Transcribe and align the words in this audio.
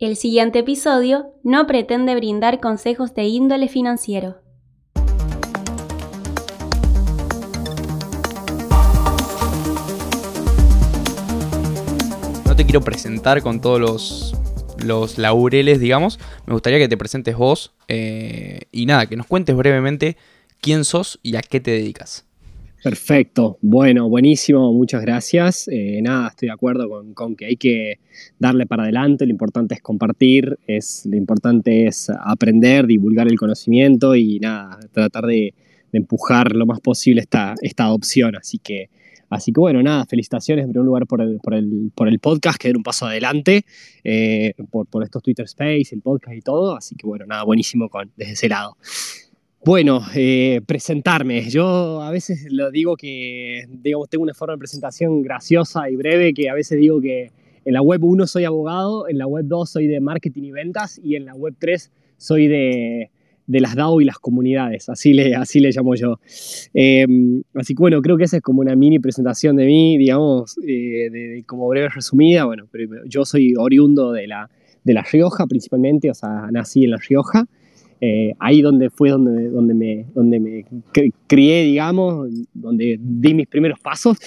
El 0.00 0.14
siguiente 0.14 0.60
episodio 0.60 1.34
no 1.42 1.66
pretende 1.66 2.14
brindar 2.14 2.60
consejos 2.60 3.16
de 3.16 3.24
índole 3.24 3.66
financiero. 3.66 4.40
No 12.46 12.54
te 12.54 12.64
quiero 12.64 12.80
presentar 12.80 13.42
con 13.42 13.60
todos 13.60 13.80
los, 13.80 14.34
los 14.78 15.18
laureles, 15.18 15.80
digamos. 15.80 16.20
Me 16.46 16.52
gustaría 16.52 16.78
que 16.78 16.86
te 16.86 16.96
presentes 16.96 17.36
vos 17.36 17.72
eh, 17.88 18.68
y 18.70 18.86
nada, 18.86 19.06
que 19.06 19.16
nos 19.16 19.26
cuentes 19.26 19.56
brevemente 19.56 20.16
quién 20.60 20.84
sos 20.84 21.18
y 21.24 21.34
a 21.34 21.42
qué 21.42 21.58
te 21.58 21.72
dedicas. 21.72 22.27
Perfecto, 22.82 23.58
bueno, 23.60 24.08
buenísimo, 24.08 24.72
muchas 24.72 25.02
gracias. 25.02 25.66
Eh, 25.66 26.00
nada, 26.00 26.28
estoy 26.28 26.46
de 26.46 26.52
acuerdo 26.52 26.88
con, 27.12 27.34
que 27.34 27.46
hay 27.46 27.56
que 27.56 27.98
darle 28.38 28.66
para 28.66 28.84
adelante, 28.84 29.26
lo 29.26 29.32
importante 29.32 29.74
es 29.74 29.82
compartir, 29.82 30.58
es, 30.68 31.04
lo 31.06 31.16
importante 31.16 31.86
es 31.86 32.08
aprender, 32.08 32.86
divulgar 32.86 33.26
el 33.26 33.36
conocimiento 33.36 34.14
y 34.14 34.38
nada, 34.38 34.78
tratar 34.92 35.26
de, 35.26 35.54
empujar 35.90 36.54
lo 36.54 36.66
más 36.66 36.80
posible 36.80 37.22
esta, 37.22 37.54
esta 37.62 37.84
adopción. 37.84 38.36
Así 38.36 38.58
que, 38.58 38.90
así 39.30 39.52
que 39.52 39.58
bueno, 39.58 39.82
nada, 39.82 40.04
felicitaciones 40.04 40.64
en 40.64 40.70
primer 40.70 40.84
lugar 40.84 41.06
por 41.06 41.22
el, 41.22 41.40
por 41.42 41.54
el, 41.54 41.90
por 41.94 42.08
el 42.08 42.20
podcast, 42.20 42.60
que 42.60 42.68
era 42.68 42.78
un 42.78 42.84
paso 42.84 43.06
adelante, 43.06 43.64
eh, 44.04 44.52
por, 44.70 44.86
por 44.86 45.02
estos 45.02 45.22
Twitter 45.22 45.46
Space, 45.46 45.88
el 45.92 46.02
podcast 46.02 46.36
y 46.36 46.42
todo. 46.42 46.76
Así 46.76 46.94
que 46.94 47.06
bueno, 47.06 47.26
nada, 47.26 47.42
buenísimo 47.42 47.88
con, 47.88 48.12
desde 48.16 48.34
ese 48.34 48.48
lado. 48.48 48.76
Bueno, 49.64 50.00
eh, 50.14 50.60
presentarme. 50.66 51.50
Yo 51.50 52.00
a 52.00 52.10
veces 52.10 52.46
lo 52.50 52.70
digo 52.70 52.96
que, 52.96 53.64
digamos, 53.68 54.08
tengo 54.08 54.22
una 54.22 54.34
forma 54.34 54.54
de 54.54 54.58
presentación 54.58 55.22
graciosa 55.22 55.90
y 55.90 55.96
breve, 55.96 56.32
que 56.32 56.48
a 56.48 56.54
veces 56.54 56.78
digo 56.78 57.00
que 57.00 57.32
en 57.64 57.74
la 57.74 57.82
web 57.82 58.02
1 58.02 58.26
soy 58.26 58.44
abogado, 58.44 59.08
en 59.08 59.18
la 59.18 59.26
web 59.26 59.44
2 59.46 59.68
soy 59.68 59.88
de 59.88 60.00
marketing 60.00 60.44
y 60.44 60.50
ventas 60.52 61.00
y 61.02 61.16
en 61.16 61.26
la 61.26 61.34
web 61.34 61.54
3 61.58 61.90
soy 62.16 62.46
de, 62.46 63.10
de 63.48 63.60
las 63.60 63.74
DAO 63.74 64.00
y 64.00 64.04
las 64.04 64.18
comunidades, 64.18 64.88
así 64.88 65.12
le, 65.12 65.34
así 65.34 65.58
le 65.58 65.70
llamo 65.72 65.94
yo. 65.96 66.20
Em, 66.72 67.42
así 67.54 67.74
que 67.74 67.80
bueno, 67.80 68.00
creo 68.00 68.16
que 68.16 68.24
esa 68.24 68.36
es 68.36 68.42
como 68.42 68.60
una 68.60 68.76
mini 68.76 69.00
presentación 69.00 69.56
de 69.56 69.66
mí, 69.66 69.98
digamos, 69.98 70.56
eh, 70.66 71.10
de, 71.10 71.42
como 71.46 71.66
breve 71.66 71.88
resumida. 71.88 72.44
Bueno, 72.44 72.68
pero 72.70 73.04
yo 73.06 73.24
soy 73.24 73.54
oriundo 73.56 74.12
de 74.12 74.28
la, 74.28 74.50
de 74.84 74.94
La 74.94 75.02
Rioja 75.02 75.46
principalmente, 75.46 76.10
o 76.10 76.14
sea, 76.14 76.48
nací 76.52 76.84
en 76.84 76.92
La 76.92 76.98
Rioja. 76.98 77.46
Eh, 78.00 78.34
ahí 78.38 78.62
donde 78.62 78.90
fue 78.90 79.10
donde, 79.10 79.48
donde, 79.50 79.74
me, 79.74 80.06
donde 80.14 80.38
me 80.38 80.64
crié, 81.26 81.64
digamos, 81.64 82.28
donde 82.54 82.96
di 83.00 83.34
mis 83.34 83.48
primeros 83.48 83.80
pasos 83.80 84.18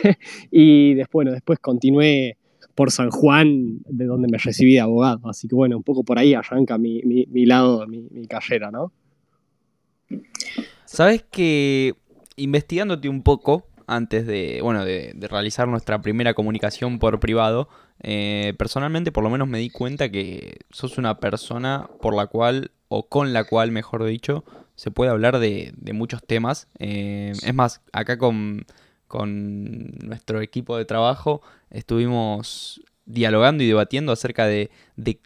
y 0.50 0.94
después, 0.94 1.24
bueno, 1.24 1.32
después 1.32 1.58
continué 1.60 2.36
por 2.74 2.90
San 2.90 3.10
Juan, 3.10 3.80
de 3.88 4.06
donde 4.06 4.28
me 4.28 4.38
recibí 4.38 4.74
de 4.74 4.80
abogado. 4.80 5.28
Así 5.28 5.46
que 5.46 5.54
bueno, 5.54 5.76
un 5.76 5.82
poco 5.82 6.02
por 6.02 6.18
ahí 6.18 6.34
arranca 6.34 6.78
mi, 6.78 7.02
mi, 7.02 7.46
lado, 7.46 7.86
mi, 7.86 8.08
mi 8.10 8.26
carrera, 8.26 8.70
¿no? 8.70 8.92
Sabes 10.84 11.22
que 11.30 11.94
investigándote 12.36 13.08
un 13.08 13.22
poco 13.22 13.66
antes 13.86 14.26
de, 14.26 14.60
bueno, 14.62 14.84
de, 14.84 15.12
realizar 15.28 15.66
nuestra 15.66 16.00
primera 16.00 16.32
comunicación 16.32 16.98
por 17.00 17.18
privado, 17.18 17.68
eh, 18.02 18.54
personalmente 18.56 19.10
por 19.10 19.24
lo 19.24 19.30
menos 19.30 19.48
me 19.48 19.58
di 19.58 19.68
cuenta 19.68 20.10
que 20.10 20.58
sos 20.70 20.96
una 20.96 21.18
persona 21.18 21.90
por 22.00 22.14
la 22.14 22.28
cual 22.28 22.70
o 22.92 23.08
con 23.08 23.32
la 23.32 23.44
cual, 23.44 23.70
mejor 23.70 24.04
dicho, 24.04 24.44
se 24.74 24.90
puede 24.90 25.12
hablar 25.12 25.38
de, 25.38 25.72
muchos 25.94 26.24
temas. 26.24 26.66
Eh, 26.80 27.32
es 27.40 27.54
más, 27.54 27.82
acá 27.92 28.18
con, 28.18 28.66
nuestro 29.08 30.40
equipo 30.40 30.76
de 30.76 30.84
trabajo 30.84 31.40
estuvimos 31.70 32.82
dialogando 33.06 33.62
y 33.62 33.68
debatiendo 33.68 34.10
acerca 34.10 34.46
de, 34.46 34.70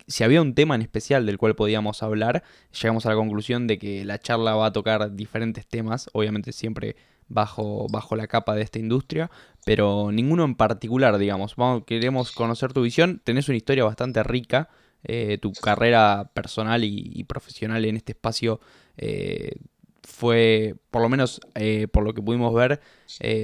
si 0.06 0.24
había 0.24 0.42
un 0.42 0.54
tema 0.54 0.74
en 0.74 0.82
especial 0.82 1.24
del 1.24 1.38
cual 1.38 1.54
podíamos 1.54 2.02
hablar. 2.02 2.44
Llegamos 2.82 3.06
a 3.06 3.08
la 3.08 3.14
conclusión 3.14 3.66
de 3.66 3.78
que 3.78 4.04
la 4.04 4.18
charla 4.18 4.54
va 4.54 4.66
a 4.66 4.72
tocar 4.72 5.14
diferentes 5.16 5.66
temas, 5.66 6.10
obviamente 6.12 6.52
siempre 6.52 6.96
bajo, 7.28 7.86
bajo 7.90 8.14
la 8.14 8.26
capa 8.26 8.54
de 8.54 8.62
esta 8.62 8.78
industria, 8.78 9.30
pero 9.64 10.12
ninguno 10.12 10.44
en 10.44 10.54
particular, 10.54 11.16
digamos. 11.16 11.56
Vamos, 11.56 11.84
queremos 11.86 12.30
conocer 12.32 12.74
tu 12.74 12.82
visión, 12.82 13.22
tenés 13.24 13.48
una 13.48 13.56
historia 13.56 13.84
bastante 13.84 14.22
rica 14.22 14.68
eh, 15.04 15.38
tu 15.38 15.52
carrera 15.52 16.30
personal 16.32 16.82
y, 16.82 17.24
profesional 17.24 17.84
en 17.84 17.96
este 17.96 18.12
espacio 18.12 18.58
eh, 18.96 19.56
fue, 20.02 20.76
por 20.90 21.02
lo 21.02 21.10
menos 21.10 21.40
eh, 21.54 21.88
por 21.88 22.04
lo 22.04 22.14
que 22.14 22.22
pudimos 22.22 22.54
ver, 22.54 22.80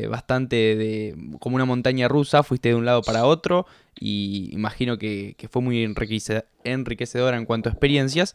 bastante 0.08 0.56
de, 0.56 1.16
como 1.38 1.56
una 1.56 1.66
montaña 1.66 2.08
rusa, 2.08 2.42
fuiste 2.42 2.70
de 2.70 2.74
un 2.74 2.86
lado 2.86 3.02
para 3.02 3.26
otro 3.26 3.66
y 3.98 4.48
imagino 4.52 4.96
que, 4.98 5.36
fue 5.50 5.60
muy 5.60 5.84
enriquecedora 5.84 7.36
en 7.36 7.44
cuanto 7.44 7.68
a 7.68 7.72
experiencias. 7.72 8.34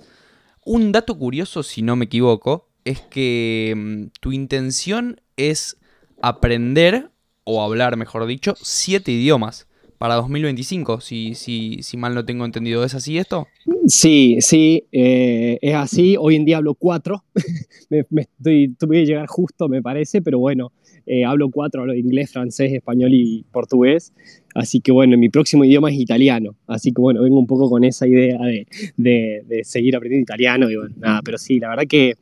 Un 0.64 0.92
dato 0.92 1.18
curioso, 1.18 1.64
si 1.64 1.82
no 1.82 1.96
me 1.96 2.06
equivoco, 2.06 2.68
es 2.86 3.02
que 3.02 3.74
mm, 3.76 4.06
tu 4.20 4.32
intención 4.32 5.22
es 5.38 5.78
aprender, 6.22 7.10
o 7.44 7.64
hablar 7.64 7.98
mejor 7.98 8.26
dicho, 8.26 8.56
siete 8.60 9.12
idiomas 9.12 9.68
para 9.98 10.16
2025, 10.16 11.02
si, 11.02 11.36
si, 11.36 11.80
si 11.82 11.98
mal 11.98 12.14
no 12.14 12.26
tengo 12.26 12.46
entendido. 12.46 12.84
¿Es 12.84 12.96
así 12.96 13.18
esto? 13.18 13.48
Sí, 13.88 14.38
sí, 14.40 14.84
eh, 14.92 15.58
es 15.62 15.76
así. 15.76 16.16
Hoy 16.20 16.36
en 16.36 16.46
día 16.46 16.58
hablo 16.58 16.76
cuatro. 16.76 17.24
me, 17.90 18.22
estoy, 18.22 18.76
tuve 18.78 19.02
que 19.02 19.06
llegar 19.06 19.28
justo, 19.28 19.70
me 19.70 19.82
parece, 19.82 20.22
pero 20.22 20.40
bueno, 20.40 20.72
eh, 21.06 21.24
hablo 21.24 21.50
cuatro, 21.50 21.82
hablo 21.82 21.94
inglés, 21.94 22.32
francés, 22.32 22.74
español 22.74 23.14
y 23.14 23.46
portugués. 23.52 24.14
Así 24.54 24.80
que 24.80 24.92
bueno, 24.92 25.18
mi 25.18 25.30
próximo 25.30 25.66
idioma 25.66 25.92
es 25.92 26.00
italiano. 26.00 26.56
Así 26.68 26.92
que 26.92 27.02
bueno, 27.02 27.22
vengo 27.22 27.40
un 27.40 27.48
poco 27.48 27.70
con 27.70 27.84
esa 27.84 28.08
idea 28.08 28.38
de, 28.40 28.66
de, 28.98 29.64
seguir 29.64 29.96
aprendiendo 29.96 30.24
italiano. 30.24 30.70
Y 30.70 30.76
bueno, 30.78 30.96
nada, 30.98 31.22
pero 31.24 31.38
sí, 31.38 31.60
la 31.60 31.70
verdad 31.70 31.86
que 31.88 32.14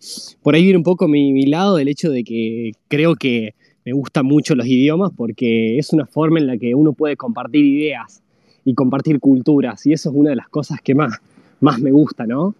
por 0.41 0.55
ahí 0.55 0.63
viene 0.63 0.77
un 0.77 0.83
poco 0.83 1.07
mi, 1.07 1.31
mi 1.31 1.45
lado 1.45 1.77
del 1.77 1.87
hecho 1.87 2.11
de 2.11 2.23
que 2.23 2.71
creo 2.87 3.15
que 3.15 3.55
me 3.85 3.93
gustan 3.93 4.25
mucho 4.25 4.55
los 4.55 4.65
idiomas 4.65 5.11
porque 5.15 5.77
es 5.77 5.93
una 5.93 6.05
forma 6.05 6.39
en 6.39 6.47
la 6.47 6.57
que 6.57 6.75
uno 6.75 6.93
puede 6.93 7.17
compartir 7.17 7.65
ideas 7.65 8.21
y 8.65 8.73
compartir 8.73 9.19
culturas 9.19 9.85
y 9.85 9.93
eso 9.93 10.09
es 10.09 10.15
una 10.15 10.29
de 10.31 10.37
las 10.37 10.49
cosas 10.49 10.79
que 10.81 10.95
más, 10.95 11.19
más 11.59 11.79
me 11.79 11.91
gusta, 11.91 12.25
¿no? 12.25 12.55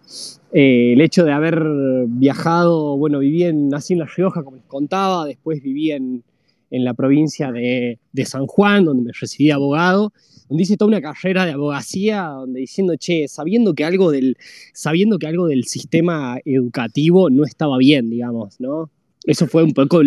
Eh, 0.52 0.92
el 0.92 1.00
hecho 1.00 1.24
de 1.24 1.32
haber 1.32 1.62
viajado, 2.06 2.96
bueno, 2.96 3.18
viví 3.18 3.44
en, 3.44 3.68
nací 3.68 3.94
en 3.94 4.00
La 4.00 4.06
Rioja, 4.06 4.42
como 4.42 4.56
les 4.56 4.66
contaba, 4.66 5.24
después 5.24 5.62
viví 5.62 5.92
en, 5.92 6.22
en 6.70 6.84
la 6.84 6.94
provincia 6.94 7.52
de, 7.52 7.98
de, 8.12 8.24
San 8.24 8.46
Juan, 8.46 8.84
donde 8.84 9.02
me 9.04 9.12
recibí 9.18 9.50
abogado, 9.50 10.12
donde 10.48 10.62
hice 10.62 10.76
toda 10.76 10.88
una 10.88 11.00
carrera 11.00 11.44
de 11.44 11.52
abogacía, 11.52 12.24
donde 12.24 12.60
diciendo, 12.60 12.94
che, 12.96 13.28
sabiendo 13.28 13.74
que 13.74 13.84
algo 13.84 14.10
del, 14.10 14.36
sabiendo 14.72 15.18
que 15.18 15.26
algo 15.26 15.46
del 15.46 15.64
sistema 15.64 16.38
educativo 16.44 17.30
no 17.30 17.44
estaba 17.44 17.78
bien, 17.78 18.10
digamos, 18.10 18.60
¿no? 18.60 18.90
Eso 19.24 19.46
fue 19.46 19.62
un 19.62 19.72
poco 19.72 20.00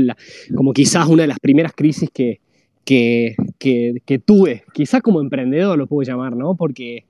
como 0.55 0.73
quizás 0.73 1.07
una 1.07 1.23
de 1.23 1.27
las 1.27 1.39
primeras 1.39 1.73
crisis 1.73 2.09
que, 2.13 2.39
que, 2.85 3.35
que, 3.59 4.19
tuve, 4.19 4.63
quizás 4.73 5.01
como 5.01 5.19
emprendedor 5.19 5.77
lo 5.77 5.87
puedo 5.87 6.07
llamar, 6.07 6.35
¿no? 6.35 6.55
Porque 6.55 7.05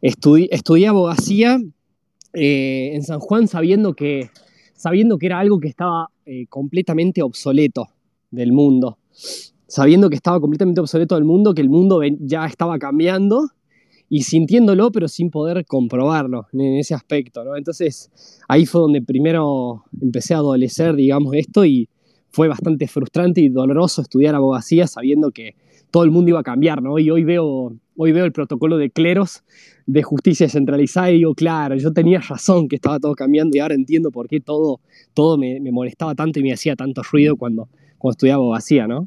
estudié 0.00 0.88
abogacía 0.88 1.60
eh, 2.32 2.90
en 2.94 3.02
San 3.02 3.20
Juan 3.20 3.46
sabiendo 3.46 3.94
que, 3.94 4.30
sabiendo 4.74 5.18
que 5.18 5.26
era 5.26 5.38
algo 5.38 5.60
que 5.60 5.68
estaba 5.68 6.08
eh, 6.26 6.46
completamente 6.48 7.22
obsoleto 7.22 7.88
del 8.30 8.52
mundo, 8.52 8.98
sabiendo 9.66 10.10
que 10.10 10.16
estaba 10.16 10.40
completamente 10.40 10.80
obsoleto 10.80 11.14
del 11.14 11.24
mundo, 11.24 11.54
que 11.54 11.62
el 11.62 11.68
mundo 11.68 12.00
ya 12.20 12.46
estaba 12.46 12.78
cambiando 12.78 13.50
y 14.08 14.22
sintiéndolo, 14.22 14.92
pero 14.92 15.08
sin 15.08 15.30
poder 15.30 15.64
comprobarlo 15.66 16.46
en 16.52 16.76
ese 16.76 16.94
aspecto, 16.94 17.44
¿no? 17.44 17.56
Entonces 17.56 18.10
ahí 18.48 18.66
fue 18.66 18.80
donde 18.80 19.02
primero 19.02 19.84
empecé 20.00 20.34
a 20.34 20.38
adolecer, 20.38 20.94
digamos, 20.94 21.34
esto 21.34 21.64
y 21.64 21.88
fue 22.30 22.48
bastante 22.48 22.88
frustrante 22.88 23.40
y 23.40 23.48
doloroso 23.48 24.02
estudiar 24.02 24.34
abogacía 24.34 24.86
sabiendo 24.86 25.30
que 25.30 25.54
todo 25.90 26.02
el 26.02 26.10
mundo 26.10 26.30
iba 26.30 26.40
a 26.40 26.42
cambiar, 26.42 26.82
¿no? 26.82 26.98
Y 26.98 27.08
hoy 27.08 27.22
veo, 27.22 27.72
hoy 27.96 28.12
veo 28.12 28.24
el 28.24 28.32
protocolo 28.32 28.76
de 28.78 28.90
cleros 28.90 29.44
de 29.86 30.02
justicia 30.02 30.48
centralizada 30.48 31.12
y 31.12 31.18
digo, 31.18 31.34
claro, 31.34 31.76
yo 31.76 31.92
tenía 31.92 32.18
razón 32.18 32.68
que 32.68 32.74
estaba 32.74 32.98
todo 32.98 33.14
cambiando 33.14 33.56
y 33.56 33.60
ahora 33.60 33.74
entiendo 33.74 34.10
por 34.10 34.26
qué 34.26 34.40
todo, 34.40 34.80
todo 35.14 35.38
me, 35.38 35.60
molestaba 35.70 36.16
tanto 36.16 36.40
y 36.40 36.42
me 36.42 36.52
hacía 36.52 36.74
tanto 36.74 37.02
ruido 37.02 37.36
cuando, 37.36 37.68
cuando 37.98 38.12
estudiaba 38.12 38.42
abogacía, 38.42 38.88
¿no? 38.88 39.06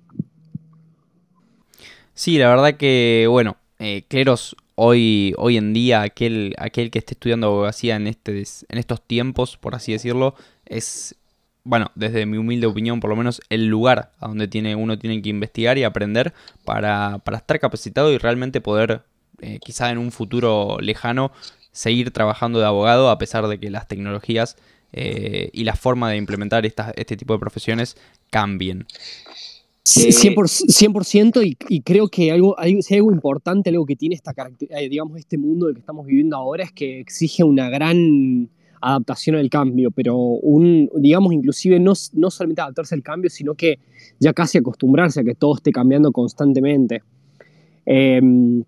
Sí, 2.14 2.38
la 2.38 2.48
verdad 2.48 2.78
que, 2.78 3.28
bueno, 3.30 3.58
eh, 3.80 4.04
cleros 4.08 4.56
hoy, 4.80 5.34
hoy 5.38 5.58
en 5.58 5.74
día 5.74 6.02
aquel, 6.02 6.54
aquel 6.58 6.92
que 6.92 7.00
esté 7.00 7.16
estudiando 7.16 7.48
abogacía 7.48 7.96
en, 7.96 8.06
este, 8.06 8.44
en 8.70 8.78
estos 8.78 9.02
tiempos, 9.02 9.58
por 9.58 9.74
así 9.74 9.92
decirlo, 9.92 10.36
es, 10.66 11.16
bueno, 11.64 11.92
desde 11.96 12.28
mi 12.28 12.38
humilde 12.38 12.68
opinión, 12.68 13.00
por 13.00 13.10
lo 13.10 13.16
menos 13.16 13.42
el 13.50 13.66
lugar 13.68 14.12
a 14.20 14.28
donde 14.28 14.48
tiene, 14.48 14.76
uno 14.76 14.98
tiene 15.00 15.22
que 15.22 15.30
investigar 15.30 15.80
y 15.80 15.84
aprender 15.84 16.34
para, 16.64 17.22
estar 17.34 17.60
capacitado 17.60 18.14
y 18.14 18.20
realmente 18.20 18.62
poder, 18.62 19.02
eh, 19.42 19.60
quizá 19.60 19.90
en 19.90 19.98
un 19.98 20.12
futuro 20.12 20.78
lejano, 20.80 21.32
seguir 21.72 22.12
trabajando 22.12 22.60
de 22.60 22.66
abogado 22.66 23.10
a 23.10 23.18
pesar 23.18 23.48
de 23.48 23.60
que 23.60 23.72
las 23.72 23.88
tecnologías 23.88 24.58
eh, 24.94 25.50
y 25.54 25.64
la 25.64 25.76
forma 25.76 26.12
de 26.12 26.18
implementar 26.18 26.66
este 26.66 27.18
tipo 27.18 27.34
de 27.34 27.40
profesiones 27.40 27.98
cambien. 28.30 28.86
100%, 29.88 31.46
y, 31.46 31.58
y, 31.70 31.82
creo 31.82 32.10
que 32.10 32.32
algo, 32.32 32.56
si 32.82 32.96
algo 32.96 33.12
importante, 33.12 33.70
algo 33.70 33.86
que 33.86 33.96
tiene 33.96 34.16
esta 34.16 34.34
eh, 34.70 34.90
digamos, 34.90 35.18
este 35.18 35.38
mundo 35.38 35.68
en 35.68 35.70
el 35.70 35.76
que 35.76 35.80
estamos 35.80 36.06
viviendo 36.06 36.36
ahora 36.36 36.66
es 36.66 36.74
que 36.74 37.00
exige 37.00 37.44
una 37.44 37.70
gran 37.70 38.50
adaptación 38.82 39.38
al 39.38 39.50
cambio, 39.50 39.90
pero 39.92 40.18
un, 40.18 40.90
digamos, 40.98 41.32
inclusive 41.34 41.80
no, 41.80 41.94
no 42.14 42.30
solamente 42.30 42.62
adaptarse 42.62 42.96
al 42.96 43.02
cambio, 43.02 43.30
sino 43.30 43.56
que 43.56 43.80
ya 44.20 44.34
casi 44.34 44.58
acostumbrarse 44.58 45.22
a 45.22 45.24
que 45.24 45.36
todo 45.36 45.56
esté 45.56 45.72
cambiando 45.72 46.12
constantemente. 46.12 47.02
Em, 47.86 48.64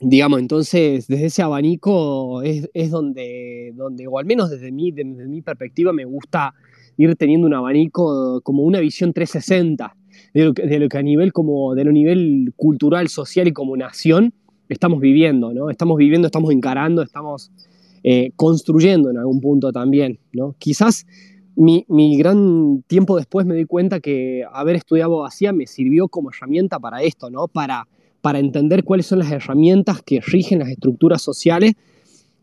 digamos, 0.00 0.38
entonces, 0.38 1.08
desde 1.08 1.26
ese 1.26 1.42
abanico 1.42 2.42
es, 2.42 2.68
es, 2.74 2.90
donde, 2.90 3.72
donde, 3.74 4.06
o 4.06 4.18
al 4.18 4.26
menos 4.26 4.50
desde 4.50 4.70
mi, 4.70 4.92
desde 4.92 5.26
mi 5.26 5.40
perspectiva, 5.40 5.94
me 5.94 6.04
gusta 6.04 6.54
ir 6.98 7.16
teniendo 7.16 7.46
un 7.46 7.54
abanico 7.54 8.42
como 8.42 8.64
una 8.64 8.80
visión 8.80 9.14
360 9.14 9.97
de 10.34 10.44
lo, 10.44 10.54
que, 10.54 10.98
a 10.98 11.02
nivel 11.02 11.32
como 11.32 11.74
de 11.74 11.84
lo 11.84 11.92
nivel 11.92 12.52
cultural, 12.56 13.08
social 13.08 13.48
y 13.48 13.52
como 13.52 13.76
nación 13.76 14.32
estamos 14.68 15.00
viviendo, 15.00 15.52
¿no? 15.52 15.70
Estamos 15.70 15.96
viviendo, 15.96 16.26
estamos 16.26 16.52
encarando, 16.52 17.02
estamos 17.02 17.50
eh, 18.02 18.32
construyendo 18.36 19.10
en 19.10 19.18
algún 19.18 19.40
punto 19.40 19.72
también, 19.72 20.18
¿no? 20.32 20.54
Quizás 20.58 21.06
mi, 21.56 21.84
mi, 21.88 22.16
gran 22.16 22.82
tiempo 22.86 23.16
después 23.16 23.46
me 23.46 23.54
di 23.54 23.64
cuenta 23.64 24.00
que 24.00 24.44
haber 24.52 24.76
estudiado 24.76 25.12
abogacía 25.12 25.52
me 25.52 25.66
sirvió 25.66 26.08
como 26.08 26.30
herramienta 26.30 26.78
para 26.78 27.02
esto, 27.02 27.30
¿no? 27.30 27.48
Para, 27.48 27.88
para 28.20 28.38
entender 28.38 28.84
cuáles 28.84 29.06
son 29.06 29.18
las 29.18 29.32
herramientas 29.32 30.02
que 30.02 30.20
rigen 30.20 30.60
las 30.60 30.68
estructuras 30.68 31.22
sociales 31.22 31.74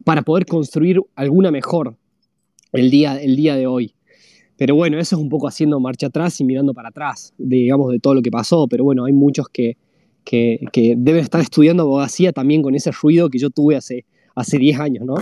para 0.03 0.21
poder 0.21 0.45
construir 0.45 1.01
alguna 1.15 1.51
mejor 1.51 1.95
el 2.73 2.91
día, 2.91 3.21
el 3.21 3.35
día 3.35 3.55
de 3.55 3.67
hoy. 3.67 3.93
Pero 4.57 4.75
bueno, 4.75 4.97
eso 4.99 5.15
es 5.15 5.21
un 5.21 5.29
poco 5.29 5.47
haciendo 5.47 5.79
marcha 5.79 6.07
atrás 6.07 6.39
y 6.39 6.45
mirando 6.45 6.73
para 6.73 6.89
atrás, 6.89 7.33
digamos, 7.37 7.91
de 7.91 7.99
todo 7.99 8.13
lo 8.13 8.21
que 8.21 8.31
pasó. 8.31 8.67
Pero 8.67 8.83
bueno, 8.83 9.05
hay 9.05 9.13
muchos 9.13 9.49
que, 9.49 9.77
que, 10.23 10.95
deben 10.97 11.21
estar 11.21 11.41
estudiando 11.41 11.83
abogacía 11.83 12.31
también 12.31 12.61
con 12.61 12.75
ese 12.75 12.91
ruido 12.91 13.29
que 13.29 13.37
yo 13.37 13.49
tuve 13.49 13.75
hace, 13.75 14.05
hace 14.33 14.57
10 14.57 14.79
años, 14.79 15.05
¿no? 15.05 15.15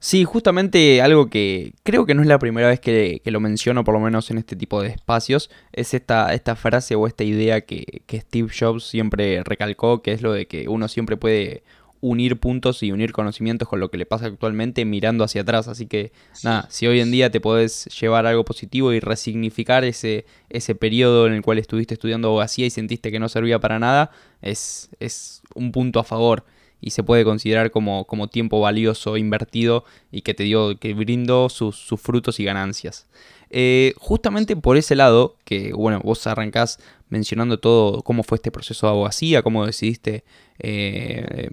Sí, 0.00 0.22
justamente 0.22 1.02
algo 1.02 1.28
que 1.28 1.72
creo 1.82 2.06
que 2.06 2.14
no 2.14 2.22
es 2.22 2.28
la 2.28 2.38
primera 2.38 2.68
vez 2.68 2.78
que, 2.78 3.20
lo 3.24 3.40
menciono, 3.40 3.82
por 3.82 3.94
lo 3.94 4.00
menos 4.00 4.30
en 4.30 4.38
este 4.38 4.54
tipo 4.54 4.80
de 4.80 4.90
espacios, 4.90 5.50
es 5.72 5.92
esta, 5.92 6.32
esta 6.34 6.54
frase 6.54 6.94
o 6.94 7.08
esta 7.08 7.24
idea 7.24 7.62
que, 7.62 8.02
que 8.06 8.20
Steve 8.20 8.48
Jobs 8.56 8.84
siempre 8.84 9.42
recalcó, 9.42 10.00
que 10.00 10.12
es 10.12 10.22
lo 10.22 10.32
de 10.32 10.46
que 10.46 10.68
uno 10.68 10.86
siempre 10.86 11.16
puede 11.16 11.64
unir 12.00 12.38
puntos 12.38 12.82
y 12.82 12.92
unir 12.92 13.12
conocimientos 13.12 13.68
con 13.68 13.80
lo 13.80 13.90
que 13.90 13.98
le 13.98 14.06
pasa 14.06 14.26
actualmente 14.26 14.84
mirando 14.84 15.24
hacia 15.24 15.42
atrás. 15.42 15.68
Así 15.68 15.86
que 15.86 16.12
nada, 16.42 16.66
si 16.70 16.86
hoy 16.86 17.00
en 17.00 17.10
día 17.10 17.30
te 17.30 17.40
podés 17.40 17.86
llevar 18.00 18.26
algo 18.26 18.44
positivo 18.44 18.92
y 18.92 19.00
resignificar 19.00 19.84
ese, 19.84 20.26
ese 20.48 20.74
periodo 20.74 21.26
en 21.26 21.34
el 21.34 21.42
cual 21.42 21.58
estuviste 21.58 21.94
estudiando 21.94 22.28
abogacía 22.28 22.66
y 22.66 22.70
sentiste 22.70 23.10
que 23.10 23.18
no 23.18 23.28
servía 23.28 23.58
para 23.58 23.78
nada, 23.78 24.10
es, 24.42 24.90
es 25.00 25.42
un 25.54 25.72
punto 25.72 26.00
a 26.00 26.04
favor 26.04 26.44
y 26.80 26.90
se 26.90 27.02
puede 27.02 27.24
considerar 27.24 27.70
como, 27.70 28.04
como 28.06 28.28
tiempo 28.28 28.60
valioso 28.60 29.16
invertido 29.16 29.84
y 30.12 30.22
que 30.22 30.34
te 30.34 30.44
dio, 30.44 30.78
que 30.78 30.94
brindó 30.94 31.48
sus, 31.48 31.76
sus 31.76 32.00
frutos 32.00 32.38
y 32.40 32.44
ganancias. 32.44 33.06
Eh, 33.50 33.94
justamente 33.96 34.56
por 34.56 34.76
ese 34.76 34.94
lado, 34.94 35.36
que 35.44 35.72
bueno, 35.72 36.00
vos 36.04 36.26
arrancás 36.26 36.78
mencionando 37.08 37.58
todo 37.58 38.02
cómo 38.02 38.22
fue 38.22 38.36
este 38.36 38.50
proceso 38.50 38.86
de 38.86 38.92
abogacía, 38.92 39.42
cómo 39.42 39.66
decidiste 39.66 40.24
eh, 40.58 41.48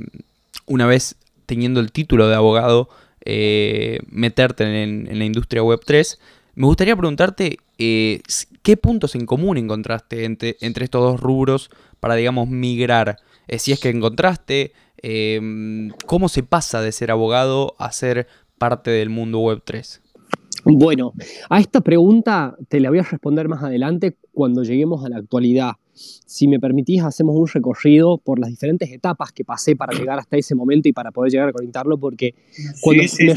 una 0.65 0.85
vez 0.85 1.17
teniendo 1.45 1.79
el 1.79 1.91
título 1.91 2.27
de 2.27 2.35
abogado, 2.35 2.89
eh, 3.23 3.99
meterte 4.09 4.83
en, 4.83 5.17
la 5.17 5.25
industria 5.25 5.63
web 5.63 5.79
3, 5.85 6.19
me 6.55 6.67
gustaría 6.67 6.95
preguntarte 6.95 7.57
eh, 7.77 8.21
qué 8.61 8.77
puntos 8.77 9.15
en 9.15 9.25
común 9.25 9.57
encontraste 9.57 10.25
entre, 10.25 10.57
estos 10.59 11.01
dos 11.01 11.19
rubros 11.19 11.69
para, 11.99 12.15
digamos, 12.15 12.49
migrar. 12.49 13.17
Eh, 13.47 13.59
si 13.59 13.71
es 13.71 13.79
que 13.79 13.89
encontraste, 13.89 14.73
cómo 16.07 16.29
se 16.29 16.41
pasa 16.41 16.81
de 16.81 16.91
ser 16.91 17.11
abogado 17.11 17.75
a 17.77 17.91
ser 17.91 18.27
parte 18.57 18.89
del 18.89 19.11
mundo 19.11 19.39
web 19.39 19.61
3. 19.63 20.01
Bueno, 20.63 21.13
a 21.49 21.59
esta 21.59 21.81
pregunta 21.81 22.55
te 22.69 22.79
la 22.79 22.89
voy 22.89 22.97
a 22.97 23.03
responder 23.03 23.47
más 23.47 23.61
adelante 23.61 24.17
cuando 24.33 24.63
lleguemos 24.63 25.05
a 25.05 25.09
la 25.09 25.17
actualidad 25.17 25.73
si 25.95 26.47
me 26.47 26.59
permitís, 26.59 27.01
hacemos 27.03 27.35
un 27.35 27.47
recorrido 27.47 28.17
por 28.17 28.39
las 28.39 28.49
diferentes 28.49 28.91
etapas 28.91 29.31
que 29.31 29.45
pasé 29.45 29.75
para 29.75 29.93
llegar 29.97 30.19
hasta 30.19 30.37
ese 30.37 30.55
momento 30.55 30.89
y 30.89 30.93
para 30.93 31.11
poder 31.11 31.31
llegar 31.31 31.49
a 31.49 31.53
conectarlo, 31.53 31.97
porque 31.97 32.35
cuando, 32.81 33.03
me, 33.03 33.33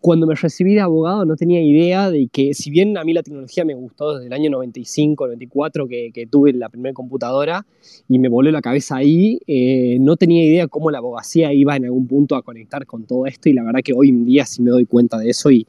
cuando 0.00 0.26
me 0.26 0.34
recibí 0.34 0.74
de 0.74 0.80
abogado 0.80 1.24
no 1.24 1.36
tenía 1.36 1.62
idea 1.62 2.10
de 2.10 2.28
que, 2.28 2.54
si 2.54 2.70
bien 2.70 2.96
a 2.98 3.04
mí 3.04 3.12
la 3.12 3.22
tecnología 3.22 3.64
me 3.64 3.74
gustó 3.74 4.14
desde 4.14 4.26
el 4.26 4.32
año 4.32 4.50
95, 4.50 5.26
94, 5.26 5.88
que, 5.88 6.10
que 6.12 6.26
tuve 6.26 6.52
la 6.52 6.68
primera 6.68 6.92
computadora 6.92 7.66
y 8.08 8.18
me 8.18 8.28
voló 8.28 8.50
la 8.50 8.60
cabeza 8.60 8.96
ahí, 8.96 9.38
eh, 9.46 9.98
no 10.00 10.16
tenía 10.16 10.44
idea 10.44 10.68
cómo 10.68 10.90
la 10.90 10.98
abogacía 10.98 11.52
iba 11.52 11.76
en 11.76 11.86
algún 11.86 12.06
punto 12.06 12.36
a 12.36 12.42
conectar 12.42 12.86
con 12.86 13.04
todo 13.04 13.26
esto 13.26 13.48
y 13.48 13.54
la 13.54 13.62
verdad 13.62 13.80
que 13.82 13.92
hoy 13.92 14.10
en 14.10 14.24
día 14.24 14.44
sí 14.44 14.62
me 14.62 14.70
doy 14.70 14.86
cuenta 14.86 15.18
de 15.18 15.30
eso 15.30 15.50
y, 15.50 15.66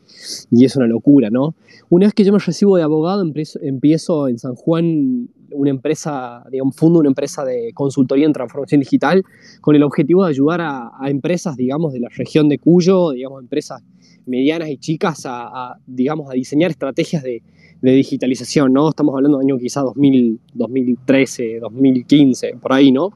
y 0.51 0.65
es 0.65 0.75
una 0.75 0.87
locura, 0.87 1.29
¿no? 1.29 1.55
Una 1.89 2.07
vez 2.07 2.13
que 2.13 2.23
yo 2.23 2.33
me 2.33 2.39
recibo 2.39 2.77
de 2.77 2.83
abogado, 2.83 3.21
empiezo, 3.21 3.59
empiezo 3.61 4.27
en 4.27 4.39
San 4.39 4.55
Juan 4.55 5.29
una 5.55 5.69
empresa, 5.69 6.43
digamos, 6.51 6.75
fundo 6.75 6.99
una 6.99 7.09
empresa 7.09 7.43
de 7.45 7.71
consultoría 7.73 8.25
en 8.25 8.33
transformación 8.33 8.81
digital 8.81 9.23
con 9.61 9.75
el 9.75 9.83
objetivo 9.83 10.23
de 10.23 10.29
ayudar 10.29 10.61
a, 10.61 10.91
empresas, 11.07 11.55
digamos, 11.55 11.93
de 11.93 11.99
la 11.99 12.09
región 12.09 12.49
de 12.49 12.59
Cuyo, 12.59 13.11
digamos, 13.11 13.41
empresas 13.41 13.81
medianas 14.25 14.69
y 14.69 14.77
chicas 14.77 15.23
a, 15.25 15.77
digamos, 15.85 16.29
a 16.29 16.33
diseñar 16.33 16.71
estrategias 16.71 17.23
de, 17.23 17.41
digitalización, 17.81 18.73
¿no? 18.73 18.89
Estamos 18.89 19.13
hablando 19.13 19.37
de 19.37 19.45
año 19.45 19.59
quizá 19.59 19.81
2000, 19.81 20.39
2013, 20.55 21.59
2015, 21.59 22.55
por 22.59 22.73
ahí, 22.73 22.91
¿no? 22.91 23.11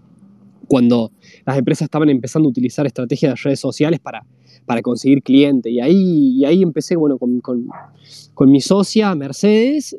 Cuando 0.67 1.11
las 1.43 1.57
empresas 1.57 1.87
estaban 1.87 2.09
empezando 2.09 2.47
a 2.47 2.51
utilizar 2.51 2.85
estrategias 2.85 3.33
de 3.33 3.41
redes 3.43 3.59
sociales 3.59 3.99
para 3.99 4.23
para 4.69 4.83
conseguir 4.83 5.23
cliente. 5.23 5.71
Y 5.71 5.79
ahí, 5.79 6.37
y 6.37 6.45
ahí 6.45 6.61
empecé, 6.61 6.95
bueno, 6.95 7.17
con, 7.17 7.41
con, 7.41 8.51
mi 8.51 8.61
socia 8.61 9.15
Mercedes 9.15 9.97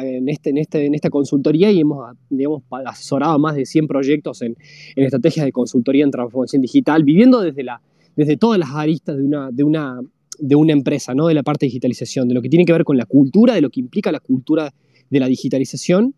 en, 0.00 0.30
este, 0.30 0.48
en, 0.48 0.56
este, 0.56 0.86
en 0.86 0.94
esta 0.94 1.10
consultoría 1.10 1.70
y 1.70 1.80
hemos, 1.80 2.16
digamos, 2.30 2.62
asesorado 2.86 3.38
más 3.38 3.56
de 3.56 3.66
100 3.66 3.86
proyectos 3.86 4.40
en, 4.40 4.56
en 4.96 5.04
estrategias 5.04 5.44
de 5.44 5.52
consultoría 5.52 6.02
en 6.02 6.10
transformación 6.10 6.62
digital, 6.62 7.04
viviendo 7.04 7.42
desde, 7.42 7.62
la, 7.62 7.82
desde 8.16 8.38
todas 8.38 8.58
las 8.58 8.70
aristas 8.70 9.18
de 9.18 9.22
una, 9.22 9.50
de 9.50 9.64
una, 9.64 10.00
de 10.38 10.56
una 10.56 10.72
empresa, 10.72 11.14
¿no? 11.14 11.26
de 11.26 11.34
la 11.34 11.42
parte 11.42 11.66
de 11.66 11.68
digitalización, 11.68 12.26
de 12.26 12.32
lo 12.32 12.40
que 12.40 12.48
tiene 12.48 12.64
que 12.64 12.72
ver 12.72 12.84
con 12.84 12.96
la 12.96 13.04
cultura, 13.04 13.52
de 13.52 13.60
lo 13.60 13.68
que 13.68 13.80
implica 13.80 14.10
la 14.10 14.20
cultura 14.20 14.72
de 15.10 15.20
la 15.20 15.26
digitalización 15.26 16.14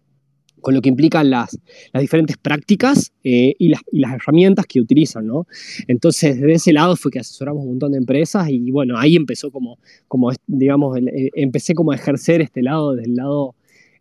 con 0.60 0.74
lo 0.74 0.80
que 0.80 0.88
implican 0.88 1.30
las, 1.30 1.58
las 1.92 2.00
diferentes 2.00 2.36
prácticas 2.36 3.12
eh, 3.24 3.54
y, 3.58 3.68
las, 3.68 3.80
y, 3.92 4.00
las, 4.00 4.14
herramientas 4.14 4.66
que 4.66 4.80
utilizan, 4.80 5.26
¿no? 5.26 5.46
Entonces, 5.86 6.40
desde 6.40 6.54
ese 6.54 6.72
lado 6.72 6.96
fue 6.96 7.10
que 7.10 7.20
asesoramos 7.20 7.62
un 7.62 7.70
montón 7.70 7.92
de 7.92 7.98
empresas 7.98 8.48
y, 8.48 8.70
bueno, 8.70 8.98
ahí 8.98 9.16
empezó 9.16 9.50
como, 9.50 9.78
como 10.06 10.30
digamos, 10.46 10.98
empecé 11.34 11.74
como 11.74 11.92
a 11.92 11.94
ejercer 11.94 12.40
este 12.40 12.62
lado, 12.62 12.94
desde 12.94 13.12
lado 13.12 13.54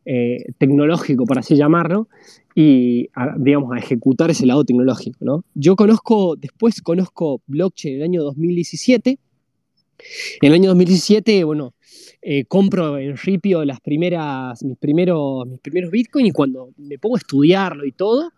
eh, 0.09 0.45
tecnológico, 0.57 1.25
por 1.25 1.37
así 1.37 1.57
llamarlo, 1.57 2.07
y, 2.55 3.09
digamos, 3.39 3.73
a 3.75 3.77
ejecutar 3.77 4.31
ese 4.31 4.45
lado 4.45 4.63
tecnológico, 4.63 5.17
¿no? 5.19 5.43
Yo 5.53 5.75
conozco, 5.75 6.37
después 6.37 6.81
conozco 6.81 7.41
blockchain 7.47 7.95
en 7.95 7.99
el 7.99 8.05
año 8.05 8.23
2017, 8.23 9.19
en 10.41 10.47
el 10.47 10.53
año 10.53 10.69
2017, 10.69 11.43
bueno, 11.43 11.73
eh, 12.21 12.45
compro 12.45 12.97
en 12.97 13.15
Ripio 13.17 13.63
las 13.63 13.79
primeras, 13.79 14.63
mis, 14.63 14.77
primeros, 14.77 15.47
mis 15.47 15.59
primeros 15.59 15.91
Bitcoin 15.91 16.25
y 16.25 16.31
cuando 16.31 16.71
me 16.77 16.97
pongo 16.97 17.15
a 17.15 17.19
estudiarlo 17.19 17.85
y 17.85 17.91
todo, 17.91 18.31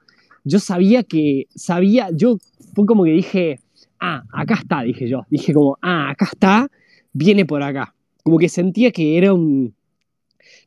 yo 0.43 0.59
sabía 0.59 1.03
que, 1.03 1.47
sabía, 1.55 2.09
yo 2.13 2.37
fue 2.73 2.85
como 2.85 3.03
que 3.03 3.11
dije, 3.11 3.59
ah, 3.99 4.23
acá 4.31 4.55
está, 4.55 4.81
dije 4.83 5.07
yo, 5.07 5.25
dije 5.29 5.53
como, 5.53 5.77
ah, 5.81 6.09
acá 6.09 6.25
está, 6.31 6.67
viene 7.13 7.45
por 7.45 7.63
acá. 7.63 7.95
Como 8.23 8.37
que 8.37 8.49
sentía 8.49 8.91
que 8.91 9.17
era 9.17 9.33
un, 9.33 9.73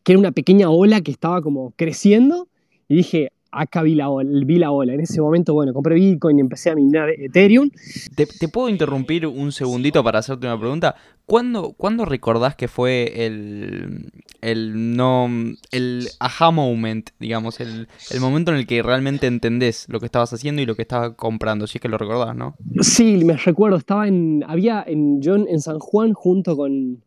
que 0.02 0.12
era 0.12 0.18
una 0.18 0.32
pequeña 0.32 0.70
ola 0.70 1.00
que 1.00 1.10
estaba 1.10 1.42
como 1.42 1.72
creciendo 1.76 2.48
y 2.88 2.96
dije, 2.96 3.30
acá 3.52 3.82
vi 3.82 3.94
la, 3.94 4.08
ola, 4.08 4.94
En 4.94 5.00
ese 5.00 5.20
momento, 5.20 5.54
bueno, 5.54 5.72
compré 5.72 5.94
Bitcoin 5.94 6.38
y 6.38 6.40
empecé 6.40 6.70
a 6.70 6.74
minar 6.74 7.10
Ethereum. 7.10 7.70
¿Te, 8.16 8.48
puedo 8.48 8.68
interrumpir 8.68 9.26
un 9.26 9.52
segundito 9.52 10.02
para 10.02 10.18
hacerte 10.18 10.46
una 10.46 10.58
pregunta? 10.58 10.96
¿Cuándo, 11.26 11.72
¿cuándo 11.72 12.04
recordás 12.04 12.56
que 12.56 12.66
fue 12.66 13.26
el, 13.26 14.10
el, 14.40 14.96
no, 14.96 15.28
el 15.70 16.08
aha 16.18 16.50
moment, 16.50 17.10
digamos, 17.20 17.60
el, 17.60 17.86
momento 18.20 18.50
en 18.50 18.58
el 18.58 18.66
que 18.66 18.82
realmente 18.82 19.26
entendés 19.26 19.86
lo 19.88 20.00
que 20.00 20.06
estabas 20.06 20.32
haciendo 20.32 20.62
y 20.62 20.66
lo 20.66 20.74
que 20.74 20.82
estabas 20.82 21.12
comprando, 21.14 21.66
si 21.66 21.78
es 21.78 21.82
que 21.82 21.88
lo 21.88 21.98
recordás, 21.98 22.34
¿no? 22.34 22.56
Sí, 22.80 23.24
me 23.24 23.36
recuerdo, 23.36 23.76
estaba 23.76 24.08
en, 24.08 24.44
había 24.48 24.82
en, 24.86 25.20
John 25.22 25.46
en 25.48 25.60
San 25.60 25.78
Juan 25.78 26.12
junto 26.12 26.56
con 26.56 27.02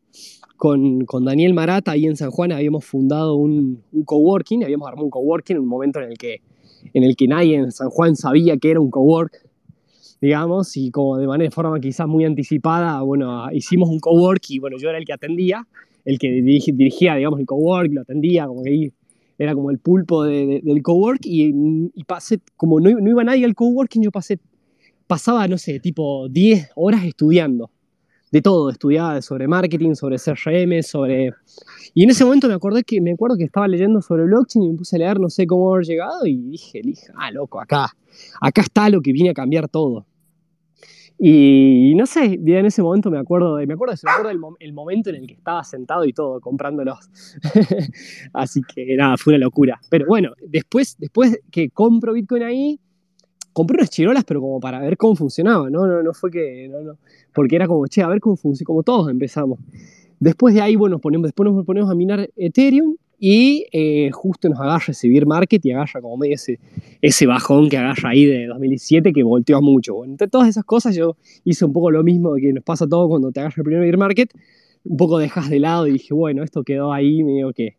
con, 0.57 1.05
con, 1.05 1.25
Daniel 1.25 1.53
Marata 1.53 1.91
ahí 1.91 2.05
en 2.05 2.15
San 2.15 2.31
Juan 2.31 2.51
habíamos 2.51 2.85
fundado 2.85 3.35
un, 3.35 3.83
un, 3.91 4.03
coworking, 4.03 4.63
habíamos 4.63 4.88
armado 4.88 5.05
un 5.05 5.09
coworking 5.09 5.57
en 5.57 5.62
un 5.63 5.67
momento 5.67 6.00
en 6.00 6.12
el, 6.12 6.17
que, 6.17 6.41
en 6.93 7.03
el 7.03 7.15
que 7.15 7.27
nadie 7.27 7.55
en 7.55 7.71
San 7.71 7.89
Juan 7.89 8.15
sabía 8.15 8.57
que 8.57 8.71
era 8.71 8.79
un 8.79 8.89
cowork, 8.89 9.33
digamos, 10.21 10.75
y 10.77 10.91
como 10.91 11.17
de 11.17 11.27
manera 11.27 11.51
forma 11.51 11.79
quizás 11.79 12.07
muy 12.07 12.25
anticipada, 12.25 13.01
bueno, 13.01 13.51
hicimos 13.51 13.89
un 13.89 14.00
cowork 14.00 14.43
y 14.50 14.59
bueno, 14.59 14.77
yo 14.79 14.89
era 14.89 14.97
el 14.97 15.05
que 15.05 15.13
atendía, 15.13 15.67
el 16.05 16.19
que 16.19 16.31
dirigía, 16.31 17.15
digamos, 17.15 17.39
el 17.39 17.45
cowork, 17.45 17.91
lo 17.91 18.01
atendía, 18.01 18.47
como 18.47 18.63
que 18.63 18.69
ahí 18.69 18.93
era 19.38 19.53
como 19.53 19.71
el 19.71 19.79
pulpo 19.79 20.24
del 20.24 20.81
cowork 20.81 21.25
y, 21.25 21.53
y 21.93 22.03
pasé, 22.05 22.39
como 22.55 22.79
no, 22.79 22.89
no, 22.89 23.09
iba 23.09 23.24
nadie 23.24 23.43
al 23.43 23.55
coworking, 23.55 24.03
yo 24.03 24.12
pasé, 24.12 24.39
pasaba, 25.07 25.47
no 25.47 25.57
sé, 25.57 25.79
tipo 25.79 26.29
10 26.29 26.69
horas 26.75 27.03
estudiando 27.03 27.69
de 28.32 28.41
todo, 28.41 28.70
estudiaba 28.70 29.22
sobre 29.22 29.48
marketing, 29.48 29.94
sobre 29.94 30.17
CRM, 30.17 30.82
sobre... 30.84 31.34
Y 31.94 32.03
en 32.03 32.10
ese 32.10 32.25
momento 32.25 32.48
me 32.48 32.53
acordé 32.53 32.84
que, 32.84 33.00
me 33.01 33.13
acuerdo 33.13 33.38
que 33.38 33.46
estaba 33.46 33.67
leyendo 33.67 34.01
sobre 34.01 34.24
blockchain 34.25 34.63
y 34.63 34.70
me 34.72 34.77
puse 34.77 34.98
a 34.98 35.00
leer 35.00 35.20
no 35.20 35.29
sé 35.29 35.48
cómo 35.48 35.74
haber 35.74 35.86
llegado 35.86 36.25
y 36.25 36.36
dije, 36.36 36.82
ah, 37.15 37.32
loco, 37.32 37.62
acá, 37.62 37.96
acá 38.41 38.62
está 38.62 38.89
lo 38.89 39.01
que 39.01 39.13
viene 39.13 39.29
a 39.29 39.34
cambiar 39.34 39.70
todo. 39.70 40.05
Y 41.17 41.94
no 41.96 42.05
sé, 42.05 42.39
en 42.46 42.65
ese 42.65 42.84
momento 42.84 43.10
me 43.10 43.17
acuerdo, 43.17 43.55
me 43.65 43.74
acuerdo, 43.74 43.96
me 44.03 44.12
acuerdo 44.12 44.55
el, 44.60 44.74
momento 44.74 45.10
en 45.10 45.15
el 45.15 45.27
que 45.27 45.36
estaba 45.36 45.63
sentado 45.63 46.03
y 46.03 46.12
todo, 46.12 46.41
comprándolos. 46.41 47.10
Así 48.34 48.62
que 48.63 48.96
nada, 48.98 49.15
fue 49.15 49.36
una 49.36 49.46
locura. 49.46 49.79
Pero 49.89 50.08
bueno, 50.08 50.34
después, 50.46 50.98
después 51.00 51.39
que 51.51 51.70
compro 51.70 52.13
Bitcoin 52.13 52.44
ahí, 52.44 52.79
compré 53.55 53.77
unas 53.77 53.89
chirolas, 53.89 54.25
pero 54.25 54.41
como 54.41 54.59
para 54.59 54.81
ver 54.81 54.97
cómo 54.97 55.15
funcionaba, 55.15 55.69
¿no? 55.69 55.88
No, 55.88 56.03
no 56.03 56.13
fue 56.13 56.29
que, 56.29 56.67
no, 56.67 56.81
no, 56.81 56.97
porque 57.33 57.55
era 57.55 57.67
como, 57.67 57.88
che, 57.88 58.01
a 58.01 58.07
ver 58.09 58.19
cómo 58.19 58.35
funciona, 58.35 58.67
como 58.67 58.83
todos 58.83 59.09
empezamos. 59.09 59.59
Después 60.19 60.53
de 60.53 60.59
ahí, 60.59 60.75
bueno, 60.75 61.00
ponemos, 61.00 61.27
después 61.27 61.50
nos 61.50 61.65
ponemos 61.65 61.89
a 61.89 61.95
minar 61.95 62.29
Ethereum 62.35 62.97
y 63.17 63.65
eh, 63.71 64.09
justo 64.12 64.50
nos 64.50 64.59
agarra 64.59 64.93
Seguir 64.93 65.25
Market 65.25 65.65
y 65.65 65.71
agarra 65.71 66.01
como 66.01 66.17
medio 66.17 66.35
ese, 66.35 66.59
ese 67.01 67.25
bajón 67.27 67.69
que 67.69 67.77
agarra 67.77 68.09
ahí 68.09 68.25
de 68.25 68.45
2017 68.47 69.13
que 69.13 69.24
volteó 69.24 69.62
mucho. 69.62 69.95
Bueno, 69.95 70.12
entre 70.12 70.27
todas 70.27 70.50
esas 70.50 70.65
cosas 70.65 70.93
yo 70.93 71.15
hice 71.45 71.63
un 71.63 71.71
poco 71.71 71.91
lo 71.91 72.03
mismo 72.03 72.35
que 72.35 72.51
nos 72.51 72.63
pasa 72.63 72.83
a 72.83 72.89
todos 72.89 73.07
cuando 73.07 73.31
te 73.31 73.39
agarra 73.39 73.55
el 73.55 73.63
primer 73.63 73.83
Bear 73.83 73.97
Market, 73.97 74.33
un 74.83 74.97
poco 74.97 75.17
dejas 75.17 75.50
de 75.50 75.59
lado 75.59 75.88
y 75.88 75.93
dije, 75.93 76.13
bueno, 76.13 76.43
esto 76.43 76.63
quedó 76.63 76.91
ahí 76.91 77.24
medio 77.24 77.53
que, 77.53 77.77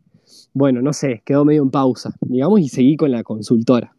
bueno, 0.54 0.80
no 0.80 0.95
sé, 0.95 1.21
quedó 1.26 1.45
medio 1.45 1.62
en 1.62 1.71
pausa, 1.71 2.16
digamos, 2.23 2.61
y 2.61 2.68
seguí 2.71 2.97
con 2.97 3.11
la 3.11 3.23
consultora. 3.23 3.96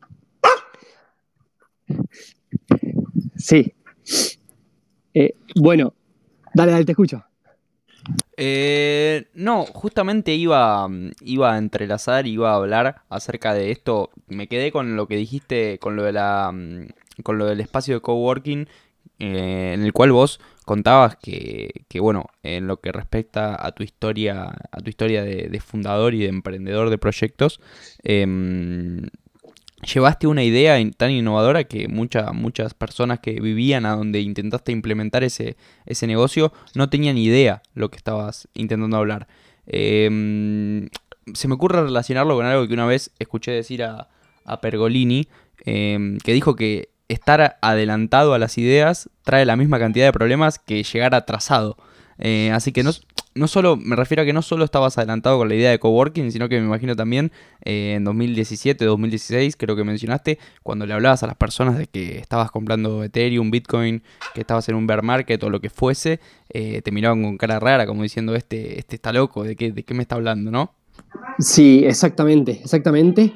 Sí. 3.35 3.73
Eh, 5.13 5.35
bueno, 5.55 5.93
dale, 6.53 6.71
dale, 6.71 6.85
te 6.85 6.91
escucho. 6.91 7.23
Eh, 8.37 9.27
no, 9.33 9.65
justamente 9.65 10.33
iba, 10.35 10.87
iba 11.21 11.53
a 11.53 11.57
entrelazar, 11.57 12.27
iba 12.27 12.51
a 12.51 12.55
hablar 12.55 13.01
acerca 13.09 13.53
de 13.53 13.71
esto. 13.71 14.11
Me 14.27 14.47
quedé 14.47 14.71
con 14.71 14.95
lo 14.95 15.07
que 15.07 15.15
dijiste, 15.15 15.79
con 15.79 15.95
lo 15.95 16.03
de 16.03 16.13
la, 16.13 16.53
con 17.23 17.37
lo 17.37 17.45
del 17.45 17.59
espacio 17.59 17.95
de 17.95 18.01
coworking, 18.01 18.67
eh, 19.19 19.71
en 19.73 19.81
el 19.81 19.93
cual 19.93 20.11
vos 20.11 20.39
contabas 20.65 21.15
que, 21.15 21.85
que, 21.87 21.99
bueno, 21.99 22.27
en 22.43 22.67
lo 22.67 22.79
que 22.79 22.91
respecta 22.91 23.65
a 23.65 23.71
tu 23.71 23.83
historia, 23.83 24.53
a 24.71 24.81
tu 24.81 24.89
historia 24.89 25.23
de, 25.23 25.47
de 25.49 25.59
fundador 25.59 26.13
y 26.13 26.19
de 26.19 26.27
emprendedor 26.27 26.89
de 26.89 26.97
proyectos, 26.97 27.59
em, 28.03 29.07
llevaste 29.81 30.27
una 30.27 30.43
idea 30.43 30.77
tan 30.95 31.11
innovadora 31.11 31.65
que 31.65 31.87
muchas 31.87 32.33
muchas 32.33 32.73
personas 32.73 33.19
que 33.19 33.39
vivían 33.39 33.85
a 33.85 33.95
donde 33.95 34.21
intentaste 34.21 34.71
implementar 34.71 35.23
ese, 35.23 35.55
ese 35.85 36.07
negocio 36.07 36.51
no 36.73 36.89
tenían 36.89 37.17
idea 37.17 37.61
lo 37.73 37.89
que 37.89 37.97
estabas 37.97 38.47
intentando 38.53 38.97
hablar. 38.97 39.27
Em, 39.67 40.89
se 41.33 41.47
me 41.47 41.55
ocurre 41.55 41.83
relacionarlo 41.83 42.35
con 42.35 42.45
algo 42.45 42.67
que 42.67 42.73
una 42.73 42.85
vez 42.85 43.11
escuché 43.19 43.51
decir 43.51 43.83
a, 43.83 44.09
Pergolini, 44.61 45.27
em, 45.65 46.17
que 46.19 46.31
dijo 46.31 46.55
que 46.55 46.89
estar 47.09 47.57
adelantado 47.61 48.33
a 48.33 48.39
las 48.39 48.57
ideas 48.57 49.09
trae 49.23 49.45
la 49.45 49.57
misma 49.57 49.77
cantidad 49.77 50.05
de 50.05 50.13
problemas 50.13 50.57
que 50.57 50.83
llegar 50.83 51.13
atrasado. 51.15 51.77
Eh, 52.19 52.51
así 52.51 52.71
que 52.71 52.83
no, 52.83 52.91
no 53.35 53.47
solo, 53.47 53.77
me 53.77 53.95
refiero 53.95 54.23
a 54.23 54.25
que 54.25 54.33
no 54.33 54.41
solo 54.41 54.65
estabas 54.65 54.97
adelantado 54.97 55.37
con 55.37 55.49
la 55.49 55.55
idea 55.55 55.71
de 55.71 55.79
coworking, 55.79 56.31
sino 56.31 56.49
que 56.49 56.59
me 56.59 56.65
imagino 56.65 56.95
también 56.95 57.31
eh, 57.63 57.93
en 57.95 58.03
2017, 58.03 58.83
2016, 58.85 59.55
creo 59.55 59.75
que 59.75 59.83
mencionaste, 59.83 60.39
cuando 60.63 60.85
le 60.85 60.93
hablabas 60.93 61.23
a 61.23 61.27
las 61.27 61.35
personas 61.35 61.77
de 61.77 61.87
que 61.87 62.17
estabas 62.17 62.51
comprando 62.51 63.03
Ethereum, 63.03 63.51
Bitcoin, 63.51 64.01
que 64.33 64.41
estabas 64.41 64.67
en 64.69 64.75
un 64.75 64.87
bear 64.87 65.03
market 65.03 65.41
o 65.43 65.49
lo 65.49 65.61
que 65.61 65.69
fuese, 65.69 66.19
eh, 66.49 66.81
te 66.81 66.91
miraban 66.91 67.23
con 67.23 67.37
cara 67.37 67.59
rara, 67.59 67.85
como 67.85 68.03
diciendo, 68.03 68.35
este, 68.35 68.79
este 68.79 68.95
está 68.95 69.13
loco, 69.13 69.43
¿de 69.43 69.55
qué, 69.55 69.71
de 69.71 69.83
qué 69.83 69.93
me 69.93 70.01
está 70.01 70.15
hablando, 70.15 70.51
no? 70.51 70.73
Sí, 71.39 71.83
exactamente, 71.85 72.51
exactamente. 72.63 73.33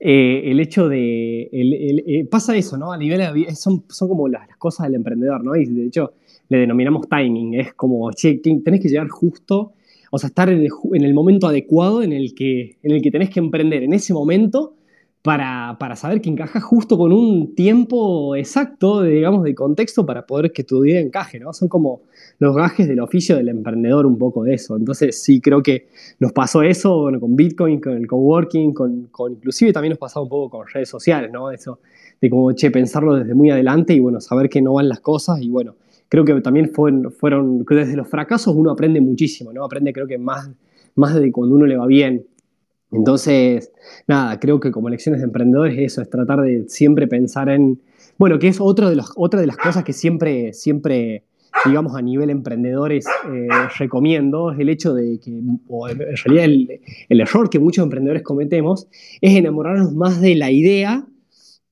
El 0.00 0.58
hecho 0.58 0.88
de. 0.88 2.26
pasa 2.30 2.56
eso, 2.56 2.76
¿no? 2.76 2.92
A 2.92 2.98
nivel. 2.98 3.22
Son, 3.54 3.84
son 3.88 4.08
como 4.08 4.28
las, 4.28 4.48
cosas 4.58 4.86
del 4.86 4.96
emprendedor, 4.96 5.44
¿no? 5.44 5.54
Y 5.54 5.64
de 5.66 5.86
hecho, 5.86 6.14
le 6.48 6.58
denominamos 6.58 7.08
timing, 7.08 7.54
es 7.54 7.74
como, 7.74 8.10
che, 8.12 8.38
tenés 8.38 8.80
que 8.80 8.88
llegar 8.88 9.08
justo, 9.08 9.72
o 10.10 10.18
sea, 10.18 10.28
estar 10.28 10.48
en 10.48 10.60
el, 10.60 11.14
momento 11.14 11.48
adecuado 11.48 12.02
en 12.02 12.12
el, 12.12 12.34
que, 12.34 12.76
en 12.82 12.92
el 12.92 13.02
que 13.02 13.10
tenés 13.10 13.30
que 13.30 13.40
emprender, 13.40 13.82
en 13.82 13.92
ese 13.92 14.12
momento, 14.14 14.74
para, 15.22 15.76
para, 15.80 15.96
saber 15.96 16.20
que 16.20 16.28
encaja 16.28 16.60
justo 16.60 16.98
con 16.98 17.10
un 17.10 17.54
tiempo 17.54 18.36
exacto, 18.36 19.02
digamos, 19.02 19.42
de 19.42 19.54
contexto 19.54 20.04
para 20.04 20.26
poder 20.26 20.52
que 20.52 20.64
tu 20.64 20.84
idea 20.84 21.00
encaje, 21.00 21.40
¿no? 21.40 21.54
Son 21.54 21.66
como 21.66 22.02
los 22.38 22.54
gajes 22.54 22.86
del 22.86 23.00
oficio 23.00 23.34
del 23.36 23.48
emprendedor, 23.48 24.04
un 24.04 24.18
poco 24.18 24.44
de 24.44 24.52
eso. 24.52 24.76
Entonces, 24.76 25.22
sí, 25.22 25.40
creo 25.40 25.62
que 25.62 25.86
nos 26.20 26.32
pasó 26.32 26.62
eso, 26.62 27.00
bueno, 27.00 27.20
con 27.20 27.34
Bitcoin, 27.36 27.80
con 27.80 27.94
el 27.94 28.06
coworking, 28.06 28.74
con, 28.74 29.08
con 29.10 29.32
inclusive 29.32 29.72
también 29.72 29.92
nos 29.92 29.98
pasó 29.98 30.22
un 30.22 30.28
poco 30.28 30.58
con 30.58 30.66
redes 30.68 30.90
sociales, 30.90 31.30
¿no? 31.32 31.50
Eso 31.50 31.78
de 32.20 32.30
como, 32.30 32.52
che, 32.52 32.70
pensarlo 32.70 33.16
desde 33.16 33.34
muy 33.34 33.50
adelante 33.50 33.94
y, 33.94 34.00
bueno, 34.00 34.20
saber 34.20 34.48
que 34.48 34.60
no 34.60 34.74
van 34.74 34.88
las 34.88 35.00
cosas 35.00 35.40
y, 35.40 35.48
bueno, 35.48 35.74
creo 36.08 36.24
que 36.24 36.40
también 36.40 36.70
fueron, 36.70 37.12
fueron 37.12 37.64
desde 37.64 37.96
los 37.96 38.08
fracasos 38.08 38.54
uno 38.54 38.70
aprende 38.70 39.00
muchísimo, 39.00 39.52
¿no? 39.52 39.64
Aprende 39.64 39.92
creo 39.92 40.06
que 40.06 40.18
más, 40.18 40.50
más 40.94 41.14
de 41.14 41.32
cuando 41.32 41.56
uno 41.56 41.66
le 41.66 41.76
va 41.76 41.86
bien. 41.86 42.26
Entonces, 42.92 43.72
nada, 44.06 44.38
creo 44.38 44.60
que 44.60 44.70
como 44.70 44.88
lecciones 44.88 45.20
de 45.20 45.26
emprendedores 45.26 45.76
eso, 45.78 46.00
es 46.00 46.08
tratar 46.08 46.42
de 46.42 46.68
siempre 46.68 47.08
pensar 47.08 47.48
en, 47.48 47.80
bueno, 48.18 48.38
que 48.38 48.48
es 48.48 48.60
otro 48.60 48.88
de 48.88 48.96
los, 48.96 49.12
otra 49.16 49.40
de 49.40 49.48
las 49.48 49.56
cosas 49.56 49.82
que 49.82 49.92
siempre, 49.92 50.52
siempre, 50.52 51.24
digamos, 51.64 51.96
a 51.96 52.02
nivel 52.02 52.30
emprendedores 52.30 53.04
eh, 53.06 53.48
recomiendo, 53.78 54.52
es 54.52 54.60
el 54.60 54.68
hecho 54.68 54.94
de 54.94 55.18
que, 55.18 55.40
o 55.66 55.88
en 55.88 55.98
realidad 55.98 56.44
el, 56.44 56.80
el 57.08 57.20
error 57.20 57.50
que 57.50 57.58
muchos 57.58 57.82
emprendedores 57.82 58.22
cometemos, 58.22 58.86
es 59.20 59.36
enamorarnos 59.36 59.92
más 59.94 60.20
de 60.20 60.36
la 60.36 60.52
idea 60.52 61.04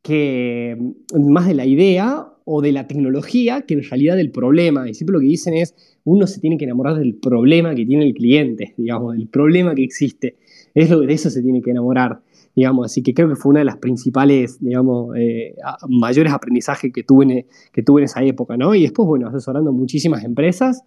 que, 0.03 0.77
más 1.15 1.47
de 1.47 1.55
la 1.55 1.67
idea 1.67 2.32
o 2.45 2.63
de 2.63 2.73
la 2.73 2.87
tecnología 2.87 3.63
que 3.63 3.75
en 3.75 3.83
realidad 3.83 4.17
del 4.17 4.31
problema. 4.31 4.89
Y 4.89 4.95
siempre 4.95 5.15
lo 5.15 5.21
que 5.21 5.27
dicen 5.27 5.55
es, 5.55 5.75
uno 6.05 6.27
se 6.27 6.41
tiene 6.41 6.57
que 6.59 6.65
enamorar 6.65 6.97
del 6.97 7.15
problema 7.15 7.75
que 7.75 7.87
tiene 7.87 8.05
el 8.05 8.15
cliente, 8.15 8.75
digamos, 8.77 9.17
del 9.17 9.29
problema 9.29 9.75
que 9.75 9.85
existe. 9.85 10.37
Es 10.75 10.91
lo 10.91 11.01
de 11.01 11.13
eso 11.13 11.31
se 11.31 11.43
tiene 11.43 11.63
que 11.63 11.71
enamorar, 11.71 12.21
digamos. 12.55 12.87
Así 12.87 13.03
que 13.03 13.15
creo 13.15 13.29
que 13.29 13.37
fue 13.37 13.51
una 13.51 13.61
de 13.61 13.67
las 13.67 13.77
principales, 13.77 14.59
digamos, 14.61 15.17
eh, 15.17 15.55
mayores 15.89 16.33
aprendizajes 16.33 16.93
que 16.93 17.03
tuve, 17.03 17.25
en, 17.25 17.47
que 17.73 17.83
tuve 17.83 18.01
en 18.01 18.05
esa 18.05 18.23
época, 18.23 18.57
¿no? 18.57 18.75
Y 18.75 18.83
después, 18.83 19.07
bueno, 19.07 19.29
asesorando 19.29 19.73
muchísimas 19.73 20.25
empresas 20.25 20.83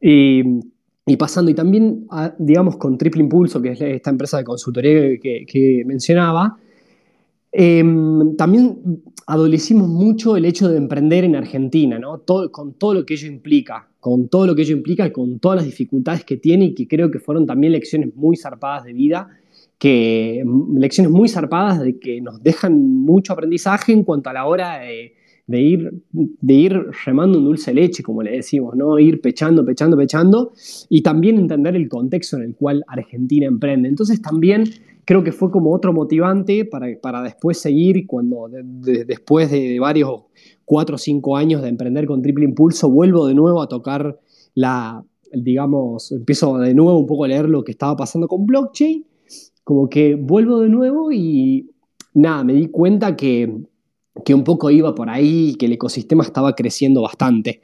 y, 0.00 0.42
y 1.06 1.16
pasando, 1.16 1.50
y 1.50 1.54
también, 1.54 2.06
digamos, 2.38 2.76
con 2.76 2.98
Triple 2.98 3.22
Impulso, 3.22 3.60
que 3.60 3.72
es 3.72 3.80
esta 3.80 4.10
empresa 4.10 4.38
de 4.38 4.44
consultoría 4.44 5.18
que, 5.20 5.44
que 5.46 5.82
mencionaba, 5.86 6.58
Em, 7.56 8.34
también 8.34 9.04
adolecimos 9.26 9.88
mucho 9.88 10.36
el 10.36 10.44
hecho 10.44 10.68
de 10.68 10.76
emprender 10.76 11.24
en 11.24 11.36
Argentina, 11.36 11.98
¿no? 11.98 12.22
con 12.50 12.74
todo 12.74 12.94
lo 12.94 13.06
que 13.06 13.14
ello 13.14 13.28
implica, 13.28 13.88
con 14.00 14.28
todo 14.28 14.46
lo 14.46 14.54
que 14.54 14.62
ello 14.62 14.76
implica 14.76 15.06
y 15.06 15.12
con 15.12 15.38
todas 15.38 15.56
las 15.56 15.64
dificultades 15.64 16.24
que 16.24 16.36
tiene 16.36 16.66
y 16.66 16.74
que 16.74 16.86
creo 16.86 17.10
que 17.10 17.18
fueron 17.18 17.46
también 17.46 17.72
lecciones 17.72 18.14
muy 18.14 18.36
zarpadas 18.36 18.84
de 18.84 18.92
vida, 18.92 19.28
que 19.78 20.42
mm, 20.44 20.78
lecciones 20.78 21.10
muy 21.10 21.28
zarpadas 21.28 21.80
de 21.82 21.98
que 21.98 22.20
nos 22.20 22.42
dejan 22.42 22.78
mucho 22.78 23.32
aprendizaje 23.32 23.92
en 23.92 24.04
cuanto 24.04 24.30
a 24.30 24.32
la 24.32 24.46
hora 24.46 24.78
de, 24.80 25.14
de 25.46 25.60
ir, 25.60 25.92
de 26.12 26.54
ir 26.54 26.86
remando 27.04 27.38
un 27.38 27.44
dulce 27.44 27.74
leche, 27.74 28.02
como 28.02 28.22
le 28.22 28.32
decimos, 28.32 28.74
¿no? 28.76 28.98
Ir 28.98 29.20
pechando, 29.20 29.64
pechando, 29.64 29.96
pechando, 29.96 30.52
y 30.88 31.02
también 31.02 31.38
entender 31.38 31.76
el 31.76 31.88
contexto 31.88 32.36
en 32.36 32.44
el 32.44 32.54
cual 32.54 32.84
Argentina 32.86 33.46
emprende. 33.46 33.88
Entonces 33.88 34.22
también 34.22 34.64
creo 35.04 35.22
que 35.22 35.32
fue 35.32 35.50
como 35.50 35.72
otro 35.72 35.92
motivante 35.92 36.64
para, 36.64 36.86
para 37.00 37.22
después 37.22 37.58
seguir, 37.58 38.06
cuando 38.06 38.48
después 38.50 39.50
de, 39.50 39.78
varios 39.78 40.22
cuatro 40.64 40.96
o 40.96 40.98
cinco 40.98 41.36
años 41.36 41.62
de 41.62 41.68
emprender 41.68 42.06
con 42.06 42.22
Triple 42.22 42.44
Impulso, 42.44 42.90
vuelvo 42.90 43.26
de 43.26 43.34
nuevo 43.34 43.60
a 43.60 43.68
tocar 43.68 44.18
la, 44.54 45.04
digamos, 45.32 46.12
empiezo 46.12 46.58
de 46.58 46.74
nuevo 46.74 46.98
un 46.98 47.06
poco 47.06 47.24
a 47.24 47.28
leer 47.28 47.48
lo 47.48 47.64
que 47.64 47.72
estaba 47.72 47.96
pasando 47.96 48.28
con 48.28 48.46
blockchain, 48.46 49.04
como 49.62 49.88
que 49.88 50.14
vuelvo 50.14 50.60
de 50.60 50.68
nuevo 50.68 51.12
y 51.12 51.70
nada, 52.14 52.44
me 52.44 52.54
di 52.54 52.68
cuenta 52.68 53.16
que, 53.16 53.54
que 54.24 54.34
un 54.34 54.44
poco 54.44 54.70
iba 54.70 54.94
por 54.94 55.10
ahí, 55.10 55.54
que 55.58 55.66
el 55.66 55.72
ecosistema 55.72 56.24
estaba 56.24 56.54
creciendo 56.54 57.02
bastante. 57.02 57.60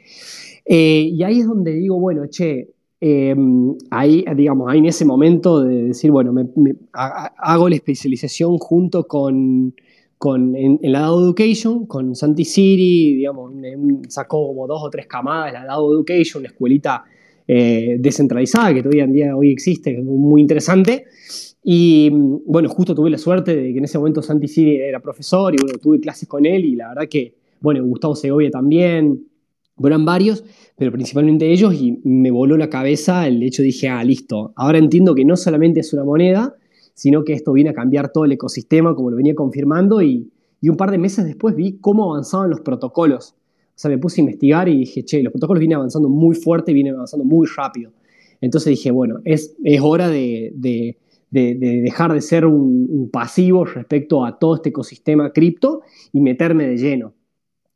Eh, 0.64 1.10
y 1.12 1.22
ahí 1.22 1.40
es 1.40 1.46
donde 1.46 1.72
digo, 1.72 1.98
bueno, 1.98 2.26
che, 2.28 2.70
Em, 3.02 3.76
ahí, 3.90 4.24
digamos, 4.36 4.70
ahí 4.70 4.78
en 4.78 4.86
ese 4.86 5.06
momento 5.06 5.62
de 5.62 5.84
decir, 5.84 6.10
bueno, 6.10 6.34
me, 6.34 6.46
hago 6.92 7.68
la 7.68 7.74
especialización 7.74 8.58
junto 8.58 9.08
con, 9.08 9.74
con 10.18 10.54
en, 10.54 10.78
la 10.82 11.00
DAO 11.00 11.24
Education, 11.24 11.86
con 11.86 12.14
Santi 12.14 12.44
City, 12.44 13.16
digamos, 13.16 13.54
sacó 14.08 14.48
como 14.48 14.66
dos 14.66 14.82
o 14.84 14.90
tres 14.90 15.06
camadas 15.06 15.52
la 15.54 15.64
DAO 15.64 15.94
Education, 15.94 16.42
una 16.42 16.48
escuelita 16.48 17.04
eh, 17.48 17.96
descentralizada 17.98 18.74
que 18.74 18.82
todavía 18.82 19.04
en 19.04 19.12
día 19.12 19.36
hoy 19.36 19.50
existe, 19.50 19.96
muy 20.02 20.42
interesante. 20.42 21.06
Y 21.62 22.10
bueno, 22.10 22.68
justo 22.68 22.94
tuve 22.94 23.08
la 23.08 23.18
suerte 23.18 23.56
de 23.56 23.72
que 23.72 23.78
en 23.78 23.84
ese 23.84 23.98
momento 23.98 24.20
Santi 24.20 24.46
Siri 24.46 24.76
era 24.76 25.00
profesor 25.00 25.54
y 25.54 25.56
bueno, 25.62 25.78
tuve 25.78 26.00
clases 26.00 26.28
con 26.28 26.44
él 26.44 26.66
y 26.66 26.76
la 26.76 26.88
verdad 26.90 27.08
que, 27.08 27.34
bueno, 27.60 27.82
Gustavo 27.84 28.14
Segovia 28.14 28.50
también, 28.50 29.24
eran 29.88 30.04
varios, 30.04 30.44
pero 30.76 30.92
principalmente 30.92 31.52
ellos 31.52 31.74
y 31.74 32.00
me 32.04 32.30
voló 32.30 32.56
la 32.56 32.70
cabeza 32.70 33.26
el 33.26 33.42
hecho, 33.42 33.62
dije, 33.62 33.88
ah, 33.88 34.02
listo, 34.04 34.52
ahora 34.56 34.78
entiendo 34.78 35.14
que 35.14 35.24
no 35.24 35.36
solamente 35.36 35.80
es 35.80 35.92
una 35.92 36.04
moneda, 36.04 36.54
sino 36.94 37.24
que 37.24 37.32
esto 37.32 37.52
viene 37.52 37.70
a 37.70 37.74
cambiar 37.74 38.12
todo 38.12 38.24
el 38.24 38.32
ecosistema, 38.32 38.94
como 38.94 39.10
lo 39.10 39.16
venía 39.16 39.34
confirmando, 39.34 40.02
y, 40.02 40.30
y 40.60 40.68
un 40.68 40.76
par 40.76 40.90
de 40.90 40.98
meses 40.98 41.24
después 41.24 41.54
vi 41.56 41.78
cómo 41.80 42.12
avanzaban 42.12 42.50
los 42.50 42.60
protocolos. 42.60 43.34
O 43.70 43.82
sea, 43.82 43.90
me 43.90 43.98
puse 43.98 44.20
a 44.20 44.24
investigar 44.24 44.68
y 44.68 44.80
dije, 44.80 45.04
che, 45.04 45.22
los 45.22 45.32
protocolos 45.32 45.60
vienen 45.60 45.76
avanzando 45.76 46.10
muy 46.10 46.34
fuerte, 46.34 46.72
vienen 46.74 46.94
avanzando 46.94 47.24
muy 47.24 47.46
rápido. 47.56 47.92
Entonces 48.42 48.70
dije, 48.70 48.90
bueno, 48.90 49.20
es, 49.24 49.56
es 49.64 49.80
hora 49.82 50.08
de, 50.08 50.52
de, 50.54 50.98
de, 51.30 51.54
dejar 51.54 52.12
de 52.12 52.20
ser 52.20 52.44
un, 52.44 53.08
pasivo 53.12 53.64
respecto 53.64 54.24
a 54.24 54.38
todo 54.38 54.56
este 54.56 54.68
ecosistema 54.68 55.32
cripto 55.32 55.82
y 56.12 56.20
meterme 56.20 56.66
de 56.66 56.76
lleno 56.76 57.14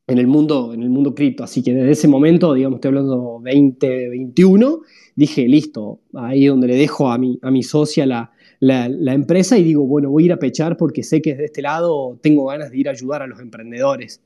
en 0.07 0.19
el 0.19 0.27
mundo, 0.27 0.73
en 0.75 0.83
el 0.83 0.91
mundo 0.91 1.15
cripto. 1.15 1.45
Así 1.45 1.63
que 1.63 1.73
desde 1.73 1.93
ese 1.93 2.09
momento, 2.09 2.55
digamos, 2.55 2.79
estoy 2.79 2.89
hablando 2.89 3.41
2021, 3.43 4.81
dije, 5.17 5.49
listo, 5.49 6.01
ahí 6.15 6.47
donde 6.47 6.69
le 6.69 6.77
dejo 6.77 7.11
a 7.11 7.19
mi, 7.19 7.39
a 7.43 7.51
mi 7.51 7.63
socia 7.63 8.07
la, 8.07 8.33
la, 8.61 9.15
empresa 9.15 9.59
y 9.59 9.65
digo, 9.65 9.87
bueno, 9.87 10.11
voy 10.11 10.25
a 10.25 10.27
ir 10.27 10.33
a 10.33 10.39
pechar 10.39 10.77
porque 10.77 11.03
sé 11.03 11.23
que 11.23 11.31
desde 11.31 11.47
este 11.47 11.63
lado 11.63 12.19
tengo 12.23 12.47
ganas 12.47 12.71
de 12.71 12.79
ir 12.79 12.89
a 12.89 12.93
ayudar 12.93 13.23
a 13.23 13.27
los 13.27 13.41
emprendedores. 13.41 14.23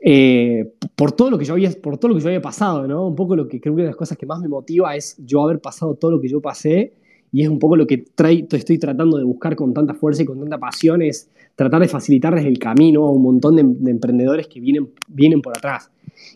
Eh, 0.00 0.72
por, 0.94 1.12
todo 1.12 1.30
lo 1.30 1.38
que 1.38 1.44
yo 1.44 1.54
había, 1.54 1.70
por 1.70 1.98
todo 1.98 2.10
lo 2.10 2.14
que 2.16 2.20
yo 2.20 2.28
había 2.28 2.42
pasado, 2.42 2.86
¿no? 2.86 3.08
Un 3.08 3.16
poco 3.16 3.34
lo 3.34 3.48
que 3.48 3.60
creo 3.60 3.74
que 3.74 3.76
una 3.76 3.82
de 3.84 3.90
las 3.90 3.96
cosas 3.96 4.18
que 4.18 4.26
más 4.26 4.40
me 4.40 4.48
motiva 4.48 4.94
es 4.94 5.16
yo 5.18 5.42
haber 5.42 5.60
pasado 5.60 5.94
todo 5.94 6.10
lo 6.10 6.20
que 6.20 6.28
yo 6.28 6.40
pasé 6.40 6.92
y 7.32 7.42
es 7.42 7.48
un 7.48 7.58
poco 7.58 7.76
lo 7.76 7.86
que 7.86 8.04
estoy 8.52 8.78
tratando 8.78 9.18
de 9.18 9.24
buscar 9.24 9.56
con 9.56 9.74
tanta 9.74 9.94
fuerza 9.94 10.22
y 10.22 10.26
con 10.26 10.38
tanta 10.38 10.58
pasión, 10.58 11.02
es 11.02 11.28
tratar 11.56 11.80
de 11.80 11.88
facilitarles 11.88 12.44
el 12.44 12.58
camino 12.58 13.06
a 13.06 13.10
un 13.10 13.22
montón 13.22 13.56
de, 13.56 13.90
emprendedores 13.90 14.46
que 14.46 14.60
vienen, 14.60 14.90
vienen 15.08 15.40
por 15.40 15.56
atrás. 15.56 15.90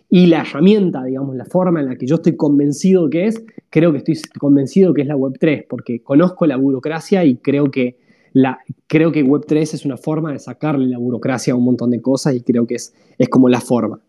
Y 0.09 0.27
la 0.27 0.41
herramienta, 0.41 1.05
digamos, 1.05 1.37
la 1.37 1.45
forma 1.45 1.81
en 1.81 1.87
la 1.87 1.97
que 1.97 2.07
yo 2.07 2.17
estoy 2.17 2.37
convencido 2.37 3.09
que 3.09 3.27
es, 3.27 3.45
creo 3.69 3.93
que 3.93 3.99
estoy 3.99 4.19
convencido 4.39 4.93
que 4.95 5.03
es 5.03 5.07
la 5.07 5.17
Web3, 5.17 5.67
porque 5.69 6.03
conozco 6.03 6.47
la 6.47 6.57
burocracia 6.57 7.25
y 7.25 7.37
creo 7.37 7.71
que, 7.71 7.99
la, 8.33 8.61
creo 8.87 9.13
que 9.13 9.25
Web3 9.25 9.61
es 9.75 9.85
una 9.85 9.99
forma 9.99 10.33
de 10.33 10.39
sacarle 10.39 10.89
la 10.89 10.99
burocracia 10.99 11.53
a 11.53 11.57
un 11.57 11.65
montón 11.65 11.91
de 11.91 12.01
cosas 12.01 12.35
y 12.35 12.41
creo 12.41 12.67
que 12.67 12.77
es, 12.77 12.95
es 13.19 13.29
como 13.29 13.49
la 13.49 13.61
forma. 13.61 14.01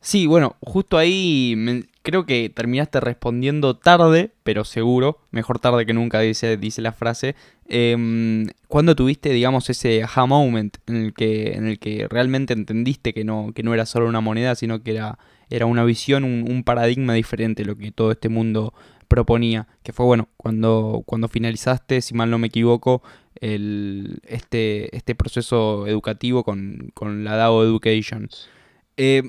Sí, 0.00 0.26
bueno, 0.26 0.56
justo 0.60 0.96
ahí 0.96 1.54
creo 2.02 2.24
que 2.26 2.48
terminaste 2.48 3.00
respondiendo 3.00 3.76
tarde, 3.76 4.32
pero 4.42 4.64
seguro, 4.64 5.18
mejor 5.30 5.58
tarde 5.58 5.86
que 5.86 5.92
nunca 5.92 6.20
dice, 6.20 6.56
dice 6.56 6.80
la 6.82 6.92
frase. 6.92 7.34
Eh, 7.68 8.46
¿Cuándo 8.68 8.96
tuviste, 8.96 9.30
digamos, 9.30 9.68
ese 9.70 10.02
aha 10.02 10.26
moment 10.26 10.76
en 10.86 10.96
el 10.96 11.14
que, 11.14 11.52
en 11.52 11.66
el 11.66 11.78
que 11.78 12.06
realmente 12.08 12.52
entendiste 12.52 13.12
que 13.12 13.24
no, 13.24 13.52
que 13.54 13.62
no 13.62 13.74
era 13.74 13.86
solo 13.86 14.08
una 14.08 14.20
moneda, 14.20 14.54
sino 14.54 14.82
que 14.82 14.92
era, 14.92 15.18
era 15.50 15.66
una 15.66 15.84
visión, 15.84 16.24
un, 16.24 16.64
paradigma 16.64 17.14
diferente 17.14 17.64
lo 17.64 17.76
que 17.76 17.92
todo 17.92 18.12
este 18.12 18.28
mundo 18.28 18.72
proponía? 19.08 19.68
Que 19.82 19.92
fue, 19.92 20.06
bueno, 20.06 20.28
cuando, 20.36 21.02
cuando 21.06 21.28
finalizaste, 21.28 22.00
si 22.00 22.14
mal 22.14 22.30
no 22.30 22.38
me 22.38 22.46
equivoco, 22.48 23.02
el, 23.40 24.20
este, 24.26 24.94
este 24.96 25.14
proceso 25.14 25.86
educativo 25.86 26.44
con, 26.44 26.90
con 26.94 27.24
la 27.24 27.36
DAO 27.36 27.64
Education. 27.64 28.28
Eh, 28.96 29.22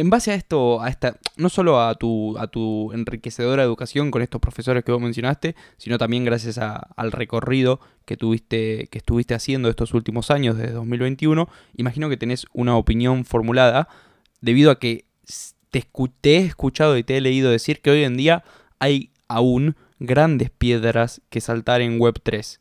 en 0.00 0.08
base 0.08 0.32
a 0.32 0.34
esto, 0.34 0.80
a 0.80 0.88
esta, 0.88 1.18
no 1.36 1.50
solo 1.50 1.80
a 1.80 1.94
tu, 1.94 2.38
a 2.38 2.46
tu 2.46 2.90
enriquecedora 2.92 3.62
educación 3.62 4.10
con 4.10 4.22
estos 4.22 4.40
profesores 4.40 4.82
que 4.82 4.92
vos 4.92 5.00
mencionaste, 5.00 5.54
sino 5.76 5.98
también 5.98 6.24
gracias 6.24 6.58
al 6.58 7.12
recorrido 7.12 7.80
que 8.06 8.16
tuviste, 8.16 8.88
que 8.90 8.98
estuviste 8.98 9.34
haciendo 9.34 9.68
estos 9.68 9.92
últimos 9.92 10.30
años, 10.30 10.56
desde 10.56 10.72
2021, 10.72 11.48
imagino 11.76 12.08
que 12.08 12.16
tenés 12.16 12.46
una 12.54 12.76
opinión 12.76 13.26
formulada 13.26 13.88
debido 14.40 14.70
a 14.70 14.78
que 14.78 15.04
te, 15.70 15.86
he 16.24 16.38
escuchado 16.38 16.96
y 16.96 17.04
te 17.04 17.18
he 17.18 17.20
leído 17.20 17.50
decir 17.50 17.80
que 17.82 17.90
hoy 17.90 18.04
en 18.04 18.16
día 18.16 18.42
hay 18.78 19.10
aún 19.28 19.76
grandes 19.98 20.50
piedras 20.50 21.20
que 21.28 21.42
saltar 21.42 21.82
en 21.82 21.98
Web3. 21.98 22.58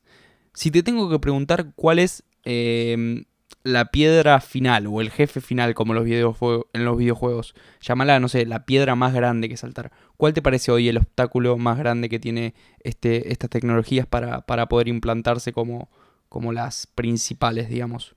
Si 0.53 0.71
te 0.71 0.83
tengo 0.83 1.09
que 1.09 1.19
preguntar 1.19 1.71
cuál 1.75 1.99
es 1.99 2.23
eh, 2.43 3.23
la 3.63 3.91
piedra 3.91 4.39
final 4.39 4.87
o 4.87 5.01
el 5.01 5.09
jefe 5.09 5.41
final 5.41 5.73
como 5.73 5.93
los 5.93 6.05
en 6.07 6.85
los 6.85 6.97
videojuegos. 6.97 7.53
Llámala, 7.81 8.19
no 8.19 8.27
sé, 8.29 8.45
la 8.45 8.65
piedra 8.65 8.95
más 8.95 9.13
grande 9.13 9.49
que 9.49 9.57
saltar. 9.57 9.91
¿Cuál 10.17 10.33
te 10.33 10.41
parece 10.41 10.71
hoy 10.71 10.87
el 10.87 10.97
obstáculo 10.97 11.57
más 11.57 11.77
grande 11.77 12.09
que 12.09 12.19
tiene 12.19 12.53
este, 12.83 13.31
estas 13.31 13.49
tecnologías 13.49 14.07
para, 14.07 14.41
poder 14.69 14.87
implantarse 14.87 15.51
como, 15.51 15.89
como 16.29 16.53
las 16.53 16.87
principales, 16.87 17.69
digamos? 17.69 18.15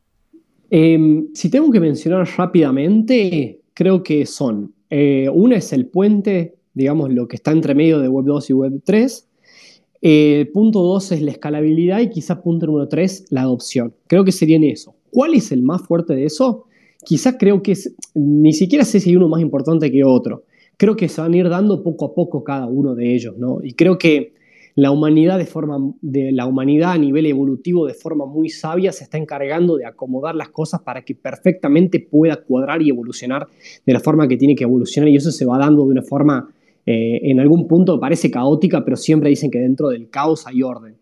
Em, 0.70 1.28
si 1.34 1.50
tengo 1.50 1.70
que 1.70 1.80
mencionar 1.80 2.26
rápidamente, 2.36 3.60
creo 3.74 4.02
que 4.02 4.26
son. 4.26 4.72
Eh, 4.90 5.28
una 5.32 5.56
es 5.56 5.72
el 5.72 5.86
puente, 5.86 6.54
digamos, 6.74 7.12
lo 7.12 7.28
que 7.28 7.36
está 7.36 7.50
entre 7.50 7.74
medio 7.74 7.98
de 7.98 8.08
Web 8.08 8.26
2 8.26 8.50
y 8.50 8.52
Web 8.52 8.82
3. 8.84 9.28
Eh, 10.04 10.50
punto 10.52 10.82
2 10.82 11.12
es 11.12 11.22
la 11.22 11.30
escalabilidad 11.32 12.00
y 12.00 12.10
quizá 12.10 12.42
punto 12.42 12.66
número 12.66 12.88
3, 12.88 13.26
la 13.30 13.42
adopción. 13.42 13.94
Creo 14.06 14.24
que 14.24 14.32
serían 14.32 14.64
eso. 14.64 14.96
¿Cuál 15.12 15.34
es 15.34 15.52
el 15.52 15.62
más 15.62 15.82
fuerte 15.82 16.14
de 16.14 16.24
eso? 16.24 16.64
Quizás 17.04 17.36
creo 17.38 17.62
que 17.62 17.72
es, 17.72 17.94
ni 18.14 18.54
siquiera 18.54 18.82
sé 18.86 18.98
si 18.98 19.10
hay 19.10 19.16
uno 19.16 19.28
más 19.28 19.42
importante 19.42 19.92
que 19.92 20.02
otro. 20.04 20.44
Creo 20.78 20.96
que 20.96 21.10
se 21.10 21.20
van 21.20 21.34
a 21.34 21.36
ir 21.36 21.50
dando 21.50 21.82
poco 21.82 22.06
a 22.06 22.14
poco 22.14 22.42
cada 22.42 22.66
uno 22.66 22.94
de 22.94 23.14
ellos, 23.14 23.36
¿no? 23.36 23.58
Y 23.62 23.74
creo 23.74 23.98
que 23.98 24.32
la 24.74 24.90
humanidad 24.90 25.36
de 25.36 25.44
forma 25.44 25.76
de 26.00 26.32
la 26.32 26.46
humanidad 26.46 26.92
a 26.92 26.98
nivel 26.98 27.26
evolutivo 27.26 27.86
de 27.86 27.92
forma 27.92 28.24
muy 28.24 28.48
sabia 28.48 28.90
se 28.90 29.04
está 29.04 29.18
encargando 29.18 29.76
de 29.76 29.84
acomodar 29.84 30.34
las 30.34 30.48
cosas 30.48 30.80
para 30.80 31.02
que 31.02 31.14
perfectamente 31.14 32.00
pueda 32.00 32.36
cuadrar 32.36 32.80
y 32.80 32.88
evolucionar 32.88 33.48
de 33.84 33.92
la 33.92 34.00
forma 34.00 34.26
que 34.28 34.38
tiene 34.38 34.54
que 34.54 34.64
evolucionar 34.64 35.10
y 35.10 35.16
eso 35.16 35.30
se 35.30 35.44
va 35.44 35.58
dando 35.58 35.84
de 35.84 35.90
una 35.90 36.02
forma 36.02 36.48
eh, 36.86 37.20
en 37.22 37.38
algún 37.38 37.68
punto 37.68 38.00
parece 38.00 38.30
caótica 38.30 38.82
pero 38.82 38.96
siempre 38.96 39.28
dicen 39.28 39.50
que 39.50 39.58
dentro 39.58 39.90
del 39.90 40.08
caos 40.08 40.46
hay 40.46 40.62
orden 40.62 40.96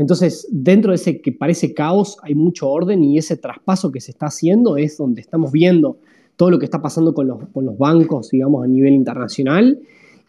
entonces, 0.00 0.48
dentro 0.50 0.92
de 0.92 0.96
ese 0.96 1.20
que 1.20 1.30
parece 1.30 1.74
caos 1.74 2.16
hay 2.22 2.34
mucho 2.34 2.70
orden 2.70 3.04
y 3.04 3.18
ese 3.18 3.36
traspaso 3.36 3.92
que 3.92 4.00
se 4.00 4.12
está 4.12 4.26
haciendo 4.26 4.78
es 4.78 4.96
donde 4.96 5.20
estamos 5.20 5.52
viendo 5.52 5.98
todo 6.36 6.50
lo 6.50 6.58
que 6.58 6.64
está 6.64 6.80
pasando 6.80 7.12
con 7.12 7.28
los, 7.28 7.78
bancos, 7.78 8.30
digamos, 8.30 8.64
a 8.64 8.66
nivel 8.66 8.94
internacional. 8.94 9.78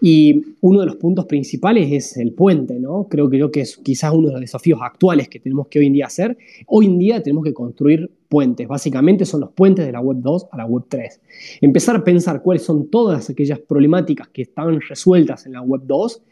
Y 0.02 0.44
uno 0.60 0.82
de 0.82 0.88
los 0.88 0.98
puntos 0.98 1.26
principales 1.26 1.90
es 1.90 2.18
el 2.18 2.34
puente, 2.34 2.82
¿no? 2.82 3.08
Creo 3.10 3.30
que 3.30 3.38
yo 3.38 3.50
que 3.50 3.62
es 3.62 3.78
quizás 3.78 4.14
uno 4.14 4.28
de 4.28 4.34
los 4.34 4.42
desafíos 4.42 4.82
actuales 4.84 5.30
que 5.30 5.40
tenemos 5.40 5.70
que 5.70 5.80
hoy 5.80 5.86
en 5.86 5.94
día 5.94 6.08
hacer. 6.08 6.38
Hoy 6.68 6.88
en 6.88 7.00
día 7.00 7.24
tenemos 7.24 7.46
que 7.46 7.54
construir 7.54 8.12
puentes. 8.28 8.68
Básicamente 8.68 9.24
son 9.24 9.40
los 9.40 9.52
puentes 9.52 9.86
de 9.86 9.94
la 9.94 10.02
Web 10.02 10.18
2 10.20 10.48
a 10.52 10.58
la 10.58 10.66
Web 10.66 10.84
3. 10.90 11.22
Empezar 11.62 11.96
a 11.96 12.04
pensar 12.04 12.42
cuáles 12.42 12.64
son 12.64 12.90
todas 12.90 13.30
aquellas 13.30 13.60
problemáticas 13.60 14.28
que 14.28 14.42
estaban 14.42 14.82
resueltas 14.82 15.46
en 15.46 15.54
la 15.54 15.62
Web 15.62 15.84
2 15.86 16.24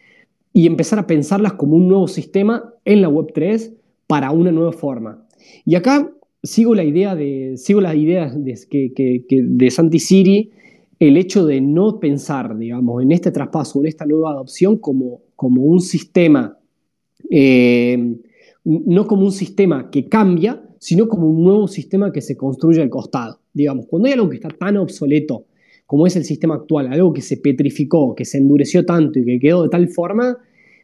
y 0.54 0.68
empezar 0.68 1.00
a 1.00 1.08
pensarlas 1.08 1.54
como 1.54 1.76
un 1.76 1.88
nuevo 1.88 2.08
sistema 2.08 2.74
en 2.86 3.02
la 3.02 3.10
Web3 3.10 3.74
para 4.08 4.32
una 4.32 4.52
nueva 4.52 4.72
forma. 4.72 5.26
Y 5.66 5.76
acá 5.76 6.12
sigo 6.42 6.74
la 6.76 6.84
idea 6.84 7.16
de, 7.16 7.54
sigo 7.58 7.82
las 7.82 7.96
ideas 7.96 8.44
de, 8.44 8.58
que, 8.70 9.24
de 9.30 9.72
Santi 9.72 10.00
Siri, 10.00 10.52
el 11.00 11.18
hecho 11.18 11.46
de 11.46 11.62
no 11.62 12.00
pensar, 12.00 12.58
digamos, 12.58 13.02
en 13.02 13.12
este 13.12 13.32
traspaso, 13.32 13.80
en 13.80 13.88
esta 13.88 14.06
nueva 14.06 14.32
adopción 14.32 14.78
como, 14.78 15.22
como 15.36 15.64
un 15.64 15.80
sistema, 15.80 16.58
eh, 17.30 18.16
no 18.66 19.08
como 19.08 19.24
un 19.24 19.32
sistema 19.32 19.90
que 19.90 20.06
cambia, 20.10 20.62
sino 20.80 21.08
como 21.08 21.30
un 21.30 21.44
nuevo 21.44 21.68
sistema 21.68 22.12
que 22.12 22.22
se 22.22 22.36
construye 22.36 22.82
al 22.82 22.90
costado. 22.90 23.40
Digamos, 23.54 23.86
cuando 23.88 24.08
hay 24.08 24.14
algo 24.14 24.30
que 24.30 24.36
está 24.38 24.50
tan 24.50 24.78
obsoleto 24.78 25.46
como 25.90 26.06
es 26.06 26.16
el 26.16 26.24
sistema 26.24 26.54
actual, 26.54 26.94
algo 26.94 27.12
que 27.12 27.24
se 27.24 27.38
petrificó, 27.38 28.14
que 28.14 28.24
se 28.24 28.38
endureció 28.38 28.86
tanto 28.86 29.18
y 29.18 29.26
que 29.26 29.40
quedó 29.40 29.64
de 29.64 29.70
tal 29.70 29.88
forma, 29.88 30.38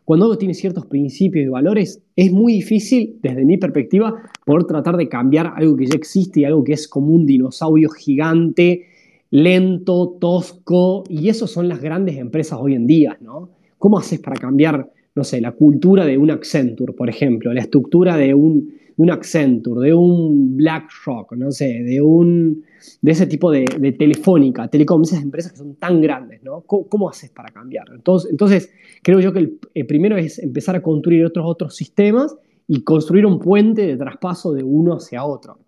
cuando 0.03 0.25
algo 0.25 0.39
tiene 0.39 0.55
ciertos 0.55 0.87
principios 0.87 1.45
y 1.45 1.47
valores, 1.47 2.01
es 2.15 2.31
muy 2.31 2.53
difícil, 2.53 3.19
desde 3.21 3.45
mi 3.45 3.57
perspectiva, 3.57 4.15
poder 4.43 4.63
tratar 4.63 4.97
de 4.97 5.07
cambiar 5.07 5.53
algo 5.57 5.75
que 5.75 5.85
ya 5.85 5.93
existe 5.93 6.39
y 6.39 6.45
algo 6.45 6.63
que 6.63 6.73
es 6.73 6.87
como 6.87 7.13
un 7.13 7.27
dinosaurio 7.27 7.91
gigante, 7.91 8.85
lento, 9.29 10.17
tosco, 10.19 11.03
y 11.07 11.29
eso 11.29 11.45
son 11.45 11.67
las 11.67 11.83
grandes 11.83 12.17
empresas 12.17 12.57
hoy 12.59 12.73
en 12.73 12.87
día, 12.87 13.15
¿no? 13.21 13.49
¿Cómo 13.77 13.99
haces 13.99 14.19
para 14.19 14.37
cambiar, 14.37 14.89
no 15.13 15.23
sé, 15.23 15.39
la 15.39 15.51
cultura 15.51 16.03
de 16.03 16.17
un 16.17 16.31
Accenture, 16.31 16.93
por 16.93 17.09
ejemplo, 17.09 17.53
la 17.53 17.61
estructura 17.61 18.17
de 18.17 18.33
un, 18.33 18.69
de 18.97 19.03
un 19.03 19.11
Accenture, 19.11 19.87
de 19.87 19.93
un 19.93 20.57
BlackRock, 20.57 21.33
no 21.33 21.51
sé, 21.51 21.83
de 21.83 22.01
un 22.01 22.63
de 23.01 23.11
ese 23.11 23.27
tipo 23.27 23.51
de, 23.51 23.65
telefónica, 23.97 24.67
telecom, 24.67 25.01
esas 25.03 25.21
empresas 25.21 25.51
que 25.51 25.57
son 25.57 25.75
tan 25.75 26.01
grandes, 26.01 26.43
¿no? 26.43 26.61
¿Cómo, 26.61 27.09
haces 27.09 27.29
para 27.29 27.49
cambiar? 27.49 27.87
Entonces, 27.93 28.31
entonces, 28.31 28.71
creo 29.03 29.19
yo 29.19 29.33
que 29.33 29.39
el, 29.73 29.85
primero 29.85 30.17
es 30.17 30.39
empezar 30.39 30.75
a 30.75 30.81
construir 30.81 31.25
otros, 31.25 31.45
otros 31.47 31.75
sistemas 31.75 32.35
y 32.67 32.83
construir 32.83 33.25
un 33.25 33.39
puente 33.39 33.85
de 33.85 33.97
traspaso 33.97 34.53
de 34.53 34.63
uno 34.63 34.95
hacia 34.95 35.23
otro. 35.23 35.59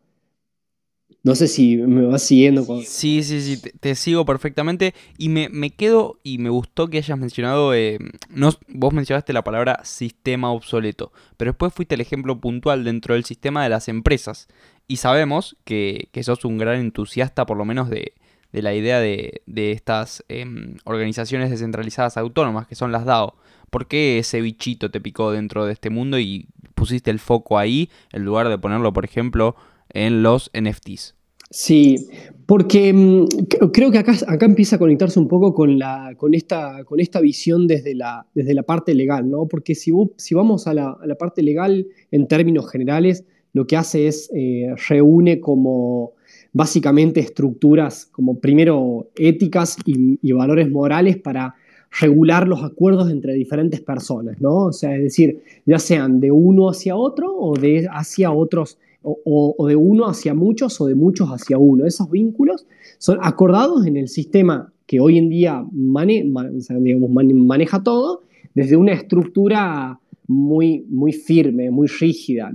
No 1.27 1.35
sé 1.35 1.49
si 1.49 1.75
me 1.75 2.05
vas 2.05 2.23
siguiendo. 2.23 2.65
Con... 2.65 2.83
Sí, 2.83 3.21
sí, 3.21 3.41
sí, 3.41 3.61
te, 3.81 3.95
sigo 3.95 4.23
perfectamente. 4.23 4.93
Y 5.17 5.27
me, 5.27 5.71
quedo 5.71 6.21
y 6.23 6.37
me 6.37 6.49
gustó 6.49 6.87
que 6.87 6.99
hayas 6.99 7.19
mencionado, 7.19 7.73
eh, 7.73 7.99
no, 8.29 8.51
vos 8.69 8.93
mencionaste 8.93 9.33
la 9.33 9.43
palabra 9.43 9.81
sistema 9.83 10.53
obsoleto, 10.53 11.11
pero 11.35 11.51
después 11.51 11.73
fuiste 11.73 11.95
el 11.95 12.01
ejemplo 12.01 12.39
puntual 12.39 12.85
dentro 12.85 13.13
del 13.13 13.25
sistema 13.25 13.61
de 13.61 13.67
las 13.67 13.89
empresas. 13.89 14.47
Y 14.87 14.97
sabemos 14.97 15.57
que, 15.65 16.07
que 16.13 16.23
sos 16.23 16.45
un 16.45 16.57
gran 16.57 16.79
entusiasta, 16.79 17.45
por 17.45 17.57
lo 17.57 17.65
menos, 17.65 17.89
de, 17.89 18.13
de 18.53 18.61
la 18.61 18.73
idea 18.73 19.01
de, 19.01 19.41
de 19.47 19.73
estas 19.73 20.23
em, 20.29 20.77
organizaciones 20.85 21.49
descentralizadas 21.49 22.15
autónomas, 22.15 22.67
que 22.67 22.75
son 22.75 22.93
las 22.93 23.03
DAO. 23.03 23.35
¿Por 23.69 23.87
qué 23.87 24.17
ese 24.17 24.39
bichito 24.39 24.91
te 24.91 25.01
picó 25.01 25.33
dentro 25.33 25.65
de 25.65 25.73
este 25.73 25.89
mundo 25.89 26.19
y 26.19 26.47
pusiste 26.73 27.11
el 27.11 27.19
foco 27.19 27.59
ahí 27.59 27.89
en 28.13 28.23
lugar 28.23 28.47
de 28.47 28.57
ponerlo, 28.57 28.93
por 28.93 29.03
ejemplo, 29.03 29.57
en 29.89 30.23
los 30.23 30.49
NFTs? 30.57 31.16
Sí, 31.49 32.07
porque 32.45 32.93
mm, 32.93 33.25
creo 33.73 33.91
que 33.91 33.97
acá, 33.97 34.13
acá 34.27 34.45
empieza 34.45 34.77
a 34.77 34.79
conectarse 34.79 35.19
un 35.19 35.27
poco 35.27 35.53
con, 35.53 35.77
la, 35.77 36.13
con, 36.17 36.33
esta, 36.33 36.83
con 36.85 36.99
esta 36.99 37.19
visión 37.19 37.67
desde 37.67 37.93
la, 37.93 38.25
desde 38.33 38.53
la 38.53 38.63
parte 38.63 38.95
legal, 38.95 39.29
¿no? 39.29 39.47
Porque 39.47 39.75
si, 39.75 39.91
si 40.15 40.33
vamos 40.33 40.65
a 40.67 40.73
la, 40.73 40.97
parte 41.19 41.43
legal 41.43 41.87
en 42.11 42.27
términos 42.27 42.69
generales, 42.69 43.25
lo 43.53 43.67
que 43.67 43.75
hace 43.75 44.07
es 44.07 44.29
eh, 44.33 44.73
reúne 44.87 45.39
como 45.39 46.13
básicamente 46.53 47.19
estructuras 47.19 48.05
como 48.05 48.39
primero 48.39 49.09
éticas 49.15 49.77
y, 49.85 50.31
valores 50.31 50.69
morales 50.69 51.17
para 51.17 51.55
regular 51.99 52.47
los 52.47 52.63
acuerdos 52.63 53.09
entre 53.11 53.33
diferentes 53.33 53.81
personas, 53.81 54.39
¿no? 54.39 54.65
O 54.65 54.73
sea, 54.73 54.95
es 54.95 55.03
decir, 55.03 55.41
ya 55.65 55.79
sean 55.79 56.19
de 56.19 56.31
uno 56.31 56.69
hacia 56.69 56.95
otro 56.95 57.35
o 57.35 57.55
de 57.57 57.87
hacia 57.91 58.31
otros 58.31 58.77
o, 59.07 59.67
de 59.67 59.75
uno 59.75 60.05
hacia 60.05 60.33
muchos 60.33 60.79
o 60.81 60.87
de 60.87 60.95
muchos 60.95 61.29
hacia 61.29 61.57
uno. 61.57 61.85
Esos 61.85 62.09
vínculos 62.09 62.65
son 62.97 63.19
acordados 63.21 63.85
en 63.85 63.97
el 63.97 64.09
sistema 64.09 64.71
que 64.85 64.99
hoy 64.99 65.17
en 65.17 65.29
día 65.29 65.65
maneja 65.71 67.83
todo 67.83 68.23
desde 68.53 68.75
una 68.75 68.93
estructura 68.93 69.99
muy, 70.27 70.85
muy 70.89 71.13
firme, 71.13 71.71
muy 71.71 71.87
rígida. 71.87 72.51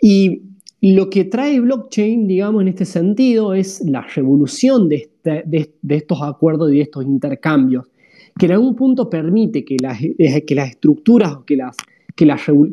Y 0.00 0.42
lo 0.80 1.10
que 1.10 1.24
trae 1.24 1.60
blockchain, 1.60 2.28
digamos, 2.28 2.62
en 2.62 2.68
este 2.68 2.84
sentido 2.84 3.54
es 3.54 3.82
la 3.86 4.02
revolución 4.02 4.88
de, 4.88 5.08
este, 5.24 5.72
estos 5.88 6.22
acuerdos 6.22 6.72
y 6.72 6.76
de 6.76 6.82
estos 6.82 7.04
intercambios, 7.04 7.86
que 8.38 8.46
en 8.46 8.52
algún 8.52 8.74
punto 8.74 9.08
permite 9.08 9.64
que 9.64 9.76
las, 9.80 9.98
que 10.00 10.54
las 10.54 10.70
estructuras, 10.70 11.38
que 11.46 11.56
las, 11.56 11.76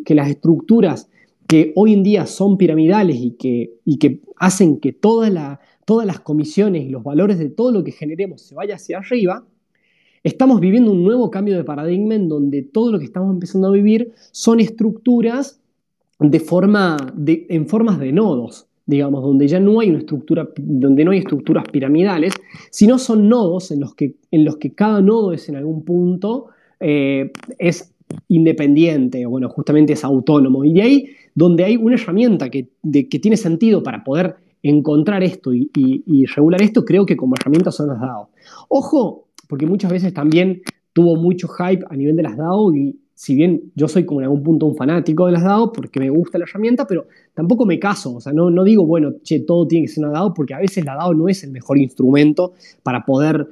que 0.05 0.15
las 0.15 0.29
estructuras 0.29 1.07
que 1.51 1.73
hoy 1.75 1.91
en 1.91 2.01
día 2.01 2.27
son 2.27 2.57
piramidales 2.57 3.17
y 3.19 3.31
que, 3.31 4.21
hacen 4.37 4.79
que 4.79 4.93
todas 4.93 5.29
las 5.33 6.19
comisiones 6.21 6.85
y 6.85 6.89
los 6.89 7.03
valores 7.03 7.39
de 7.39 7.49
todo 7.49 7.73
lo 7.73 7.83
que 7.83 7.91
generemos 7.91 8.41
se 8.41 8.55
vaya 8.55 8.75
hacia 8.75 8.99
arriba, 8.99 9.43
estamos 10.23 10.61
viviendo 10.61 10.93
un 10.93 11.03
nuevo 11.03 11.29
cambio 11.29 11.57
de 11.57 11.65
paradigma 11.65 12.15
en 12.15 12.29
donde 12.29 12.61
todo 12.61 12.93
lo 12.93 12.99
que 12.99 13.03
estamos 13.03 13.33
empezando 13.33 13.67
a 13.67 13.71
vivir 13.71 14.13
son 14.31 14.61
estructuras 14.61 15.59
en 16.21 16.39
formas 17.67 17.99
de 17.99 18.11
nodos, 18.13 18.67
digamos, 18.85 19.21
donde 19.21 19.49
ya 19.49 19.59
no 19.59 19.81
hay 19.81 19.89
una 19.89 19.99
estructura, 19.99 20.47
donde 20.55 21.03
no 21.03 21.11
hay 21.11 21.17
estructuras 21.17 21.65
piramidales, 21.69 22.31
sino 22.69 22.97
son 22.97 23.27
nodos 23.27 23.71
en 23.71 23.81
los 23.81 23.93
que, 23.93 24.15
en 24.31 24.45
los 24.45 24.55
que 24.55 24.73
cada 24.73 25.01
nodo 25.01 25.33
es 25.33 25.49
en 25.49 25.57
algún 25.57 25.83
punto 25.83 26.47
eh, 26.79 27.33
es 27.59 27.93
independiente, 28.29 29.25
bueno, 29.25 29.49
justamente 29.49 29.93
es 29.93 30.03
autónomo. 30.05 30.63
Y 30.63 30.73
de 30.73 30.81
ahí 30.81 31.09
donde 31.35 31.63
hay 31.63 31.77
una 31.77 31.95
herramienta 31.95 32.49
que, 32.49 32.69
que 32.91 33.19
tiene 33.19 33.37
sentido 33.37 33.83
para 33.83 34.03
poder 34.03 34.35
encontrar 34.63 35.23
esto 35.23 35.51
y, 35.53 36.25
regular 36.35 36.61
esto, 36.61 36.85
creo 36.85 37.05
que 37.05 37.17
como 37.17 37.35
herramienta 37.39 37.71
son 37.71 37.87
las 37.87 37.99
DAO. 37.99 38.29
Ojo, 38.69 39.27
porque 39.47 39.65
muchas 39.65 39.91
veces 39.91 40.13
también 40.13 40.61
tuvo 40.93 41.15
mucho 41.15 41.47
hype 41.47 41.83
a 41.89 41.95
nivel 41.95 42.15
de 42.15 42.23
las 42.23 42.37
DAO 42.37 42.73
y 42.73 42.99
si 43.13 43.35
bien 43.35 43.71
yo 43.75 43.87
soy 43.87 44.05
como 44.05 44.21
en 44.21 44.25
algún 44.25 44.43
punto 44.43 44.65
un 44.65 44.75
fanático 44.75 45.25
de 45.27 45.33
las 45.33 45.43
DAO 45.43 45.71
porque 45.71 45.99
me 45.99 46.09
gusta 46.09 46.37
la 46.37 46.45
herramienta, 46.45 46.85
pero 46.87 47.07
tampoco 47.33 47.65
me 47.65 47.79
caso, 47.79 48.15
o 48.15 48.21
sea, 48.21 48.33
no, 48.33 48.49
no 48.49 48.63
digo, 48.63 48.85
bueno, 48.85 49.13
che, 49.23 49.41
todo 49.41 49.67
tiene 49.67 49.85
que 49.85 49.93
ser 49.93 50.03
una 50.03 50.13
DAO 50.13 50.33
porque 50.33 50.53
a 50.53 50.59
veces 50.59 50.85
la 50.85 50.95
DAO 50.95 51.13
no 51.13 51.27
es 51.27 51.43
el 51.43 51.51
mejor 51.51 51.77
instrumento 51.77 52.53
para 52.83 53.05
poder 53.05 53.47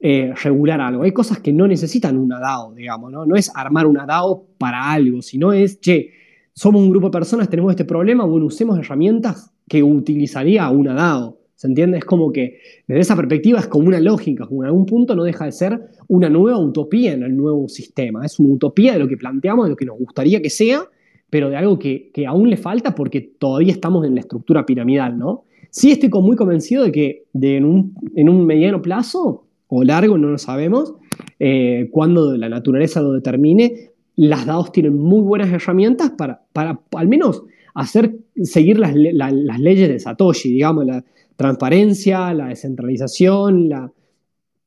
eh, 0.00 0.34
regular 0.42 0.80
algo. 0.80 1.04
Hay 1.04 1.12
cosas 1.12 1.38
que 1.38 1.52
no 1.52 1.68
necesitan 1.68 2.18
una 2.18 2.40
DAO, 2.40 2.74
digamos, 2.74 3.12
¿no? 3.12 3.24
No 3.24 3.36
es 3.36 3.52
armar 3.54 3.86
una 3.86 4.06
DAO 4.06 4.44
para 4.58 4.90
algo, 4.90 5.22
sino 5.22 5.52
es, 5.52 5.80
che, 5.80 6.10
somos 6.54 6.82
un 6.82 6.90
grupo 6.90 7.08
de 7.08 7.12
personas, 7.12 7.48
tenemos 7.48 7.72
este 7.72 7.84
problema, 7.84 8.24
bueno, 8.24 8.46
usemos 8.46 8.78
herramientas 8.78 9.52
que 9.68 9.82
utilizaría 9.82 10.68
una 10.70 10.94
DAO. 10.94 11.38
¿Se 11.54 11.68
entiende? 11.68 11.98
Es 11.98 12.04
como 12.04 12.32
que 12.32 12.58
desde 12.88 13.02
esa 13.02 13.14
perspectiva 13.14 13.60
es 13.60 13.68
como 13.68 13.86
una 13.86 14.00
lógica, 14.00 14.46
como 14.46 14.64
en 14.64 14.66
algún 14.66 14.84
punto 14.84 15.14
no 15.14 15.22
deja 15.22 15.44
de 15.44 15.52
ser 15.52 15.80
una 16.08 16.28
nueva 16.28 16.58
utopía 16.58 17.12
en 17.12 17.22
el 17.22 17.36
nuevo 17.36 17.68
sistema. 17.68 18.26
Es 18.26 18.40
una 18.40 18.54
utopía 18.54 18.94
de 18.94 18.98
lo 18.98 19.06
que 19.06 19.16
planteamos, 19.16 19.66
de 19.66 19.70
lo 19.70 19.76
que 19.76 19.86
nos 19.86 19.96
gustaría 19.96 20.42
que 20.42 20.50
sea, 20.50 20.88
pero 21.30 21.50
de 21.50 21.56
algo 21.56 21.78
que, 21.78 22.10
aún 22.26 22.50
le 22.50 22.56
falta 22.56 22.96
porque 22.96 23.20
todavía 23.38 23.72
estamos 23.72 24.04
en 24.04 24.16
la 24.16 24.22
estructura 24.22 24.66
piramidal, 24.66 25.16
¿no? 25.16 25.44
Sí 25.70 25.92
estoy 25.92 26.10
muy 26.20 26.36
convencido 26.36 26.82
de 26.82 26.90
que 26.90 27.24
en, 27.32 27.64
un, 27.64 28.44
mediano 28.44 28.82
plazo, 28.82 29.46
o 29.68 29.84
largo, 29.84 30.18
no 30.18 30.30
lo 30.30 30.38
sabemos, 30.38 30.94
eh, 31.38 31.88
cuando 31.92 32.36
la 32.36 32.48
naturaleza 32.48 33.00
lo 33.00 33.12
determine, 33.12 33.91
las 34.16 34.46
DAOs 34.46 34.72
tienen 34.72 34.96
muy 34.96 35.22
buenas 35.22 35.50
herramientas 35.50 36.10
para, 36.10 36.42
para 36.52 36.80
al 36.96 37.08
menos 37.08 37.44
hacer, 37.74 38.14
seguir 38.42 38.78
las, 38.78 38.94
leyes 38.94 39.88
de 39.88 39.98
Satoshi, 39.98 40.50
digamos, 40.50 40.86
la 40.86 41.04
transparencia, 41.36 42.32
la 42.34 42.48
descentralización, 42.48 43.68
la, 43.68 43.92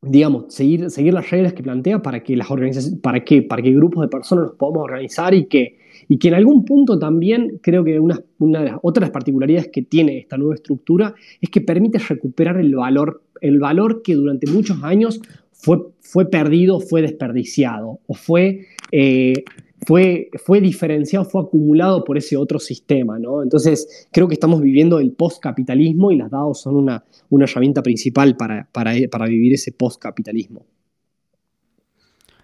digamos, 0.01 0.53
seguir, 0.53 0.89
seguir 0.89 1.13
las 1.13 1.29
reglas 1.29 1.53
que 1.53 1.63
plantea 1.63 2.01
para 2.01 2.23
que 2.23 2.35
las 2.35 2.49
organizaciones, 2.49 2.99
para 3.01 3.23
que, 3.23 3.41
para 3.41 3.61
que 3.61 3.71
grupos 3.71 4.03
de 4.03 4.07
personas 4.07 4.45
nos 4.45 4.55
podamos 4.55 4.83
organizar 4.83 5.33
y 5.33 5.45
que, 5.45 5.77
y 6.07 6.17
que 6.17 6.27
en 6.29 6.33
algún 6.35 6.65
punto 6.65 6.97
también 6.99 7.59
creo 7.61 7.83
que 7.83 7.99
una, 7.99 8.19
una 8.39 8.59
de 8.59 8.65
las 8.71 8.79
otras 8.81 9.09
particularidades 9.11 9.69
que 9.71 9.81
tiene 9.83 10.17
esta 10.17 10.37
nueva 10.37 10.55
estructura 10.55 11.15
es 11.41 11.49
que 11.49 11.61
permite 11.61 11.99
recuperar 11.99 12.57
el 12.57 12.75
valor, 12.75 13.23
el 13.41 13.59
valor 13.59 14.01
que 14.01 14.15
durante 14.15 14.49
muchos 14.49 14.83
años 14.83 15.21
fue, 15.51 15.79
fue 16.01 16.29
perdido, 16.29 16.79
fue 16.79 17.01
desperdiciado 17.01 17.99
o 18.07 18.13
fue, 18.13 18.67
eh, 18.91 19.43
fue, 19.85 20.29
fue 20.43 20.61
diferenciado, 20.61 21.25
fue 21.25 21.41
acumulado 21.41 22.03
por 22.03 22.17
ese 22.17 22.37
otro 22.37 22.59
sistema. 22.59 23.19
¿no? 23.19 23.43
Entonces, 23.43 24.07
creo 24.11 24.27
que 24.27 24.33
estamos 24.33 24.61
viviendo 24.61 24.99
el 24.99 25.11
postcapitalismo 25.11 26.11
y 26.11 26.17
las 26.17 26.31
DAO 26.31 26.53
son 26.53 26.75
una, 26.75 27.03
una 27.29 27.45
herramienta 27.45 27.83
principal 27.83 28.35
para, 28.35 28.67
para, 28.71 29.25
vivir 29.27 29.53
ese 29.53 29.71
postcapitalismo. 29.71 30.65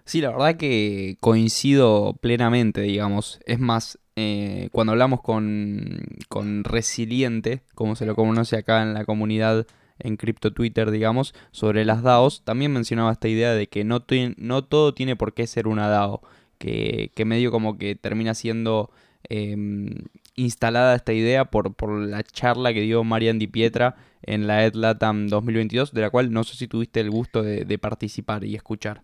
Sí, 0.04 0.20
la 0.20 0.30
verdad 0.30 0.56
que 0.56 1.16
coincido 1.20 2.16
plenamente, 2.20 2.82
digamos. 2.82 3.40
Es 3.46 3.60
más, 3.60 3.98
eh, 4.16 4.68
cuando 4.72 4.92
hablamos 4.92 5.22
con, 5.22 6.00
con 6.28 6.64
Resiliente, 6.64 7.62
como 7.74 7.94
se 7.96 8.04
lo 8.04 8.14
conoce 8.14 8.56
acá 8.56 8.82
en 8.82 8.94
la 8.94 9.04
comunidad 9.04 9.66
en 10.02 10.16
Crypto 10.16 10.52
Twitter, 10.52 10.90
digamos, 10.90 11.34
sobre 11.52 11.84
las 11.84 12.02
DAOs, 12.02 12.42
también 12.44 12.72
mencionaba 12.72 13.12
esta 13.12 13.28
idea 13.28 13.54
de 13.54 13.68
que 13.68 13.84
no, 13.84 14.04
no 14.36 14.64
todo 14.64 14.94
tiene 14.94 15.16
por 15.16 15.32
qué 15.32 15.46
ser 15.46 15.68
una 15.68 15.88
DAO, 15.88 16.22
que, 16.58 17.10
medio 17.24 17.50
como 17.50 17.78
que 17.78 17.94
termina 17.94 18.34
siendo 18.34 18.90
em, 19.28 19.90
instalada 20.36 20.94
esta 20.94 21.12
idea 21.12 21.46
por, 21.46 21.74
por 21.74 21.98
la 21.98 22.22
charla 22.22 22.72
que 22.72 22.82
dio 22.82 23.04
Marian 23.04 23.38
Di 23.38 23.46
Pietra 23.46 23.96
en 24.22 24.46
la 24.46 24.64
EdLatam 24.64 25.28
2022, 25.28 25.92
de 25.92 26.00
la 26.00 26.10
cual 26.10 26.32
no 26.32 26.44
sé 26.44 26.56
si 26.56 26.68
tuviste 26.68 27.00
el 27.00 27.10
gusto 27.10 27.42
de, 27.42 27.78
participar 27.78 28.44
y 28.44 28.54
escuchar. 28.54 29.02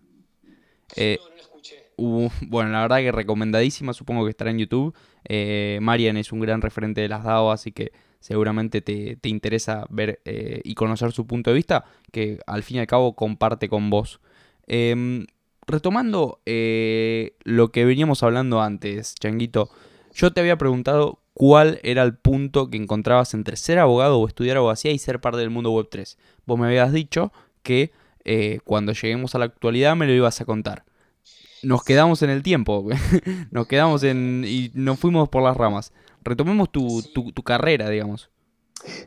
Eh, 0.95 1.17
bueno, 1.97 2.71
la 2.71 2.81
verdad 2.81 2.97
que 2.97 3.11
recomendadísima, 3.11 3.93
supongo 3.93 4.25
que 4.25 4.31
estará 4.31 4.51
en 4.51 4.59
YouTube. 4.59 4.95
Eh, 5.25 5.79
Marian 5.81 6.17
es 6.17 6.31
un 6.31 6.39
gran 6.39 6.61
referente 6.61 7.01
de 7.01 7.09
las 7.09 7.23
DAO, 7.23 7.51
así 7.51 7.71
que 7.71 7.91
seguramente 8.19 8.81
te, 8.81 9.17
interesa 9.23 9.85
ver 9.89 10.21
eh, 10.25 10.61
y 10.63 10.75
conocer 10.75 11.11
su 11.11 11.25
punto 11.25 11.49
de 11.49 11.55
vista, 11.55 11.85
que 12.11 12.39
al 12.45 12.63
fin 12.63 12.77
y 12.77 12.79
al 12.81 12.87
cabo 12.87 13.15
comparte 13.15 13.69
con 13.69 13.89
vos. 13.89 14.19
Em, 14.67 15.25
retomando 15.65 16.39
eh, 16.45 17.33
lo 17.43 17.71
que 17.71 17.85
veníamos 17.85 18.23
hablando 18.23 18.61
antes, 18.61 19.15
Changuito, 19.15 19.69
yo 20.13 20.31
te 20.33 20.41
había 20.41 20.57
preguntado 20.57 21.19
cuál 21.33 21.79
era 21.83 22.03
el 22.03 22.15
punto 22.15 22.69
que 22.69 22.77
encontrabas 22.77 23.33
entre 23.33 23.55
ser 23.55 23.79
abogado 23.79 24.19
o 24.19 24.27
estudiar 24.27 24.57
abogacía 24.57 24.91
y 24.91 24.99
ser 24.99 25.21
parte 25.21 25.39
del 25.39 25.49
mundo 25.49 25.71
web 25.71 25.87
3. 25.89 26.17
Vos 26.45 26.59
me 26.59 26.67
habías 26.67 26.91
dicho 26.91 27.31
que 27.63 27.91
eh, 28.25 28.59
cuando 28.65 28.91
lleguemos 28.91 29.35
a 29.35 29.39
la 29.39 29.45
actualidad 29.45 29.95
me 29.95 30.05
lo 30.05 30.13
ibas 30.13 30.41
a 30.41 30.45
contar. 30.45 30.83
Nos 31.61 31.83
quedamos 31.83 32.21
en 32.21 32.29
el 32.29 32.43
tiempo, 32.43 32.87
nos 33.51 33.67
quedamos 33.67 34.03
en... 34.03 34.43
y 34.47 34.71
nos 34.73 34.99
fuimos 34.99 35.29
por 35.29 35.43
las 35.43 35.55
ramas 35.55 35.93
retomemos 36.29 36.71
tu, 36.71 37.03
carrera, 37.43 37.89
digamos. 37.89 38.29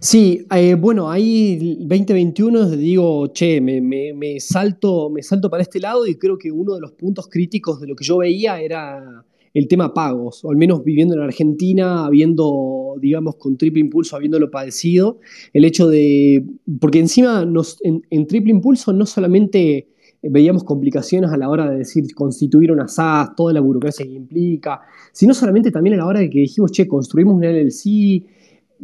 Sí, 0.00 0.46
eh, 0.54 0.74
bueno, 0.74 1.10
ahí 1.10 1.78
2021 1.80 2.70
digo, 2.70 3.28
che, 3.28 3.60
me, 3.60 4.40
salto, 4.40 5.08
me 5.08 5.22
salto 5.22 5.48
para 5.48 5.62
este 5.62 5.80
lado 5.80 6.06
y 6.06 6.16
creo 6.16 6.36
que 6.36 6.52
uno 6.52 6.74
de 6.74 6.80
los 6.80 6.92
puntos 6.92 7.28
críticos 7.28 7.80
de 7.80 7.86
lo 7.86 7.96
que 7.96 8.04
yo 8.04 8.18
veía 8.18 8.60
era, 8.60 9.24
el 9.54 9.68
tema 9.68 9.92
pagos, 9.92 10.44
o 10.44 10.50
al 10.50 10.56
menos 10.56 10.82
viviendo 10.82 11.14
en 11.14 11.20
Argentina, 11.20 12.06
habiendo, 12.06 12.94
digamos, 13.00 13.36
con 13.36 13.56
Triple 13.56 13.80
Impulso, 13.80 14.16
habiéndolo 14.16 14.50
padecido, 14.50 15.18
el 15.52 15.64
hecho 15.64 15.88
de, 15.88 16.44
porque 16.80 17.00
encima 17.00 17.46
en, 17.82 18.26
Triple 18.26 18.50
Impulso 18.50 18.92
no 18.92 19.04
solamente 19.04 19.88
veíamos 20.22 20.64
complicaciones 20.64 21.30
a 21.30 21.36
la 21.36 21.48
hora 21.48 21.70
de 21.70 21.78
decir 21.78 22.04
constituir 22.14 22.70
una 22.70 22.88
SAS, 22.88 23.34
toda 23.34 23.52
la 23.52 23.60
burocracia 23.60 24.06
que 24.06 24.12
implica, 24.12 24.80
sino 25.12 25.34
solamente 25.34 25.70
también 25.70 25.94
a 25.94 25.98
la 25.98 26.06
hora 26.06 26.20
de 26.20 26.30
que 26.30 26.40
dijimos, 26.40 26.70
che, 26.72 26.86
construimos 26.86 27.34
un 27.34 27.44
LLC, 27.44 28.24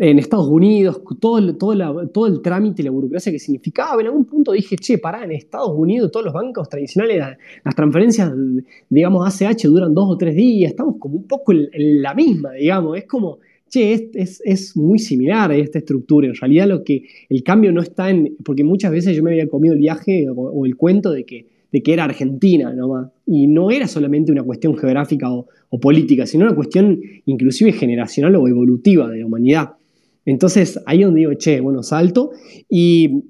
en 0.01 0.19
Estados 0.19 0.47
Unidos, 0.47 1.03
todo 1.21 1.57
todo, 1.57 2.09
todo 2.09 2.27
el 2.27 2.41
trámite 2.41 2.83
y 2.83 2.85
la 2.85 2.91
burocracia 2.91 3.33
que 3.33 3.39
significaba. 3.39 4.01
En 4.01 4.07
algún 4.07 4.25
punto 4.25 4.53
dije, 4.53 4.77
che, 4.77 4.99
pará, 4.99 5.25
en 5.25 5.33
Estados 5.33 5.73
Unidos 5.75 6.11
todos 6.13 6.25
los 6.25 6.35
bancos 6.35 6.69
tradicionales, 6.69 7.37
las 7.65 7.75
transferencias, 7.75 8.33
digamos, 8.89 9.27
ACH 9.27 9.65
duran 9.65 9.95
dos 9.95 10.09
o 10.09 10.17
tres 10.17 10.37
días, 10.37 10.71
estamos 10.71 10.97
como 10.99 11.17
un 11.17 11.27
poco 11.27 11.53
en, 11.53 12.03
la 12.03 12.15
misma, 12.15 12.53
digamos, 12.53 12.97
es 12.97 13.07
como, 13.07 13.39
che, 13.69 14.11
es, 14.15 14.41
es, 14.45 14.77
muy 14.77 14.99
similar 14.99 15.51
a 15.51 15.57
esta 15.57 15.79
estructura. 15.79 16.29
En 16.29 16.35
realidad 16.35 16.69
lo 16.69 16.85
que, 16.85 17.05
el 17.29 17.43
cambio 17.43 17.73
no 17.73 17.81
está 17.81 18.11
en, 18.11 18.37
porque 18.45 18.65
muchas 18.65 18.91
veces 18.91 19.17
yo 19.17 19.23
me 19.23 19.31
había 19.31 19.49
comido 19.49 19.75
el 19.75 19.81
viaje 19.81 20.27
o, 20.35 20.67
el 20.67 20.77
cuento 20.77 21.13
de 21.13 21.25
que, 21.25 21.47
de 21.71 21.83
que 21.83 21.93
era 21.93 22.05
Argentina 22.05 22.73
nomás, 22.73 23.11
y 23.27 23.47
no 23.47 23.71
era 23.71 23.87
solamente 23.87 24.33
una 24.33 24.43
cuestión 24.43 24.77
geográfica 24.77 25.31
o, 25.31 25.47
política, 25.81 26.27
sino 26.27 26.47
una 26.47 26.55
cuestión 26.55 27.01
inclusive 27.27 27.73
generacional 27.73 28.35
o 28.37 28.49
evolutiva 28.49 29.09
de 29.09 29.19
la 29.19 29.27
humanidad. 29.27 29.71
Entonces, 30.25 30.81
ahí 30.87 31.03
donde 31.03 31.21
digo, 31.21 31.35
che, 31.35 31.61
bueno, 31.61 31.83
salto. 31.83 32.31
Y 32.69 33.23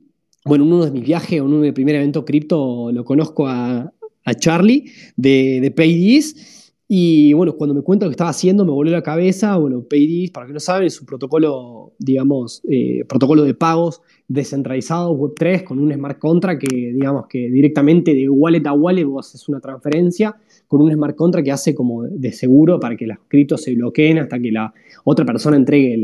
bueno, 0.45 0.65
uno 0.65 0.85
de 0.85 0.91
mis 0.93 1.05
viajes, 1.05 1.41
uno 1.41 1.61
de 1.61 1.69
mi 1.69 1.73
primer 1.73 1.97
evento 1.97 2.25
cripto, 2.25 2.91
lo 2.93 3.05
conozco 3.05 3.47
a, 3.47 3.93
Charlie 4.39 4.85
de, 5.17 5.59
de 5.63 5.71
PayDis. 5.71 6.58
Y 6.91 7.35
bueno, 7.35 7.53
cuando 7.55 7.75
me 7.75 7.83
cuenta 7.83 8.07
lo 8.07 8.11
que 8.11 8.15
estaba 8.15 8.31
haciendo, 8.31 8.65
me 8.65 8.71
volvió 8.71 8.95
la 8.95 9.03
cabeza. 9.03 9.59
Bueno, 9.59 9.83
PayDis, 9.83 10.31
para 10.31 10.47
que 10.47 10.55
no 10.55 10.61
saben, 10.61 10.87
es 10.87 10.99
un 10.99 11.07
protocolo, 11.07 11.93
digamos, 11.99 12.63
eh, 12.67 13.05
protocolo 13.07 13.45
de 13.45 13.53
pagos 13.53 14.01
descentralizado 14.27 15.13
Web3 15.15 15.65
con 15.65 15.79
un 15.79 15.93
smart 15.93 16.19
contract 16.19 16.63
que, 16.63 16.93
digamos, 16.93 17.27
que 17.29 17.51
directamente 17.51 18.15
de 18.15 18.29
wallet 18.29 18.67
a 18.67 18.73
wallet 18.73 19.05
vos 19.05 19.27
haces 19.27 19.49
una 19.51 19.61
transferencia 19.61 20.37
con 20.67 20.81
un 20.81 20.91
smart 20.93 21.15
contract 21.15 21.45
que 21.45 21.53
hace 21.53 21.75
como 21.75 22.05
de 22.05 22.33
seguro 22.33 22.81
para 22.81 22.97
que 22.97 23.07
las 23.07 23.19
criptos 23.29 23.63
se 23.63 23.75
bloqueen 23.75 24.19
hasta 24.19 24.39
que 24.39 24.51
la 24.51 24.73
otra 25.05 25.27
persona 25.27 25.57
entregue 25.57 26.01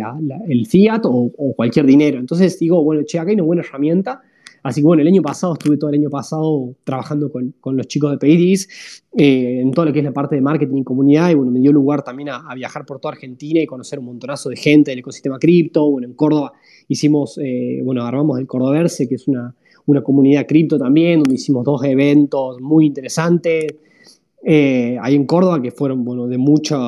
el 0.49 0.67
fiat 0.67 1.03
o, 1.05 1.31
cualquier 1.57 1.87
dinero. 1.87 2.19
Entonces 2.19 2.59
digo, 2.59 2.85
bueno, 2.85 3.03
che, 3.07 3.19
acá 3.19 3.31
hay 3.31 3.37
una 3.37 3.45
buena 3.45 3.63
herramienta. 3.63 4.23
Así 4.65 4.81
que 4.81 4.87
bueno, 4.87 5.03
el 5.03 5.09
año 5.09 5.21
pasado 5.21 5.53
estuve 5.53 5.77
todo 5.77 5.91
el 5.91 5.97
año 6.01 6.09
pasado 6.09 6.75
trabajando 6.85 7.31
con, 7.31 7.77
los 7.77 7.87
chicos 7.87 8.11
de 8.11 8.17
Paydis 8.17 9.03
eh, 9.15 9.61
en 9.61 9.71
todo 9.73 9.85
lo 9.85 9.93
que 9.93 9.99
es 9.99 10.05
la 10.07 10.13
parte 10.13 10.37
de 10.37 10.41
marketing 10.41 10.79
y 10.79 10.85
comunidad 10.85 11.31
y 11.31 11.35
bueno, 11.35 11.53
me 11.53 11.61
dio 11.61 11.71
lugar 11.71 12.03
también 12.03 12.31
a, 12.31 12.55
viajar 12.55 12.87
por 12.87 12.99
toda 12.99 13.13
Argentina 13.13 13.61
y 13.61 13.67
conocer 13.67 13.99
un 13.99 14.07
montonazo 14.07 14.49
de 14.49 14.57
gente 14.57 14.91
del 14.91 15.01
ecosistema 15.01 15.39
cripto. 15.39 15.91
Bueno, 15.91 16.09
en 16.09 16.15
Córdoba 16.15 16.55
hicimos, 16.89 17.39
eh, 17.45 17.83
bueno, 17.85 18.05
armamos 18.05 18.39
el 18.39 18.47
Cordoverse, 18.47 19.07
que 19.07 19.17
es 19.17 19.29
una, 19.29 19.55
una 19.85 20.03
comunidad 20.03 20.47
cripto 20.47 20.79
también, 20.79 21.23
donde 21.23 21.35
hicimos 21.35 21.63
dos 21.63 21.85
eventos 21.85 22.59
muy 22.63 22.87
interesantes. 22.87 23.67
Eh, 24.47 24.97
ahí 25.03 25.15
en 25.15 25.27
Córdoba, 25.27 25.61
que 25.61 25.73
fueron, 25.73 26.07
bueno, 26.07 26.27
de 26.27 26.39
mucha, 26.39 26.79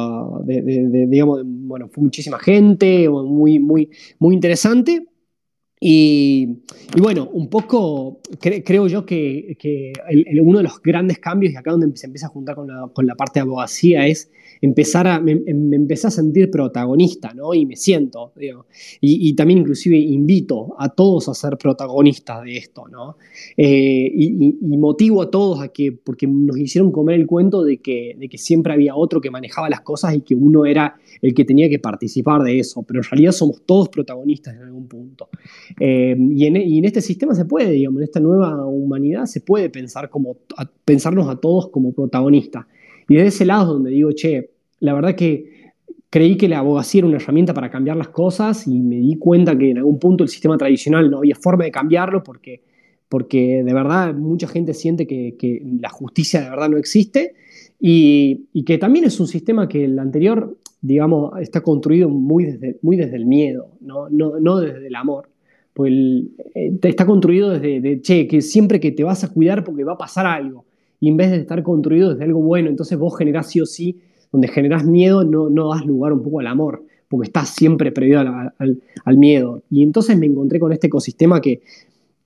de, 0.44 1.06
digamos, 1.08 1.42
bueno, 1.44 1.88
fue 1.88 2.04
muchísima 2.04 2.38
gente, 2.38 3.06
muy, 3.10 3.58
muy, 3.58 3.90
muy 4.18 4.34
interesante. 4.34 5.08
Y, 5.78 6.62
bueno, 6.98 7.28
un 7.30 7.50
poco 7.50 8.20
creo 8.40 8.86
yo 8.86 9.04
que, 9.04 9.92
uno 10.40 10.58
de 10.58 10.64
los 10.64 10.80
grandes 10.80 11.18
cambios, 11.18 11.52
y 11.52 11.56
acá 11.56 11.70
donde 11.72 11.94
se 11.96 12.06
empieza 12.06 12.26
a 12.26 12.30
juntar 12.30 12.54
con 12.54 12.68
la, 12.68 12.88
con 12.92 13.06
la 13.06 13.14
parte 13.14 13.40
de 13.40 13.42
abogacía, 13.42 14.06
es 14.06 14.30
empezar 14.62 15.06
a, 15.06 15.20
me, 15.20 15.32
empecé 15.46 16.06
a 16.06 16.10
sentir 16.10 16.50
protagonista, 16.50 17.34
¿no? 17.34 17.52
Y 17.52 17.66
me 17.66 17.76
siento, 17.76 18.32
digo. 18.36 18.66
Y, 19.00 19.34
también 19.34 19.60
inclusive 19.60 19.98
invito 19.98 20.74
a 20.78 20.88
todos 20.88 21.28
a 21.28 21.34
ser 21.34 21.58
protagonistas 21.58 22.42
de 22.44 22.56
esto, 22.56 22.88
¿no? 22.88 23.18
Eh, 23.56 24.10
y, 24.14 24.56
motivo 24.76 25.22
a 25.22 25.30
todos 25.30 25.60
a 25.60 25.68
que, 25.68 25.92
porque 25.92 26.26
nos 26.26 26.56
hicieron 26.58 26.90
comer 26.90 27.16
el 27.16 27.26
cuento 27.26 27.64
de 27.64 27.78
que, 27.78 28.14
de 28.18 28.28
que 28.28 28.38
siempre 28.38 28.72
había 28.72 28.94
otro 28.94 29.20
que 29.20 29.30
manejaba 29.30 29.68
las 29.68 29.80
cosas 29.80 30.14
y 30.14 30.20
que 30.20 30.34
uno 30.34 30.64
era 30.64 30.96
el 31.22 31.34
que 31.34 31.44
tenía 31.44 31.68
que 31.68 31.78
participar 31.78 32.42
de 32.42 32.58
eso, 32.58 32.82
pero 32.82 33.00
en 33.00 33.04
realidad 33.04 33.32
somos 33.32 33.62
todos 33.64 33.88
protagonistas 33.88 34.54
en 34.54 34.62
algún 34.62 34.86
punto. 34.86 35.28
Eh, 35.80 36.16
y, 36.18 36.46
en, 36.46 36.84
este 36.84 37.00
sistema 37.00 37.34
se 37.34 37.44
puede, 37.44 37.70
digamos, 37.70 38.00
en 38.00 38.04
esta 38.04 38.20
nueva 38.20 38.66
humanidad 38.66 39.26
se 39.26 39.40
puede 39.40 39.70
pensar 39.70 40.10
como, 40.10 40.36
pensarnos 40.84 41.28
a 41.28 41.36
todos 41.36 41.70
como 41.70 41.92
protagonistas. 41.92 42.66
Y 43.08 43.14
desde 43.14 43.28
ese 43.28 43.44
lado 43.46 43.62
es 43.62 43.68
donde 43.68 43.90
digo, 43.90 44.10
che, 44.12 44.50
la 44.80 44.94
verdad 44.94 45.14
que 45.14 45.56
creí 46.10 46.36
que 46.36 46.48
la 46.48 46.58
abogacía 46.58 47.00
era 47.00 47.08
una 47.08 47.16
herramienta 47.16 47.54
para 47.54 47.70
cambiar 47.70 47.96
las 47.96 48.08
cosas 48.08 48.66
y 48.66 48.80
me 48.80 48.96
di 48.96 49.16
cuenta 49.16 49.56
que 49.58 49.70
en 49.70 49.78
algún 49.78 49.98
punto 49.98 50.24
el 50.24 50.30
sistema 50.30 50.56
tradicional 50.56 51.10
no 51.10 51.18
había 51.18 51.34
forma 51.34 51.64
de 51.64 51.70
cambiarlo 51.70 52.22
porque, 52.22 52.62
porque 53.08 53.62
de 53.64 53.74
verdad 53.74 54.14
mucha 54.14 54.48
gente 54.48 54.74
siente 54.74 55.06
que, 55.06 55.62
la 55.80 55.90
justicia 55.90 56.40
de 56.40 56.50
verdad 56.50 56.70
no 56.70 56.78
existe 56.78 57.34
y, 57.78 58.64
que 58.64 58.78
también 58.78 59.04
es 59.04 59.20
un 59.20 59.26
sistema 59.26 59.68
que 59.68 59.84
el 59.84 59.98
anterior, 59.98 60.56
digamos, 60.80 61.38
está 61.40 61.60
construido 61.62 62.08
muy 62.08 62.44
desde, 62.44 62.78
muy 62.82 62.96
desde 62.96 63.16
el 63.16 63.26
miedo, 63.26 63.76
no, 63.80 64.08
no, 64.08 64.60
desde 64.60 64.86
el 64.86 64.94
amor. 64.94 65.28
Pues 65.76 65.92
está 66.80 67.04
construido 67.04 67.50
desde, 67.50 68.00
che, 68.00 68.26
que 68.26 68.40
siempre 68.40 68.80
que 68.80 68.92
te 68.92 69.04
vas 69.04 69.24
a 69.24 69.28
cuidar 69.28 69.62
porque 69.62 69.84
va 69.84 69.92
a 69.92 69.98
pasar 69.98 70.24
algo 70.24 70.64
y 71.00 71.10
en 71.10 71.18
vez 71.18 71.30
de 71.30 71.36
estar 71.36 71.62
construido 71.62 72.14
desde 72.14 72.24
algo 72.24 72.40
bueno, 72.40 72.70
entonces 72.70 72.98
vos 72.98 73.14
generás 73.18 73.50
sí 73.50 73.60
o 73.60 73.66
sí, 73.66 73.98
donde 74.32 74.48
generás 74.48 74.86
miedo, 74.86 75.22
no, 75.22 75.50
no 75.50 75.68
das 75.68 75.84
lugar 75.84 76.14
un 76.14 76.22
poco 76.22 76.40
al 76.40 76.46
amor, 76.46 76.82
porque 77.08 77.26
estás 77.26 77.50
siempre 77.50 77.92
previo 77.92 78.20
al, 78.20 79.18
miedo. 79.18 79.64
Y 79.70 79.82
entonces 79.82 80.16
me 80.16 80.24
encontré 80.24 80.58
con 80.58 80.72
este 80.72 80.86
ecosistema 80.86 81.42
que, 81.42 81.60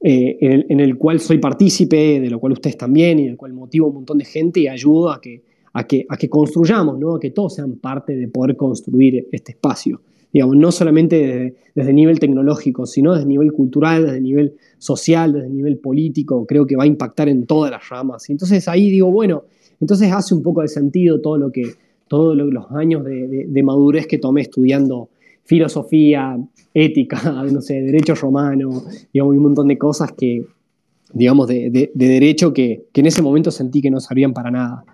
eh, 0.01 0.39
en, 0.69 0.79
el, 0.79 0.97
cual 0.97 1.19
soy 1.19 1.39
partícipe, 1.39 2.21
de 2.21 2.31
lo 2.31 2.39
cual 2.39 2.53
ustedes 2.53 2.79
también, 2.79 3.19
y 3.19 3.27
del 3.27 3.37
cual 3.37 3.53
motivo 3.53 3.89
un 3.89 3.95
montón 3.95 4.19
de 4.19 4.27
gente 4.27 4.61
y 4.61 4.69
ayudo 4.69 5.11
a 5.11 5.21
que, 5.21 5.43
a 5.73 5.89
que, 5.89 6.07
a 6.09 6.17
que 6.17 6.29
construyamos, 6.29 7.01
¿no? 7.01 7.17
a 7.17 7.21
que 7.21 7.33
todos 7.33 7.57
sean 7.57 7.79
parte 7.79 8.15
de 8.15 8.29
poder 8.29 8.55
construir 8.55 9.27
este 9.33 9.51
espacio 9.51 10.01
digamos, 10.33 10.57
no 10.57 10.71
solamente 10.73 11.55
desde, 11.75 11.91
el 11.91 11.97
nivel 11.97 12.21
tecnológico, 12.21 12.87
sino 12.87 13.13
desde 13.13 13.23
el 13.23 13.29
nivel 13.29 13.53
cultural, 13.53 14.05
desde 14.05 14.19
el 14.19 14.23
nivel 14.23 14.55
social, 14.79 15.33
desde 15.33 15.47
el 15.47 15.57
nivel 15.57 15.79
político, 15.79 16.47
creo 16.47 16.67
que 16.67 16.77
va 16.77 16.85
a 16.85 16.87
impactar 16.87 17.29
en 17.29 17.47
todas 17.47 17.71
las 17.71 17.89
ramas. 17.89 18.29
Y 18.29 18.33
entonces 18.33 18.67
ahí 18.69 18.91
digo, 18.91 19.11
bueno, 19.11 19.45
entonces 19.81 20.13
hace 20.13 20.35
un 20.35 20.43
poco 20.43 20.63
de 20.63 20.69
sentido 20.69 21.21
todo 21.21 21.39
lo 21.39 21.51
que, 21.51 21.65
todos 22.09 22.37
los 22.37 22.71
años 22.73 23.05
de, 23.05 23.63
madurez 23.63 24.07
que 24.07 24.19
tomé 24.19 24.43
estudiando 24.43 25.09
filosofía, 25.45 26.39
ética, 26.75 27.45
no 27.53 27.61
sé, 27.61 27.81
derecho 27.81 28.15
romano, 28.15 28.83
digamos, 29.13 29.37
un 29.37 29.43
montón 29.43 29.69
de 29.69 29.79
cosas 29.79 30.13
que, 30.13 30.45
digamos, 31.13 31.49
de, 31.49 31.91
derecho 31.95 32.53
que, 32.53 32.85
que 32.93 33.01
en 33.01 33.07
ese 33.07 33.23
momento 33.23 33.51
sentí 33.51 33.81
que 33.81 33.91
no 33.91 34.01
servían 34.01 34.33
para 34.33 34.51
nada. 34.51 34.85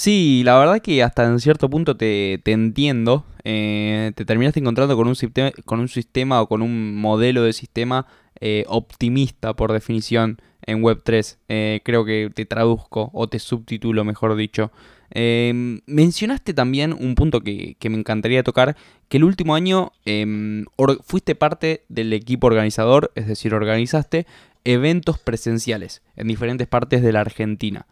Sí, 0.00 0.40
la 0.46 0.56
verdad 0.56 0.80
que 0.80 1.02
hasta 1.02 1.26
en 1.26 1.40
cierto 1.40 1.68
punto 1.68 1.94
te, 1.94 2.40
entiendo. 2.46 3.26
Eh, 3.44 4.12
te 4.14 4.24
terminaste 4.24 4.58
encontrando 4.58 4.96
con 4.96 5.06
un, 5.06 5.14
sistema, 5.14 5.50
con 5.66 5.78
un 5.78 5.88
sistema 5.88 6.40
o 6.40 6.48
con 6.48 6.62
un 6.62 6.96
modelo 6.98 7.42
de 7.42 7.52
sistema 7.52 8.06
eh, 8.40 8.64
optimista, 8.68 9.52
por 9.52 9.72
definición, 9.74 10.40
en 10.64 10.80
Web3. 10.80 11.36
Eh, 11.48 11.80
creo 11.84 12.06
que 12.06 12.30
te 12.34 12.46
traduzco 12.46 13.10
o 13.12 13.28
te 13.28 13.38
subtitulo, 13.38 14.02
mejor 14.02 14.36
dicho. 14.36 14.72
Em, 15.10 15.82
mencionaste 15.84 16.54
también 16.54 16.94
un 16.94 17.14
punto 17.14 17.42
que, 17.42 17.76
que, 17.78 17.90
me 17.90 17.98
encantaría 17.98 18.42
tocar, 18.42 18.76
que 19.10 19.18
el 19.18 19.24
último 19.24 19.54
año 19.54 19.92
em, 20.06 20.64
fuiste 21.04 21.34
parte 21.34 21.84
del 21.90 22.14
equipo 22.14 22.46
organizador, 22.46 23.12
es 23.16 23.26
decir, 23.26 23.52
organizaste 23.52 24.26
eventos 24.64 25.18
presenciales 25.18 26.00
en 26.16 26.28
diferentes 26.28 26.66
partes 26.68 27.02
de 27.02 27.12
la 27.12 27.20
Argentina 27.20 27.86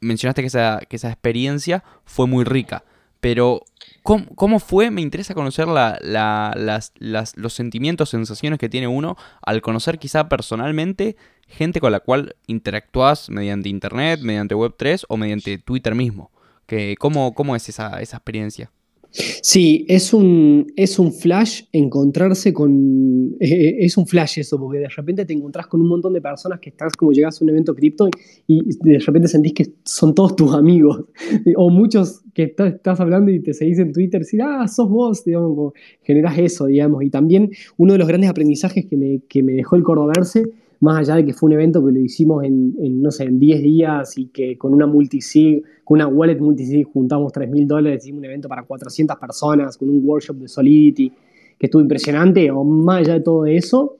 mencionaste 0.00 0.42
que 0.42 0.48
esa, 0.48 0.80
que 0.88 0.96
esa 0.96 1.08
experiencia 1.08 1.84
fue 2.04 2.26
muy 2.26 2.44
rica, 2.44 2.84
pero 3.20 3.64
¿cómo, 4.02 4.60
fue? 4.60 4.90
Me 4.90 5.02
interesa 5.02 5.34
conocer 5.34 5.66
las, 5.68 6.92
los 7.36 7.52
sentimientos, 7.52 8.10
sensaciones 8.10 8.58
que 8.58 8.68
tiene 8.68 8.88
uno 8.88 9.16
al 9.42 9.60
conocer 9.60 9.98
quizá 9.98 10.28
personalmente 10.28 11.16
gente 11.48 11.80
con 11.80 11.92
la 11.92 12.00
cual 12.00 12.36
interactúas 12.46 13.30
mediante 13.30 13.68
internet, 13.68 14.20
mediante 14.22 14.54
Web3 14.54 15.04
o 15.08 15.16
mediante 15.16 15.58
Twitter 15.58 15.94
mismo. 15.94 16.30
Que, 16.66 16.96
¿cómo, 16.98 17.34
¿Cómo 17.34 17.56
es 17.56 17.68
esa, 17.68 18.00
esa 18.00 18.18
experiencia? 18.18 18.70
Sí, 19.10 19.86
es 19.88 20.12
un, 20.12 20.66
es 20.76 20.98
un 20.98 21.12
flash 21.12 21.62
encontrarse 21.72 22.52
con... 22.52 23.08
Eh, 23.40 23.84
es 23.84 23.96
un 23.96 24.06
flash 24.06 24.40
eso, 24.40 24.58
porque 24.58 24.78
de 24.78 24.88
repente 24.88 25.24
te 25.24 25.32
encontrás 25.32 25.68
con 25.68 25.80
un 25.80 25.88
montón 25.88 26.12
de 26.12 26.20
personas 26.20 26.58
que 26.58 26.70
estás 26.70 26.92
como 26.94 27.12
llegas 27.12 27.40
a 27.40 27.44
un 27.44 27.50
evento 27.50 27.72
cripto 27.74 28.08
y, 28.46 28.62
de 28.82 28.98
repente 28.98 29.28
sentís 29.28 29.52
que 29.52 29.66
son 29.84 30.14
todos 30.14 30.34
tus 30.34 30.54
amigos. 30.54 31.04
O 31.56 31.70
muchos 31.70 32.22
que 32.34 32.54
estás 32.56 33.00
hablando 33.00 33.30
y 33.30 33.40
te 33.40 33.54
seguís 33.54 33.78
en 33.78 33.92
Twitter, 33.92 34.22
ah, 34.42 34.66
sos 34.66 34.88
vos, 34.88 35.24
digamos, 35.24 35.72
generás 36.02 36.36
eso, 36.38 36.66
digamos. 36.66 37.04
Y 37.04 37.10
también 37.10 37.50
uno 37.76 37.92
de 37.92 37.98
los 37.98 38.08
grandes 38.08 38.30
aprendizajes 38.30 38.86
que 38.86 38.96
me, 38.96 39.20
que 39.28 39.42
me 39.42 39.52
dejó 39.52 39.76
el 39.76 39.82
Cordoverse 39.82 40.42
más 40.80 40.98
allá 40.98 41.16
de 41.16 41.26
que 41.26 41.32
fue 41.32 41.48
un 41.48 41.54
evento 41.54 41.84
que 41.84 41.92
lo 41.92 42.00
hicimos 42.00 42.44
en, 42.44 43.02
no 43.02 43.10
sé, 43.10 43.24
en 43.24 43.38
10 43.38 43.62
días 43.62 44.16
y 44.16 44.26
que 44.26 44.56
con 44.56 44.72
una 44.72 44.86
multisig, 44.86 45.62
con 45.84 45.96
una 45.96 46.06
wallet 46.06 46.38
multisig 46.38 46.86
juntamos 46.92 47.32
3 47.32 47.50
mil 47.50 47.66
dólares, 47.66 48.04
hicimos 48.04 48.20
un 48.20 48.24
evento 48.26 48.48
para 48.48 48.62
400 48.62 49.16
personas, 49.18 49.76
con 49.76 49.88
un 49.88 50.00
workshop 50.04 50.36
de 50.36 50.48
Solidity, 50.48 51.12
que 51.58 51.66
estuvo 51.66 51.82
impresionante, 51.82 52.50
o 52.50 52.62
más 52.62 53.00
allá 53.00 53.14
de 53.14 53.20
todo 53.20 53.46
eso, 53.46 53.96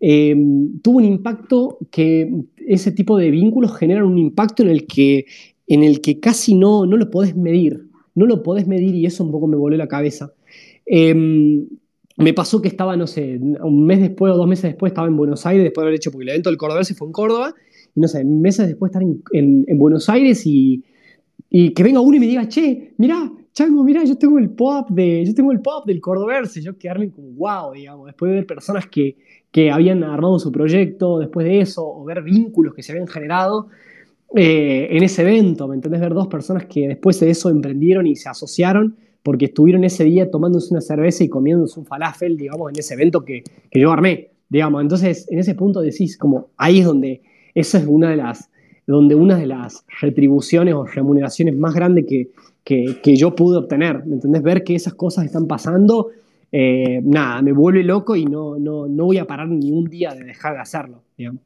eh, 0.00 0.36
tuvo 0.82 0.98
un 0.98 1.04
impacto 1.04 1.78
que 1.90 2.30
ese 2.66 2.92
tipo 2.92 3.16
de 3.16 3.30
vínculos 3.30 3.76
generan 3.76 4.04
un 4.04 4.18
impacto 4.18 4.62
en 4.62 4.68
el 4.68 4.86
que, 4.86 5.24
en 5.66 5.82
el 5.82 6.00
que 6.00 6.20
casi 6.20 6.54
no, 6.54 6.84
no 6.84 6.96
lo 6.96 7.10
podés 7.10 7.34
medir, 7.34 7.88
no 8.14 8.26
lo 8.26 8.42
podés 8.42 8.66
medir 8.66 8.94
y 8.94 9.06
eso 9.06 9.24
un 9.24 9.32
poco 9.32 9.46
me 9.46 9.56
voló 9.56 9.76
la 9.76 9.88
cabeza. 9.88 10.32
Eh, 10.84 11.14
me 12.18 12.34
pasó 12.34 12.60
que 12.60 12.68
estaba, 12.68 12.96
no 12.96 13.06
sé, 13.06 13.38
un 13.38 13.86
mes 13.86 14.00
después 14.00 14.32
o 14.32 14.36
dos 14.36 14.48
meses 14.48 14.64
después 14.64 14.90
estaba 14.90 15.06
en 15.06 15.16
Buenos 15.16 15.46
Aires 15.46 15.62
después 15.62 15.82
de 15.82 15.86
haber 15.86 15.96
hecho, 15.96 16.10
porque 16.10 16.24
el 16.24 16.30
evento 16.30 16.50
del 16.50 16.58
Córdoba 16.58 16.82
se 16.82 16.94
fue 16.94 17.06
en 17.06 17.12
Córdoba, 17.12 17.54
y 17.94 18.00
no 18.00 18.08
sé, 18.08 18.24
meses 18.24 18.66
después 18.66 18.90
estar 18.90 19.02
en, 19.02 19.22
en, 19.66 19.78
Buenos 19.78 20.08
Aires 20.08 20.44
y, 20.44 20.84
y, 21.48 21.72
que 21.72 21.82
venga 21.84 22.00
uno 22.00 22.16
y 22.16 22.20
me 22.20 22.26
diga, 22.26 22.48
che, 22.48 22.92
mirá, 22.98 23.30
Chango, 23.52 23.84
mirá, 23.84 24.04
yo 24.04 24.16
tengo 24.18 24.38
el 24.38 24.50
pop 24.50 24.90
de, 24.90 25.24
yo 25.24 25.32
tengo 25.32 25.52
el 25.52 25.60
pop 25.60 25.86
del 25.86 26.00
Cordoverse, 26.00 26.60
yo 26.60 26.76
quedarme 26.76 27.10
como 27.10 27.28
wow, 27.30 27.72
digamos, 27.72 28.06
después 28.06 28.30
de 28.30 28.36
ver 28.36 28.46
personas 28.46 28.88
que, 28.88 29.16
que 29.52 29.70
habían 29.70 30.02
armado 30.02 30.40
su 30.40 30.50
proyecto 30.50 31.20
después 31.20 31.46
de 31.46 31.60
eso, 31.60 31.86
o 31.86 32.04
ver 32.04 32.22
vínculos 32.22 32.74
que 32.74 32.82
se 32.82 32.92
habían 32.92 33.06
generado 33.06 33.68
eh, 34.34 34.88
en 34.90 35.04
ese 35.04 35.22
evento, 35.22 35.68
¿me 35.68 35.76
entendés? 35.76 36.00
Ver 36.00 36.14
dos 36.14 36.26
personas 36.26 36.66
que 36.66 36.88
después 36.88 37.20
de 37.20 37.30
eso 37.30 37.48
emprendieron 37.48 38.08
y 38.08 38.16
se 38.16 38.28
asociaron 38.28 38.96
porque 39.22 39.46
estuvieron 39.46 39.84
ese 39.84 40.04
día 40.04 40.30
tomándose 40.30 40.72
una 40.72 40.80
cerveza 40.80 41.24
y 41.24 41.28
comiéndose 41.28 41.78
un 41.78 41.86
falafel, 41.86 42.36
digamos, 42.36 42.70
en 42.70 42.78
ese 42.78 42.94
evento 42.94 43.24
que, 43.24 43.42
que 43.70 43.80
yo 43.80 43.92
armé, 43.92 44.30
digamos. 44.48 44.82
Entonces, 44.82 45.26
en 45.30 45.38
ese 45.38 45.54
punto 45.54 45.80
decís, 45.80 46.16
como, 46.16 46.48
ahí 46.56 46.80
es 46.80 46.86
donde, 46.86 47.22
esa 47.54 47.78
es 47.78 47.86
una 47.86 48.10
de 48.10 48.16
las, 48.16 48.50
donde 48.86 49.14
una 49.14 49.36
de 49.36 49.46
las 49.46 49.84
retribuciones 50.00 50.74
o 50.74 50.84
remuneraciones 50.84 51.56
más 51.56 51.74
grandes 51.74 52.06
que, 52.06 52.30
que, 52.64 53.00
que 53.02 53.16
yo 53.16 53.34
pude 53.34 53.58
obtener, 53.58 54.04
¿me 54.06 54.14
entendés? 54.14 54.42
Ver 54.42 54.64
que 54.64 54.74
esas 54.74 54.94
cosas 54.94 55.24
están 55.24 55.46
pasando, 55.46 56.08
eh, 56.50 57.00
nada, 57.04 57.42
me 57.42 57.52
vuelve 57.52 57.82
loco 57.82 58.16
y 58.16 58.24
no, 58.24 58.58
no, 58.58 58.86
no 58.86 59.04
voy 59.04 59.18
a 59.18 59.26
parar 59.26 59.48
ni 59.48 59.70
un 59.70 59.84
día 59.84 60.14
de 60.14 60.24
dejar 60.24 60.54
de 60.54 60.60
hacerlo, 60.60 61.02
digamos. 61.16 61.42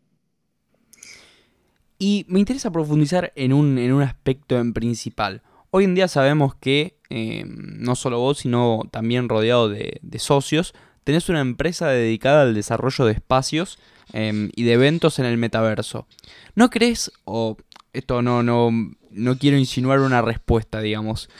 Y 1.99 2.27
me 2.29 2.41
interesa 2.41 2.71
profundizar 2.73 3.33
en 3.37 3.53
un, 3.53 3.79
en 3.79 3.93
un 3.93 4.03
aspecto 4.03 4.59
en 4.59 4.73
principal. 4.73 5.43
Hoy 5.75 5.85
en 5.85 5.95
día 5.95 6.07
sabemos 6.07 6.55
que 6.55 6.99
eh, 7.09 7.45
no 7.47 7.95
solo 7.95 8.19
vos, 8.19 8.41
sino 8.41 8.83
también 8.91 9.31
rodeado 9.31 9.71
de, 9.71 10.01
socios, 10.19 10.75
tenés 11.03 11.31
una 11.31 11.41
empresa 11.41 11.89
dedicada 11.89 12.43
al 12.43 12.53
desarrollo 12.53 13.07
de 13.07 13.13
espacios 13.13 13.79
em, 14.13 14.51
y 14.55 14.65
de 14.65 14.75
eventos 14.75 15.19
en 15.19 15.25
el 15.25 15.39
metaverso. 15.39 16.07
¿No 16.55 16.69
crees, 16.69 17.11
o 17.25 17.57
esto 17.95 18.21
no, 18.21 18.43
no, 18.43 18.69
no 19.11 19.39
quiero 19.39 19.57
insinuar 19.57 20.01
una 20.01 20.21
respuesta, 20.21 20.83
digamos, 20.83 21.31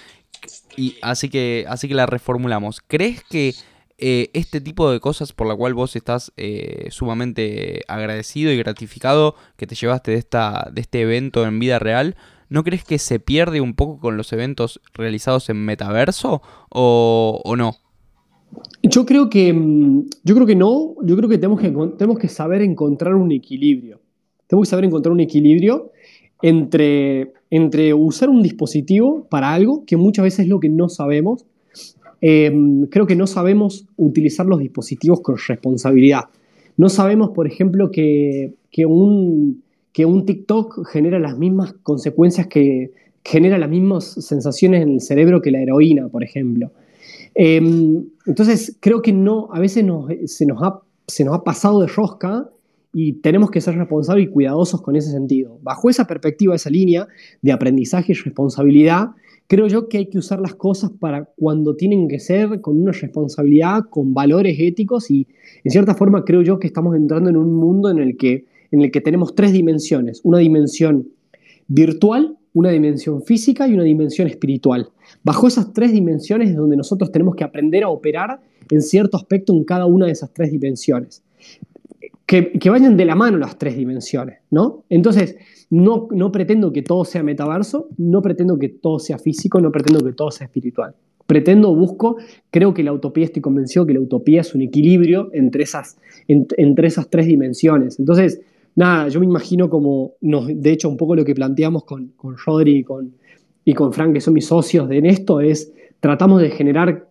y 0.79 0.97
así 1.03 1.29
que, 1.29 1.67
así 1.69 1.87
que 1.87 1.95
la 1.95 2.07
reformulamos. 2.07 2.81
¿Crees 2.81 3.23
que 3.25 3.55
eh, 3.99 4.31
este 4.33 4.63
tipo 4.63 4.91
de 4.91 4.99
cosas 4.99 5.35
por 5.35 5.47
la 5.47 5.55
cual 5.55 5.75
vos 5.75 5.95
estás 5.95 6.33
eh, 6.39 6.89
sumamente 6.91 7.83
agradecido 7.87 8.51
y 8.51 8.57
gratificado 8.57 9.37
que 9.59 9.67
te 9.67 9.75
llevaste 9.75 10.13
de, 10.13 10.17
esta, 10.17 10.71
de 10.73 10.81
este 10.81 11.03
evento 11.03 11.45
en 11.45 11.59
vida 11.59 11.79
real, 11.79 12.17
¿no 12.53 12.65
crees 12.65 12.85
que 12.85 12.99
se 12.99 13.19
pierde 13.19 13.63
un 13.63 13.75
poco 13.75 13.99
con 13.99 14.19
los 14.19 14.33
eventos 14.33 14.81
realizados 14.93 15.49
en 15.49 15.65
metaverso 15.65 16.43
o, 16.69 17.55
no? 17.57 17.77
Yo 18.83 19.07
creo 19.07 19.31
que 19.31 19.53
mm, 19.55 20.11
yo 20.23 20.35
creo 20.35 20.47
que 20.47 20.55
no, 20.55 20.95
yo 21.03 21.17
creo 21.17 21.31
que 21.31 21.39
tenemos 21.39 21.59
que 21.59 21.71
tenemos 21.71 22.19
que 22.19 22.29
saber 22.29 22.61
encontrar 22.61 23.15
un 23.15 23.33
equilibrio. 23.33 24.01
Tenemos 24.47 24.69
que 24.69 24.71
saber 24.71 24.85
encontrar 24.85 25.13
un 25.13 25.21
equilibrio 25.21 25.93
entre, 26.43 27.33
entre 27.49 27.95
usar 27.95 28.29
un 28.29 28.43
dispositivo 28.43 29.27
para 29.31 29.55
algo, 29.55 29.85
que 29.87 29.97
muchas 29.97 30.25
veces 30.25 30.41
es 30.41 30.49
lo 30.49 30.61
que 30.61 30.69
no 30.69 30.91
sabemos. 30.91 31.47
Em, 32.21 32.85
creo 32.87 33.07
que 33.07 33.17
no 33.17 33.27
sabemos 33.27 33.87
utilizar 33.97 34.45
los 34.45 34.61
dispositivos 34.61 35.23
con 35.23 35.37
responsabilidad. 35.49 36.25
No 36.77 36.91
sabemos, 36.91 37.31
por 37.31 37.47
ejemplo, 37.47 37.91
que, 37.91 38.53
que 38.71 38.85
un, 38.85 39.63
que 39.93 40.07
un 40.07 40.25
TikTok 40.25 40.87
genera 40.89 41.19
las 41.19 41.37
mismas 41.37 41.75
consecuencias 41.83 42.47
que 42.47 42.93
genera 43.25 43.59
las 43.59 43.71
mismas 43.71 44.05
sensaciones 44.05 44.83
en 44.83 44.95
el 44.95 45.01
cerebro 45.01 45.41
que 45.41 45.51
la 45.51 45.61
heroína, 45.61 46.09
por 46.09 46.25
ejemplo. 46.25 46.73
Em, 47.35 48.05
entonces, 48.27 48.77
creo 48.81 49.01
que 49.03 49.13
no, 49.13 49.49
a 49.53 49.61
veces 49.61 49.85
se, 50.27 50.47
nos 50.47 50.63
ha, 50.63 50.81
se 51.07 51.25
nos 51.25 51.35
ha 51.35 51.45
pasado 51.45 51.81
de 51.81 51.87
rosca 51.87 52.49
y 52.93 53.15
tenemos 53.15 53.51
que 53.51 53.61
ser 53.61 53.77
responsables 53.77 54.27
y 54.27 54.31
cuidadosos 54.31 54.83
con 54.83 54.97
ese 54.97 55.11
sentido. 55.11 55.59
Bajo 55.63 55.89
esa 55.89 56.07
perspectiva, 56.07 56.55
esa 56.55 56.69
línea 56.69 57.07
de 57.41 57.53
aprendizaje 57.53 58.13
y 58.13 58.15
responsabilidad, 58.15 59.11
creo 59.47 59.67
yo 59.67 59.89
que 59.89 59.99
hay 59.99 60.07
que 60.07 60.19
usar 60.19 60.41
las 60.41 60.55
cosas 60.55 60.91
para 60.99 61.25
cuando 61.37 61.75
tienen 61.75 62.09
que 62.09 62.19
ser, 62.19 62.61
con 62.61 62.81
una 62.81 62.93
responsabilidad, 62.93 63.85
con 63.89 64.13
valores 64.13 64.57
éticos 64.59 65.11
y, 65.11 65.27
en 65.65 65.71
cierta 65.71 65.95
forma, 65.95 66.25
creo 66.25 66.43
yo 66.43 66.59
que 66.59 66.67
estamos 66.67 66.97
entrando 66.97 67.31
en 67.31 67.37
un 67.37 67.55
mundo 67.55 67.89
en 67.89 67.99
el 67.99 68.17
que 68.17 68.45
en 68.73 68.83
el 68.83 68.91
que 68.91 69.01
tenemos 69.01 69.35
tres 69.35 69.53
dimensiones, 69.53 70.21
una 70.25 70.39
dimensión 70.39 71.09
virtual, 71.69 72.37
una 72.55 72.71
dimensión 72.71 73.23
física 73.23 73.67
y 73.67 73.75
una 73.75 73.85
dimensión 73.85 74.29
espiritual. 74.29 74.89
Bajo 75.23 75.47
esas 75.47 75.73
tres 75.73 75.93
dimensiones 75.93 76.51
es 76.51 76.57
donde 76.57 76.77
nosotros 76.77 77.11
tenemos 77.13 77.35
que 77.35 77.45
aprender 77.45 77.85
a 77.85 77.89
operar 77.89 78.41
en 78.71 78.83
cierto 78.83 79.17
aspecto 79.17 79.53
en 79.53 79.65
cada 79.65 79.87
una 79.87 80.07
de 80.07 80.13
esas 80.13 80.33
tres 80.33 80.51
dimensiones. 80.51 81.23
Que, 82.27 82.51
vayan 82.71 82.97
de 82.97 83.05
la 83.05 83.15
mano 83.15 83.37
las 83.37 83.59
tres 83.59 83.77
dimensiones, 83.77 84.39
¿no? 84.51 84.85
Entonces, 84.89 85.37
no, 85.69 86.09
no 86.13 86.33
pretendo 86.33 86.73
que 86.73 86.81
todo 86.81 87.05
sea 87.05 87.23
metaverso, 87.23 87.89
no 87.99 88.23
pretendo 88.23 88.59
que 88.59 88.71
todo 88.71 88.99
sea 88.99 89.19
físico, 89.19 89.61
no 89.61 89.71
pretendo 89.71 90.03
que 90.03 90.13
todo 90.13 90.31
sea 90.31 90.47
espiritual. 90.47 90.95
Pretendo, 91.27 91.75
busco, 91.75 92.17
creo 92.51 92.73
que 92.73 92.83
la 92.83 92.93
utopía, 92.95 93.27
estoy 93.27 93.43
convencido 93.43 93.85
que 93.85 93.93
la 93.93 94.01
utopía 94.01 94.41
es 94.41 94.55
un 94.55 94.63
equilibrio 94.63 95.29
entre 95.35 95.65
esas, 95.65 95.99
entre 96.27 96.89
esas 96.89 97.11
tres 97.11 97.27
dimensiones. 97.27 97.99
Entonces, 97.99 98.41
nada, 98.75 99.09
yo 99.09 99.21
me 99.21 99.27
imagino 99.27 99.69
como, 99.69 100.15
de 100.21 100.73
hecho, 100.73 100.89
un 100.89 100.97
poco 100.97 101.15
lo 101.15 101.25
que 101.25 101.35
planteamos 101.35 101.85
con, 101.85 102.09
con 102.17 102.37
Rodri 102.37 102.79
y 102.79 102.85
con, 102.85 103.15
y 103.65 103.75
con 103.75 103.93
Frank, 103.93 104.15
que 104.15 104.21
son 104.21 104.35
mis 104.35 104.47
socios 104.47 104.89
de 104.89 104.99
en 104.99 105.07
esto, 105.07 105.41
es 105.41 105.73
tratamos 106.01 106.41
de 106.41 106.51
generar, 106.51 107.09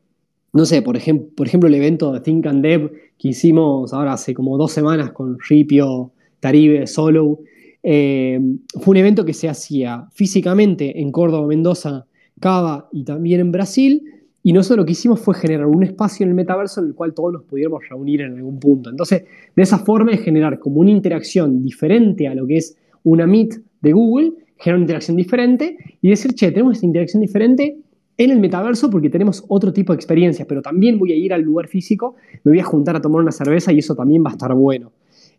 no 0.54 0.66
sé, 0.66 0.82
por, 0.82 0.98
ejemplo 0.98 1.30
por 1.36 1.48
ejemplo, 1.48 1.70
el 1.70 1.76
evento 1.76 2.12
de 2.12 2.20
Think 2.22 2.46
and 2.48 2.64
Dev 2.64 2.92
que 3.18 3.30
hicimos 3.30 3.94
ahora 3.94 4.14
hace 4.14 4.34
como 4.34 4.58
dos 4.58 4.72
semanas 4.72 5.12
con 5.12 5.38
Ripio, 5.48 6.12
Taribe, 6.40 6.88
Solo. 6.88 7.40
Eh, 7.84 8.40
fue 8.80 8.94
un 8.94 8.98
evento 8.98 9.26
que 9.26 9.34
se 9.34 9.48
hacía 9.48 10.08
físicamente 10.12 11.00
en 11.00 11.12
Córdoba, 11.12 11.48
Mendoza, 11.48 12.08
Cava 12.40 12.90
y 12.92 13.04
también 13.04 13.40
en 13.40 13.52
Brasil, 13.52 14.04
y 14.44 14.54
nosotros 14.54 14.78
lo 14.78 14.86
que 14.86 14.94
hicimos 14.94 15.20
fue 15.20 15.36
generar 15.36 15.68
un 15.68 15.84
espacio 15.84 16.24
en 16.24 16.30
el 16.30 16.36
metaverso 16.36 16.82
en 16.82 16.88
el 16.88 16.96
cual 16.96 17.14
todos 17.14 17.34
nos 17.34 17.44
pudiéramos 17.44 17.88
reunir 17.88 18.22
en 18.22 18.34
algún 18.34 18.60
punto. 18.60 18.90
Entonces, 18.90 19.24
de 19.56 19.62
esa 19.62 19.80
forma 19.80 20.12
es 20.12 20.22
generar 20.22 20.60
como 20.60 20.80
una 20.80 20.90
interacción 20.90 21.62
diferente 21.62 22.28
a 22.28 22.34
lo 22.34 22.48
que 22.48 22.58
es 22.58 22.76
una 23.04 23.28
Meet 23.28 23.62
de 23.82 23.94
Google, 23.94 24.34
generar 24.58 24.78
una 24.78 24.84
interacción 24.84 25.18
diferente 25.18 25.78
y 26.02 26.10
decir, 26.10 26.34
che, 26.34 26.52
tenemos 26.52 26.74
esta 26.74 26.86
interacción 26.86 27.22
diferente 27.22 27.78
en 28.18 28.30
el 28.30 28.40
metaverso 28.40 28.90
porque 28.90 29.10
tenemos 29.10 29.44
otro 29.48 29.74
tipo 29.74 29.94
de 29.94 29.98
experiencias, 29.98 30.48
pero 30.48 30.62
también 30.62 31.00
voy 31.00 31.12
a 31.12 31.16
ir 31.16 31.34
al 31.34 31.42
lugar 31.42 31.68
físico, 31.68 32.16
me 32.44 32.52
voy 32.52 32.60
a 32.60 32.64
juntar 32.64 32.96
a 32.96 33.02
tomar 33.02 33.22
una 33.22 33.32
cerveza 33.32 33.72
y 33.72 33.80
eso 33.80 33.96
también 33.96 34.24
va 34.24 34.30
a 34.30 34.34
estar 34.34 34.54
bueno. 34.54 34.92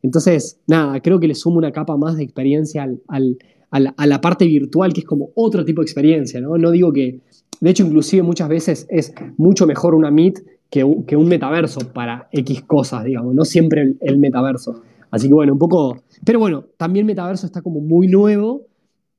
Entonces, 0.03 0.61
nada, 0.67 1.01
creo 1.01 1.21
que 1.21 1.29
le 1.29 1.35
sumo 1.35 1.59
una 1.59 1.71
capa 1.71 1.97
más 1.97 2.17
de 2.17 2.25
experiencia 2.25 2.83
al, 2.83 3.39
a, 3.71 4.07
la, 4.07 4.21
parte 4.21 4.47
virtual, 4.47 4.93
que 4.93 5.01
es 5.01 5.07
como 5.07 5.31
otro 5.35 5.65
tipo 5.65 5.81
de 5.81 5.87
experiencia, 5.87 6.41
¿no? 6.41 6.59
No 6.59 6.71
digo 6.71 6.93
que 6.93 7.21
de 7.61 7.71
hecho, 7.71 7.85
inclusive 7.85 8.23
muchas 8.23 8.49
veces 8.49 8.87
es 8.91 9.15
mucho 9.37 9.67
mejor 9.67 9.95
una 9.95 10.11
Meet 10.11 10.41
que, 10.69 10.85
un 10.85 11.29
metaverso 11.29 11.81
para 11.93 12.29
X 12.33 12.63
cosas, 12.63 13.05
digamos, 13.05 13.35
no 13.35 13.45
siempre 13.45 13.95
el, 14.01 14.19
metaverso. 14.19 14.83
Así 15.11 15.29
que 15.29 15.35
bueno, 15.35 15.53
un 15.53 15.59
poco... 15.59 16.03
Pero 16.25 16.39
bueno, 16.39 16.65
también 16.79 17.05
metaverso 17.05 17.45
está 17.47 17.61
como 17.61 17.81
muy 17.81 18.09
nuevo, 18.09 18.63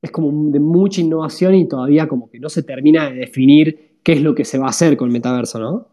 es 0.02 0.10
como 0.10 0.50
de 0.50 0.58
mucha 0.58 1.00
innovación 1.00 1.54
y 1.54 1.68
todavía 1.68 2.08
como 2.08 2.28
que 2.28 2.40
no 2.40 2.48
se 2.48 2.64
termina 2.64 3.08
de 3.08 3.16
definir 3.16 3.98
qué 4.02 4.14
es 4.14 4.22
lo 4.22 4.34
que 4.34 4.44
se 4.44 4.58
va 4.58 4.66
a 4.66 4.70
hacer 4.70 4.96
con 4.96 5.08
el 5.08 5.12
metaverso, 5.12 5.60
¿no? 5.60 5.88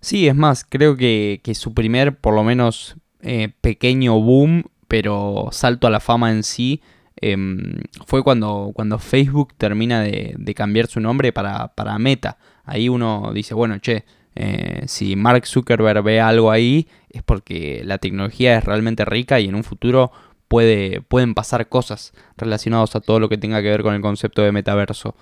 Sí, 0.00 0.28
es 0.28 0.36
más, 0.36 0.64
creo 0.64 0.96
que, 0.96 1.40
su 1.54 1.74
primer, 1.74 2.16
por 2.16 2.34
lo 2.34 2.44
menos, 2.44 2.96
eh, 3.22 3.48
pequeño 3.60 4.20
boom, 4.20 4.62
pero 4.86 5.48
salto 5.50 5.88
a 5.88 5.90
la 5.90 5.98
fama 5.98 6.30
en 6.30 6.44
sí, 6.44 6.80
Em, 7.18 7.78
fue 8.06 8.22
cuando, 8.22 8.72
cuando 8.74 8.98
Facebook 8.98 9.54
termina 9.56 10.02
de, 10.02 10.54
cambiar 10.54 10.86
su 10.86 11.00
nombre 11.00 11.32
para, 11.32 11.98
Meta. 11.98 12.38
Ahí 12.64 12.88
uno 12.88 13.30
dice, 13.32 13.54
bueno, 13.54 13.78
che, 13.78 14.04
eh, 14.34 14.82
si 14.86 15.16
Mark 15.16 15.46
Zuckerberg 15.46 16.02
ve 16.02 16.20
algo 16.20 16.50
ahí 16.50 16.88
es 17.08 17.22
porque 17.22 17.80
la 17.84 17.98
tecnología 17.98 18.58
es 18.58 18.64
realmente 18.64 19.04
rica 19.06 19.40
y 19.40 19.48
en 19.48 19.54
un 19.54 19.64
futuro 19.64 20.12
puede, 20.48 21.00
pueden 21.00 21.32
pasar 21.34 21.68
cosas 21.68 22.12
relacionadas 22.36 22.94
a 22.96 23.00
todo 23.00 23.18
lo 23.18 23.30
que 23.30 23.38
tenga 23.38 23.62
que 23.62 23.70
ver 23.70 23.82
con 23.82 23.94
el 23.94 24.02
concepto 24.02 24.42
de 24.42 24.52
metaverso. 24.52 25.14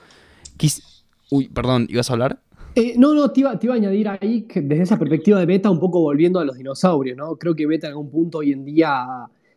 Uy, 1.31 1.49
perdón, 1.49 1.87
¿ibas 1.89 2.11
a 2.11 2.13
hablar? 2.15 2.41
Eh, 2.75 2.95
no, 2.99 3.15
no, 3.15 3.31
te 3.31 3.41
iba, 3.41 3.57
te 3.59 3.67
iba, 3.67 3.75
a 3.75 3.79
añadir 3.79 4.09
ahí 4.09 4.43
que 4.43 4.61
desde 4.61 4.83
esa 4.83 4.99
perspectiva 4.99 5.39
de 5.39 5.47
Meta, 5.47 5.71
un 5.71 5.79
poco 5.79 6.01
volviendo 6.01 6.41
a 6.41 6.45
los 6.45 6.57
dinosaurios, 6.57 7.17
¿no? 7.17 7.37
Creo 7.37 7.55
que 7.55 7.67
Meta 7.69 7.87
en 7.87 7.93
algún 7.93 8.11
punto 8.11 8.39
hoy 8.39 8.53
en 8.53 8.65
día, 8.65 9.07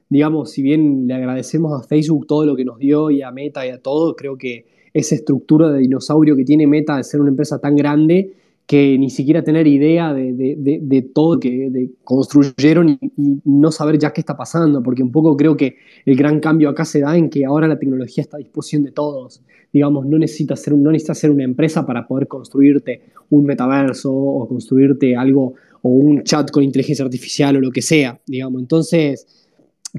digamos, 0.10 0.52
si 0.52 0.62
bien 0.62 1.08
le 1.08 1.14
agradecemos 1.14 1.74
a 1.74 1.88
Facebook 1.88 2.28
todo 2.28 2.46
lo 2.46 2.56
que 2.56 2.66
nos 2.66 2.80
dio 2.80 3.12
y 3.12 3.22
a 3.22 3.32
Meta 3.32 3.66
y 3.66 3.70
a 3.70 3.82
todo, 3.82 4.16
creo 4.16 4.38
que 4.38 4.66
esa 4.94 5.16
estructura 5.16 5.70
de 5.72 5.80
dinosaurio 5.80 6.36
que 6.36 6.44
tiene 6.44 6.68
Meta 6.68 6.98
de 6.98 7.04
ser 7.04 7.22
una 7.22 7.30
empresa 7.30 7.60
tan 7.60 7.76
grande 7.76 8.34
que 8.68 8.98
ni 8.98 9.10
siquiera 9.10 9.44
tener 9.44 9.66
idea 9.66 10.14
de, 10.14 10.34
de, 10.34 11.02
todo 11.02 11.40
que 11.40 11.92
construyeron 12.04 12.90
y, 12.90 13.00
y, 13.16 13.40
no 13.46 13.72
saber 13.72 13.98
ya 13.98 14.12
qué 14.12 14.20
está 14.20 14.36
pasando, 14.36 14.84
porque 14.84 15.02
un 15.02 15.12
poco 15.12 15.38
creo 15.38 15.56
que 15.56 15.78
el 16.06 16.18
gran 16.18 16.42
cambio 16.42 16.70
acá 16.70 16.84
se 16.84 17.00
da 17.00 17.16
en 17.16 17.30
que 17.30 17.46
ahora 17.46 17.70
la 17.70 17.80
tecnología 17.80 18.22
está 18.22 18.36
a 18.36 18.40
disposición 18.40 18.84
de 18.84 18.92
todos. 18.92 19.42
Digamos, 19.72 20.06
no 20.06 20.18
necesitas 20.18 20.62
ser, 20.62 20.74
no 20.76 20.92
necesitas 20.92 21.18
ser 21.18 21.32
una 21.32 21.46
empresa 21.46 21.86
para 21.86 22.06
poder 22.06 22.28
construirte 22.28 23.04
un 23.30 23.46
metaverso 23.46 24.14
o 24.14 24.46
construirte 24.50 25.16
algo 25.16 25.54
o 25.82 25.90
un 25.90 26.24
chat 26.24 26.52
con 26.52 26.62
inteligencia 26.62 27.06
artificial 27.06 27.56
o 27.56 27.62
lo 27.62 27.72
que 27.72 27.82
sea, 27.82 28.20
digamos. 28.28 28.62
Entonces, 28.62 29.47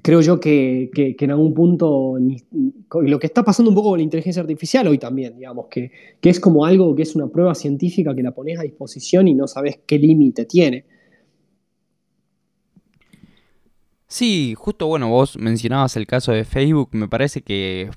creo 0.03 0.21
yo 0.21 0.41
que, 0.41 0.91
en 0.95 1.31
algún 1.31 1.55
punto 1.55 2.17
lo 3.03 3.19
que 3.19 3.27
está 3.27 3.45
pasando 3.45 3.71
un 3.71 3.75
poco 3.75 3.91
con 3.91 3.99
la 3.99 4.05
inteligencia 4.05 4.43
artificial 4.43 4.87
hoy 4.87 4.99
también, 4.99 5.37
digamos, 5.37 5.67
que, 5.69 5.91
es 6.23 6.41
como 6.41 6.65
algo 6.65 6.95
que 6.95 7.03
es 7.03 7.15
una 7.17 7.29
prueba 7.29 7.55
científica 7.55 8.15
que 8.15 8.23
la 8.23 8.33
pones 8.33 8.59
a 8.59 8.63
disposición 8.63 9.29
y 9.29 9.35
no 9.35 9.47
sabes 9.47 9.81
qué 9.87 9.99
límite 9.99 10.45
tiene. 10.45 10.85
Sí, 14.07 14.55
justo 14.57 14.87
bueno, 14.87 15.11
vos 15.11 15.37
mencionabas 15.37 15.97
el 15.97 16.07
caso 16.07 16.33
de 16.33 16.45
Facebook, 16.45 16.89
me 16.93 17.09
parece 17.09 17.43
que 17.43 17.91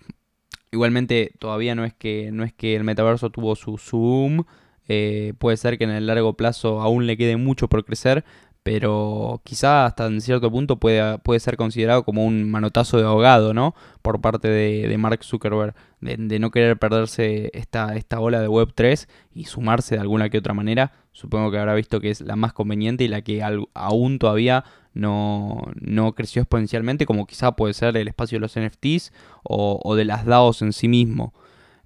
igualmente 0.71 1.31
todavía 1.39 1.73
no 1.73 1.85
es 1.85 1.93
que, 1.93 2.31
no 2.31 2.43
es 2.43 2.53
que 2.53 2.75
el 2.75 2.83
metaverso 2.83 3.29
tuvo 3.29 3.55
su, 3.55 3.77
boom, 3.91 4.45
eh, 4.89 5.33
puede 5.37 5.55
ser 5.55 5.77
que 5.77 5.85
en 5.85 5.91
el 5.91 6.07
largo 6.07 6.33
plazo 6.33 6.81
aún 6.81 7.07
le 7.07 7.15
quede 7.15 7.37
mucho 7.37 7.69
por 7.69 7.85
crecer, 7.85 8.25
pero 8.63 9.41
quizá 9.43 9.85
hasta 9.85 10.05
en 10.05 10.21
cierto 10.21 10.51
punto 10.51 10.77
puede, 10.77 11.17
puede 11.19 11.39
ser 11.39 11.57
considerado 11.57 12.03
como 12.03 12.25
un 12.25 12.49
manotazo 12.49 12.97
de 12.97 13.05
ahogado, 13.05 13.53
¿no? 13.53 13.73
Por 14.03 14.21
parte 14.21 14.49
de, 14.49 14.97
Mark 14.99 15.23
Zuckerberg, 15.23 15.73
de, 15.99 16.39
no 16.39 16.51
querer 16.51 16.77
perderse 16.77 17.49
esta, 17.53 17.95
esta 17.95 18.19
ola 18.19 18.39
de 18.39 18.47
Web3 18.47 19.07
y 19.33 19.45
sumarse 19.45 19.95
de 19.95 20.01
alguna 20.01 20.29
que 20.29 20.37
otra 20.37 20.53
manera. 20.53 20.91
Supongo 21.11 21.49
que 21.49 21.57
habrá 21.57 21.73
visto 21.73 21.99
que 21.99 22.11
es 22.11 22.21
la 22.21 22.35
más 22.35 22.53
conveniente 22.53 23.03
y 23.03 23.07
la 23.07 23.21
que 23.23 23.41
aún 23.73 24.19
todavía 24.19 24.63
no, 24.93 25.63
no, 25.79 26.13
creció 26.13 26.43
exponencialmente, 26.43 27.07
como 27.07 27.25
quizá 27.25 27.53
puede 27.55 27.73
ser 27.73 27.97
el 27.97 28.07
espacio 28.07 28.35
de 28.37 28.41
los 28.41 28.59
NFTs 28.59 29.11
o, 29.43 29.95
de 29.95 30.05
las 30.05 30.25
DAOs 30.25 30.61
en 30.61 30.73
sí 30.73 30.87
mismo. 30.87 31.33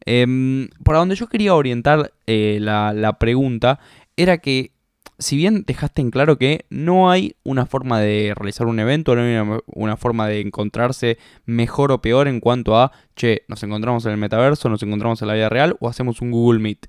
Eh, 0.05 0.67
por 0.84 0.95
donde 0.95 1.15
yo 1.15 1.28
quería 1.28 1.55
orientar 1.55 2.11
eh, 2.28 2.57
la, 2.61 2.93
la 2.93 3.17
pregunta 3.17 3.80
era 4.17 4.38
que 4.38 4.74
si 5.18 5.38
bien 5.38 5.63
dejaste 5.66 6.01
en 6.01 6.11
claro 6.11 6.38
que 6.38 6.66
no 6.70 7.09
hay 7.09 7.36
una 7.43 7.66
forma 7.66 7.99
de 7.99 8.34
realizar 8.36 8.68
un 8.68 8.80
evento, 8.80 9.16
no 9.16 9.22
hay 9.22 9.61
una, 9.66 9.97
forma 9.97 10.28
de 10.28 10.41
encontrarse 10.41 11.18
mejor 11.45 11.91
o 11.91 12.01
peor 12.01 12.28
en 12.28 12.39
cuanto 12.39 12.78
a, 12.78 12.91
che, 13.16 13.43
nos 13.47 13.63
encontramos 13.63 14.05
en 14.05 14.11
el 14.11 14.18
metaverso, 14.18 14.70
nos 14.70 14.84
encontramos 14.84 15.22
en 15.22 15.28
la 15.28 15.34
vida 15.34 15.49
real 15.49 15.78
o 15.80 15.89
hacemos 15.89 16.22
un 16.22 16.32
Google 16.32 16.59
Meet. 16.59 16.88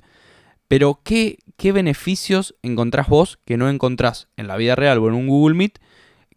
Pero, 0.69 1.01
¿qué, 1.05 1.39
beneficios 1.73 2.57
encontrás 2.63 3.09
vos 3.09 3.39
que 3.45 3.57
no 3.57 3.69
encontrás 3.69 4.29
en 4.37 4.49
la 4.49 4.57
vida 4.57 4.75
real 4.75 4.99
o 4.99 5.09
en 5.09 5.15
un 5.15 5.29
Google 5.29 5.57
Meet? 5.57 5.79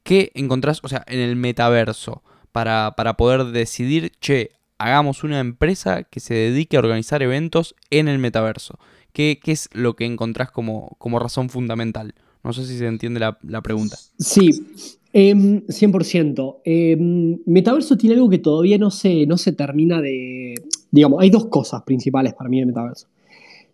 ¿Qué 0.04 0.32
encontrás, 0.36 0.80
o 0.84 0.88
sea, 0.88 1.04
en 1.08 1.20
el 1.20 1.36
metaverso? 1.36 2.24
Para 2.52 2.94
poder 3.18 3.46
decidir, 3.46 4.12
che, 4.20 4.52
hagamos 4.80 5.24
una 5.24 5.40
empresa 5.40 6.04
que 6.04 6.20
se 6.20 6.34
dedique 6.34 6.78
a 6.78 6.80
organizar 6.80 7.22
eventos 7.22 7.76
en 7.92 8.08
el 8.08 8.18
metaverso. 8.18 8.80
¿Qué, 9.14 9.40
es 9.46 9.70
lo 9.74 9.96
que 9.96 10.06
encontrás 10.06 10.52
como, 10.52 10.96
como, 10.98 11.20
razón 11.20 11.50
fundamental? 11.50 12.14
No 12.44 12.54
sé 12.54 12.66
si 12.66 12.78
se 12.78 12.88
entiende 12.88 13.20
la, 13.20 13.62
pregunta. 13.62 13.98
Sí, 14.18 14.50
100%. 15.14 16.58
Em, 16.64 16.94
em, 16.94 17.40
metaverso 17.46 17.98
tiene 17.98 18.16
algo 18.16 18.30
que 18.30 18.38
todavía 18.38 18.78
no 18.78 18.92
se, 18.92 19.26
no 19.26 19.38
se 19.38 19.52
termina 19.52 20.02
de... 20.02 20.56
Digamos, 20.92 21.22
hay 21.22 21.30
dos 21.30 21.48
cosas 21.48 21.84
principales 21.84 22.34
para 22.34 22.50
mí 22.50 22.60
en 22.60 22.68
metaverso. 22.68 23.08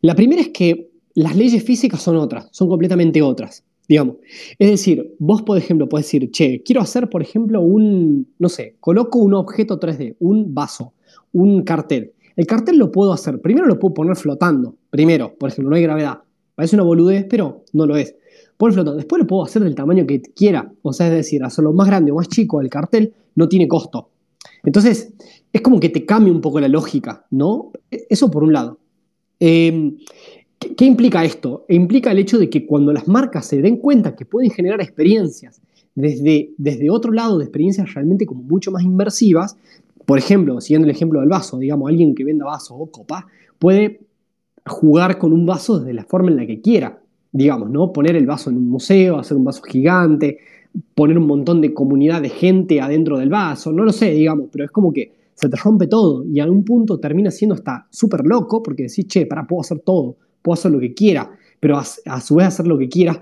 La 0.01 0.15
primera 0.15 0.41
es 0.41 0.49
que 0.49 0.89
las 1.15 1.35
leyes 1.35 1.63
físicas 1.63 2.01
son 2.01 2.17
otras, 2.17 2.47
son 2.51 2.67
completamente 2.67 3.21
otras, 3.21 3.63
digamos. 3.87 4.17
Es 4.59 4.69
decir, 4.69 5.15
vos, 5.17 5.41
por 5.41 5.57
ejemplo, 5.57 5.87
podés 5.87 6.05
decir, 6.05 6.29
che, 6.31 6.61
quiero 6.63 6.81
hacer, 6.81 7.09
por 7.09 7.21
ejemplo, 7.21 7.61
un, 7.61 8.27
no 8.37 8.49
sé, 8.49 8.75
coloco 8.79 9.19
un 9.19 9.33
objeto 9.33 9.79
3D, 9.79 10.17
un 10.19 10.53
vaso, 10.53 10.93
un 11.31 11.63
cartel. 11.63 12.11
El 12.35 12.45
cartel 12.45 12.77
lo 12.77 12.91
puedo 12.91 13.13
hacer. 13.13 13.39
Primero 13.39 13.65
lo 13.65 13.79
puedo 13.79 13.93
poner 13.93 14.15
flotando. 14.17 14.75
Primero, 14.95 15.35
por 15.37 15.49
ejemplo, 15.49 15.71
no 15.71 15.75
hay 15.75 15.83
gravedad. 15.83 16.19
Parece 16.55 16.77
una 16.77 16.83
boludez, 16.83 17.25
pero 17.29 17.65
no 17.73 17.85
lo 17.85 17.97
es. 17.97 18.15
Poner 18.55 18.75
flotando. 18.75 18.95
Después 18.95 19.19
lo 19.19 19.27
puedo 19.27 19.43
hacer 19.43 19.61
del 19.61 19.75
tamaño 19.75 20.07
que 20.07 20.21
quiera. 20.21 20.71
O 20.83 20.93
sea, 20.93 21.07
es 21.07 21.13
decir, 21.13 21.43
hacerlo 21.43 21.73
más 21.73 21.87
grande 21.87 22.13
o 22.13 22.15
más 22.15 22.29
chico 22.29 22.61
el 22.61 22.69
cartel 22.69 23.13
no 23.35 23.49
tiene 23.49 23.67
costo. 23.67 24.07
Entonces, 24.63 25.11
es 25.51 25.59
como 25.59 25.81
que 25.81 25.89
te 25.89 26.05
cambia 26.05 26.31
un 26.31 26.39
poco 26.39 26.61
la 26.61 26.69
lógica, 26.69 27.25
¿no? 27.31 27.73
Eso 27.91 28.31
por 28.31 28.43
un 28.43 28.53
lado. 28.53 28.79
Em, 29.37 29.97
¿Qué 30.77 30.85
implica 30.85 31.25
esto? 31.25 31.65
Implica 31.67 32.11
el 32.11 32.19
hecho 32.19 32.39
de 32.39 32.49
que 32.49 32.65
cuando 32.65 32.93
las 32.93 33.05
marcas 33.05 33.47
se 33.47 33.61
den 33.61 33.75
cuenta 33.75 34.15
que 34.15 34.23
pueden 34.23 34.49
generar 34.49 34.79
experiencias 34.79 35.61
desde, 35.93 36.51
desde 36.57 36.89
otro 36.89 37.11
lado, 37.11 37.37
de 37.37 37.43
experiencias 37.43 37.93
realmente 37.93 38.25
como 38.25 38.43
mucho 38.43 38.71
más 38.71 38.81
inmersivas, 38.81 39.57
por 40.05 40.17
ejemplo, 40.17 40.61
siguiendo 40.61 40.87
el 40.87 40.95
ejemplo 40.95 41.19
del 41.19 41.27
vaso, 41.27 41.57
digamos, 41.57 41.89
alguien 41.89 42.15
que 42.15 42.23
venda 42.23 42.45
vaso 42.45 42.75
o 42.75 42.89
copa 42.89 43.27
puede 43.59 43.99
jugar 44.65 45.17
con 45.17 45.31
un 45.33 45.45
vaso 45.45 45.79
desde 45.79 45.93
la 45.93 46.03
forma 46.03 46.31
en 46.31 46.37
la 46.37 46.45
que 46.45 46.61
quiera, 46.61 46.99
digamos, 47.31 47.69
¿no? 47.69 47.93
Poner 47.93 48.15
el 48.15 48.25
vaso 48.25 48.49
en 48.49 48.57
un 48.57 48.69
museo, 48.69 49.19
hacer 49.19 49.37
un 49.37 49.43
vaso 49.43 49.61
gigante, 49.63 50.39
poner 50.93 51.17
un 51.17 51.27
montón 51.27 51.61
de 51.61 51.73
comunidad 51.73 52.21
de 52.21 52.29
gente 52.29 52.81
adentro 52.81 53.17
del 53.17 53.29
vaso, 53.29 53.71
no 53.71 53.83
lo 53.83 53.91
sé, 53.91 54.11
digamos, 54.11 54.49
pero 54.51 54.65
es 54.65 54.71
como 54.71 54.91
que 54.91 55.13
se 55.33 55.49
te 55.49 55.57
rompe 55.57 55.87
todo 55.87 56.25
y 56.25 56.39
a 56.39 56.45
un 56.45 56.63
punto 56.63 56.99
termina 56.99 57.29
siendo 57.29 57.55
hasta 57.55 57.87
súper 57.89 58.25
loco 58.25 58.63
porque 58.63 58.83
decís, 58.83 59.07
che, 59.07 59.25
para, 59.25 59.45
puedo 59.45 59.61
hacer 59.61 59.79
todo, 59.79 60.17
puedo 60.41 60.53
hacer 60.53 60.71
lo 60.71 60.79
que 60.79 60.93
quiera, 60.93 61.29
pero 61.59 61.77
a, 61.77 62.21
su 62.21 62.35
vez 62.35 62.47
hacer 62.47 62.67
lo 62.67 62.77
que 62.77 62.89
quiera 62.89 63.21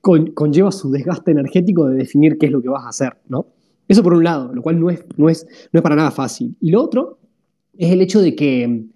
conlleva 0.00 0.72
su 0.72 0.90
desgaste 0.90 1.30
energético 1.30 1.86
de 1.88 1.96
definir 1.96 2.36
qué 2.38 2.46
es 2.46 2.52
lo 2.52 2.60
que 2.60 2.68
vas 2.68 2.84
a 2.84 2.88
hacer, 2.88 3.16
¿no? 3.28 3.46
Eso 3.88 4.02
por 4.02 4.14
un 4.14 4.24
lado, 4.24 4.54
lo 4.54 4.62
cual 4.62 4.80
no 4.80 4.90
es, 4.90 5.04
no 5.16 5.28
es, 5.28 5.46
no 5.72 5.78
es 5.78 5.82
para 5.82 5.96
nada 5.96 6.10
fácil. 6.10 6.56
Y 6.60 6.70
lo 6.70 6.82
otro 6.82 7.18
es 7.76 7.90
el 7.90 8.00
hecho 8.00 8.20
de 8.20 8.34
que, 8.34 8.86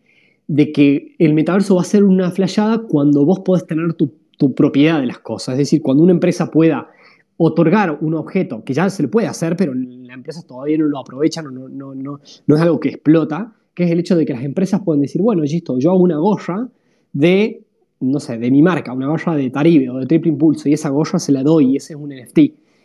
de 0.48 0.72
que 0.72 1.14
el 1.18 1.34
metaverso 1.34 1.74
va 1.74 1.82
a 1.82 1.84
ser 1.84 2.04
una 2.04 2.30
flashada 2.30 2.82
cuando 2.88 3.24
vos 3.24 3.40
podés 3.40 3.66
tener 3.66 3.94
tu, 3.94 4.12
tu 4.38 4.54
propiedad 4.54 5.00
de 5.00 5.06
las 5.06 5.18
cosas. 5.18 5.54
Es 5.54 5.58
decir, 5.58 5.82
cuando 5.82 6.02
una 6.02 6.12
empresa 6.12 6.50
pueda 6.50 6.88
otorgar 7.36 7.98
un 8.00 8.14
objeto, 8.14 8.64
que 8.64 8.72
ya 8.72 8.88
se 8.88 9.02
le 9.02 9.08
puede 9.08 9.26
hacer, 9.26 9.56
pero 9.56 9.74
las 9.74 10.16
empresas 10.16 10.46
todavía 10.46 10.78
no 10.78 10.86
lo 10.86 10.98
aprovechan, 10.98 11.44
no, 11.52 11.68
no, 11.68 11.94
no, 11.94 12.20
no 12.46 12.56
es 12.56 12.62
algo 12.62 12.80
que 12.80 12.88
explota, 12.88 13.54
que 13.74 13.84
es 13.84 13.90
el 13.90 14.00
hecho 14.00 14.16
de 14.16 14.24
que 14.24 14.32
las 14.32 14.42
empresas 14.42 14.80
pueden 14.82 15.02
decir, 15.02 15.20
bueno, 15.20 15.42
listo, 15.42 15.78
yo 15.78 15.90
hago 15.90 16.00
una 16.00 16.16
gorra 16.16 16.68
de, 17.12 17.62
no 18.00 18.20
sé, 18.20 18.38
de 18.38 18.50
mi 18.50 18.62
marca, 18.62 18.92
una 18.92 19.08
gorra 19.08 19.36
de 19.36 19.50
Taribe 19.50 19.90
o 19.90 19.98
de 19.98 20.06
Triple 20.06 20.30
Impulso, 20.30 20.68
y 20.68 20.72
esa 20.72 20.88
gorra 20.88 21.18
se 21.18 21.32
la 21.32 21.42
doy 21.42 21.72
y 21.72 21.76
ese 21.76 21.92
es 21.92 21.98
un 21.98 22.10
NFT. 22.10 22.38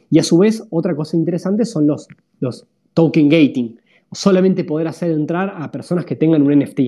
Y 0.09 0.19
a 0.19 0.23
su 0.23 0.37
vez, 0.37 0.67
otra 0.69 0.93
cosa 0.95 1.15
interesante 1.15 1.63
son 1.63 1.87
los, 1.87 2.07
los 2.41 2.67
token 2.93 3.29
gating. 3.29 3.79
Solamente 4.11 4.65
poder 4.65 4.87
hacer 4.87 5.11
entrar 5.11 5.53
a 5.55 5.71
personas 5.71 6.03
que 6.03 6.17
tengan 6.17 6.41
un 6.41 6.59
NFT. 6.59 6.81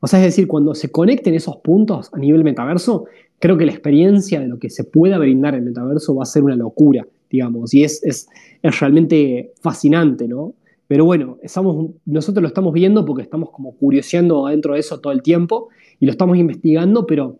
O 0.00 0.06
sea, 0.06 0.18
es 0.20 0.26
decir, 0.26 0.46
cuando 0.46 0.74
se 0.74 0.90
conecten 0.90 1.34
esos 1.34 1.58
puntos 1.58 2.10
a 2.12 2.18
nivel 2.18 2.42
metaverso, 2.42 3.04
creo 3.38 3.56
que 3.56 3.66
la 3.66 3.72
experiencia 3.72 4.40
de 4.40 4.48
lo 4.48 4.58
que 4.58 4.70
se 4.70 4.84
pueda 4.84 5.18
brindar 5.18 5.54
en 5.54 5.60
el 5.60 5.66
metaverso 5.66 6.14
va 6.14 6.22
a 6.22 6.26
ser 6.26 6.42
una 6.42 6.56
locura, 6.56 7.06
digamos, 7.30 7.74
y 7.74 7.84
es, 7.84 8.02
es, 8.04 8.28
es 8.62 8.80
realmente 8.80 9.52
fascinante, 9.60 10.26
¿no? 10.26 10.54
Pero 10.90 11.04
bueno, 11.04 11.38
estamos, 11.40 11.90
nosotros 12.04 12.42
lo 12.42 12.48
estamos 12.48 12.72
viendo 12.72 13.04
porque 13.04 13.22
estamos 13.22 13.50
como 13.50 13.76
curioseando 13.76 14.46
adentro 14.46 14.74
de 14.74 14.80
eso 14.80 14.98
todo 14.98 15.12
el 15.12 15.22
tiempo 15.22 15.68
y 16.00 16.06
lo 16.06 16.10
estamos 16.10 16.36
investigando, 16.36 17.06
pero 17.06 17.38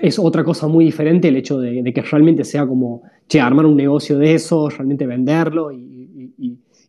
es 0.00 0.18
otra 0.20 0.44
cosa 0.44 0.68
muy 0.68 0.84
diferente 0.84 1.26
el 1.26 1.36
hecho 1.36 1.58
de, 1.58 1.82
que 1.92 2.02
realmente 2.02 2.44
sea 2.44 2.66
como, 2.66 3.02
che, 3.28 3.40
armar 3.40 3.66
un 3.66 3.76
negocio 3.76 4.18
de 4.18 4.34
eso, 4.34 4.68
realmente 4.68 5.06
venderlo 5.06 5.72
y, 5.72 5.82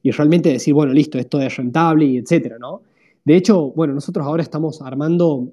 realmente 0.03 0.49
decir, 0.49 0.74
bueno, 0.74 0.93
listo, 0.93 1.18
esto 1.18 1.41
es 1.41 1.58
rentable 1.58 2.05
y 2.05 2.18
etcétera, 2.18 2.58
¿no? 2.58 2.82
De 3.28 3.36
hecho, 3.36 3.71
bueno, 3.71 3.93
nosotros 3.93 4.25
ahora 4.25 4.41
estamos 4.41 4.82
armando 4.82 5.51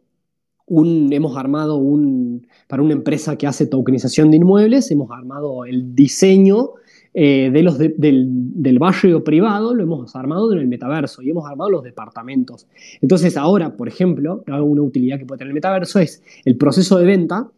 un, 0.67 1.13
hemos 1.13 1.37
armado 1.37 1.75
un, 1.75 2.47
para 2.69 2.85
una 2.85 2.93
empresa 2.93 3.37
que 3.37 3.49
hace 3.49 3.67
tokenización 3.67 4.31
de 4.31 4.37
inmuebles, 4.37 4.93
hemos 4.93 5.11
armado 5.11 5.65
el 5.65 5.93
diseño 5.93 6.75
eh, 7.15 7.51
de 7.53 7.63
los 7.65 7.77
del, 7.77 8.79
barrio 8.79 9.25
privado 9.25 9.75
lo 9.75 9.83
hemos 9.83 10.15
armado 10.15 10.53
en 10.53 10.61
el 10.61 10.69
metaverso 10.69 11.21
y 11.21 11.31
hemos 11.31 11.51
armado 11.51 11.69
los 11.69 11.83
departamentos. 11.83 12.69
Entonces 13.01 13.37
ahora, 13.37 13.77
por 13.77 13.89
ejemplo, 13.89 14.45
una 14.47 14.83
utilidad 14.83 15.19
que 15.19 15.27
puede 15.27 15.39
tener 15.39 15.51
el 15.51 15.55
metaverso 15.55 15.99
es 15.99 16.23
el 16.45 16.57
proceso 16.57 16.97
de 17.01 17.07
venta, 17.07 17.51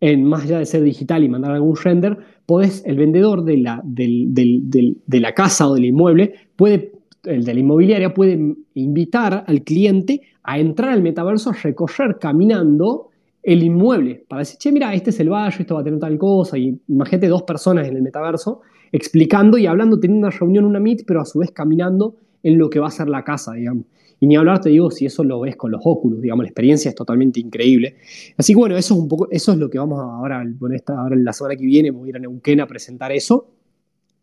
en 0.00 0.24
más 0.24 0.42
allá 0.42 0.58
de 0.58 0.66
ser 0.66 0.82
digital 0.82 1.22
y 1.22 1.28
mandar 1.28 1.52
algún 1.52 1.76
render, 1.76 2.18
podés, 2.44 2.82
el 2.86 2.96
vendedor 2.96 3.44
de 3.44 3.58
la, 3.58 3.80
de 3.84 5.20
la 5.20 5.32
casa 5.32 5.68
o 5.68 5.74
del 5.74 5.84
inmueble 5.84 6.34
puede 6.56 6.99
el 7.24 7.44
de 7.44 7.54
la 7.54 7.60
inmobiliaria 7.60 8.14
puede 8.14 8.56
invitar 8.74 9.44
al 9.46 9.62
cliente 9.62 10.22
a 10.42 10.58
entrar 10.58 10.90
al 10.90 11.02
metaverso, 11.02 11.50
a 11.50 11.52
recorrer 11.52 12.18
caminando 12.18 13.08
el 13.42 13.62
inmueble, 13.62 14.24
para 14.28 14.40
decir, 14.40 14.58
che, 14.58 14.72
mira, 14.72 14.92
este 14.94 15.10
es 15.10 15.20
el 15.20 15.30
barrio, 15.30 15.60
esto 15.60 15.74
va 15.74 15.80
a 15.80 15.84
tener 15.84 15.98
tal 15.98 16.18
cosa, 16.18 16.58
y 16.58 16.78
imagínate 16.88 17.28
dos 17.28 17.42
personas 17.44 17.88
en 17.88 17.96
el 17.96 18.02
metaverso 18.02 18.60
explicando 18.92 19.56
y 19.56 19.66
hablando, 19.66 19.98
teniendo 19.98 20.26
una 20.26 20.36
reunión, 20.36 20.64
una 20.64 20.80
meet, 20.80 21.04
pero 21.06 21.20
a 21.20 21.24
su 21.24 21.38
vez 21.38 21.50
caminando 21.52 22.16
en 22.42 22.58
lo 22.58 22.68
que 22.68 22.80
va 22.80 22.88
a 22.88 22.90
ser 22.90 23.08
la 23.08 23.24
casa, 23.24 23.52
digamos. 23.52 23.84
Y 24.22 24.26
ni 24.26 24.36
hablar, 24.36 24.60
te 24.60 24.68
digo, 24.68 24.90
si 24.90 25.06
eso 25.06 25.24
lo 25.24 25.40
ves 25.40 25.56
con 25.56 25.70
los 25.70 25.80
óculos, 25.84 26.20
digamos, 26.20 26.44
la 26.44 26.48
experiencia 26.48 26.90
es 26.90 26.94
totalmente 26.94 27.40
increíble. 27.40 27.96
Así 28.36 28.52
que 28.52 28.58
bueno, 28.58 28.76
eso 28.76 28.94
es 28.94 29.00
un 29.00 29.08
poco, 29.08 29.28
eso 29.30 29.52
es 29.52 29.58
lo 29.58 29.70
que 29.70 29.78
vamos 29.78 29.98
a 29.98 30.02
ahora, 30.02 30.44
bueno, 30.58 30.76
esta, 30.76 30.98
ahora 30.98 31.16
la 31.16 31.32
semana 31.32 31.56
que 31.56 31.64
viene 31.64 31.90
voy 31.90 32.08
a 32.08 32.10
ir 32.10 32.16
a 32.16 32.18
Neuquén 32.18 32.60
a 32.60 32.66
presentar 32.66 33.12
eso. 33.12 33.48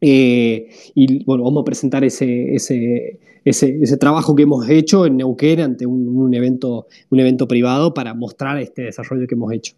Eh, 0.02 0.70
y 0.94 1.24
bueno, 1.26 1.44
vamos 1.44 1.62
a 1.62 1.66
presentar 1.66 2.04
ese, 2.04 2.54
ese, 2.54 3.20
ese, 3.44 3.98
trabajo 3.98 4.36
que 4.36 4.44
hemos 4.44 4.70
hecho 4.70 5.06
en 5.06 5.18
Neuquén 5.18 5.60
ante 5.62 5.86
un, 5.86 6.34
evento, 6.34 6.88
un 7.10 7.20
evento 7.20 7.48
privado 7.48 7.94
para 7.94 8.14
mostrar 8.14 8.60
este 8.60 8.84
desarrollo 8.84 9.28
que 9.28 9.36
hemos 9.36 9.52
hecho. 9.54 9.74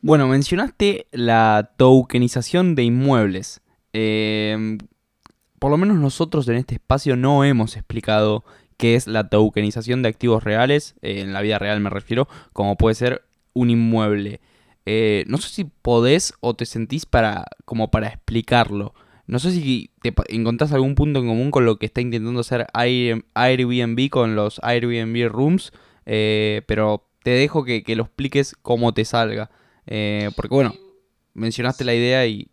Bueno, 0.00 0.28
mencionaste 0.28 1.06
la 1.12 1.72
tokenización 1.76 2.74
de 2.74 2.84
inmuebles. 2.84 3.60
Eh, 3.92 4.78
por 5.58 5.70
lo 5.70 5.76
menos 5.76 5.96
nosotros 5.98 6.48
en 6.48 6.56
este 6.56 6.74
espacio 6.74 7.14
no 7.14 7.44
hemos 7.44 7.76
explicado 7.76 8.42
qué 8.76 8.96
es 8.96 9.06
la 9.06 9.28
tokenización 9.28 10.02
de 10.02 10.08
activos 10.08 10.42
reales, 10.42 10.96
eh, 11.02 11.20
en 11.20 11.32
la 11.32 11.40
vida 11.40 11.60
real 11.60 11.78
me 11.78 11.88
refiero, 11.88 12.26
como 12.52 12.76
puede 12.76 12.96
ser 12.96 13.22
un 13.52 13.70
inmueble. 13.70 14.40
Eh, 14.86 15.24
no 15.28 15.38
sé 15.38 15.48
si 15.48 15.64
podés 15.64 16.34
o 16.40 16.54
te 16.54 16.66
sentís 16.66 17.06
para, 17.06 17.46
como 17.64 17.90
para 17.90 18.08
explicarlo. 18.08 18.94
No 19.26 19.38
sé 19.38 19.52
si 19.52 19.90
te 20.02 20.12
encontrás 20.28 20.72
algún 20.72 20.94
punto 20.94 21.20
en 21.20 21.26
común 21.26 21.50
con 21.50 21.64
lo 21.64 21.78
que 21.78 21.86
está 21.86 22.00
intentando 22.00 22.40
hacer 22.40 22.66
Airbnb 22.74 24.10
con 24.10 24.34
los 24.34 24.60
Airbnb 24.62 25.28
Rooms, 25.28 25.72
eh, 26.06 26.62
pero 26.66 27.06
te 27.22 27.30
dejo 27.30 27.64
que, 27.64 27.84
lo 27.94 28.02
expliques 28.02 28.56
cómo 28.62 28.92
te 28.92 29.04
salga. 29.04 29.50
porque 29.84 30.54
bueno, 30.54 30.74
mencionaste 31.34 31.84
la 31.84 31.94
idea 31.94 32.26
y 32.26 32.48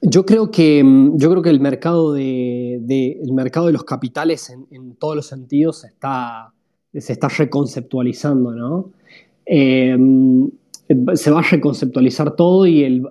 yo 0.00 0.24
creo 0.24 0.50
que, 0.50 0.82
mm, 0.82 1.18
yo 1.18 1.30
creo 1.30 1.42
que 1.42 1.50
el, 1.50 1.60
mercado 1.60 2.12
de, 2.12 2.76
el 2.76 3.32
mercado 3.32 3.66
de 3.66 3.72
los 3.72 3.84
capitales 3.84 4.50
en, 4.70 4.94
todos 4.94 5.16
los 5.16 5.26
sentidos 5.26 5.80
se 5.80 5.88
está, 5.88 6.52
se 6.92 7.12
está 7.12 7.28
reconceptualizando, 7.28 8.52
¿no? 8.52 8.90
Se 11.14 11.30
va 11.30 11.40
a 11.40 11.42
reconceptualizar 11.42 12.36
todo 12.36 12.66
y 12.66 12.84
el, 12.84 13.06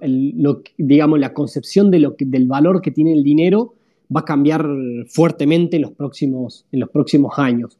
digamos, 0.78 1.20
la 1.20 1.34
concepción 1.34 1.92
de 1.92 2.00
lo 2.00 2.16
del 2.18 2.48
valor 2.48 2.82
que 2.82 2.92
tiene 2.92 3.14
el 3.14 3.24
dinero 3.24 3.74
va 4.16 4.22
a 4.22 4.26
cambiar 4.26 4.68
fuertemente 5.08 5.78
en 5.78 5.84
los 5.84 5.92
próximos, 5.92 6.66
en 6.72 6.80
los 6.80 6.90
próximos 6.90 7.34
años. 7.38 7.78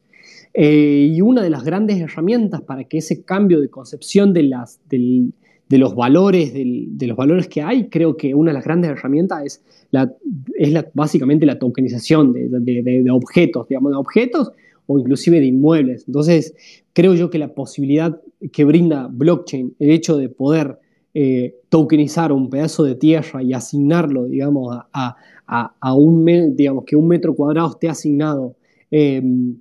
Eh, 0.52 1.10
y 1.12 1.20
una 1.20 1.42
de 1.42 1.50
las 1.50 1.64
grandes 1.64 2.00
herramientas 2.00 2.62
para 2.62 2.84
que 2.84 2.98
ese 2.98 3.22
cambio 3.24 3.60
de 3.60 3.68
concepción 3.68 4.32
de 4.32 4.44
las, 4.44 4.80
del, 4.88 5.32
de 5.68 5.78
los 5.78 5.94
valores, 5.94 6.52
de 6.54 7.06
los 7.06 7.16
valores 7.16 7.48
que 7.48 7.62
hay, 7.62 7.88
creo 7.88 8.16
que 8.16 8.34
una 8.34 8.50
de 8.50 8.54
las 8.54 8.64
grandes 8.64 8.90
herramientas 8.90 9.44
es, 9.44 9.64
la, 9.90 10.12
es 10.56 10.72
la, 10.72 10.86
básicamente 10.94 11.46
la 11.46 11.58
tokenización 11.58 12.32
de, 12.32 13.10
objetos, 13.10 13.68
digamos, 13.68 13.92
de 13.92 13.96
objetos 13.96 14.52
o 14.86 14.98
inclusive 14.98 15.40
de 15.40 15.46
inmuebles. 15.46 16.04
Entonces, 16.06 16.54
creo 16.92 17.14
yo 17.14 17.30
que 17.30 17.38
la 17.38 17.54
posibilidad 17.54 18.20
que 18.52 18.64
brinda 18.64 19.08
blockchain, 19.10 19.76
el 19.78 19.90
hecho 19.90 20.16
de 20.16 20.28
poder 20.28 20.78
eh, 21.12 21.60
tokenizar 21.68 22.32
un 22.32 22.50
pedazo 22.50 22.84
de 22.84 22.96
tierra 22.96 23.42
y 23.42 23.52
asignarlo, 23.52 24.24
digamos, 24.24 24.76
a, 24.92 25.94
un, 25.94 26.56
digamos, 26.56 26.84
que 26.84 26.96
un 26.96 27.06
metro 27.06 27.34
cuadrado 27.34 27.70
esté 27.70 27.88
asignado 27.88 28.56
em, 28.90 29.56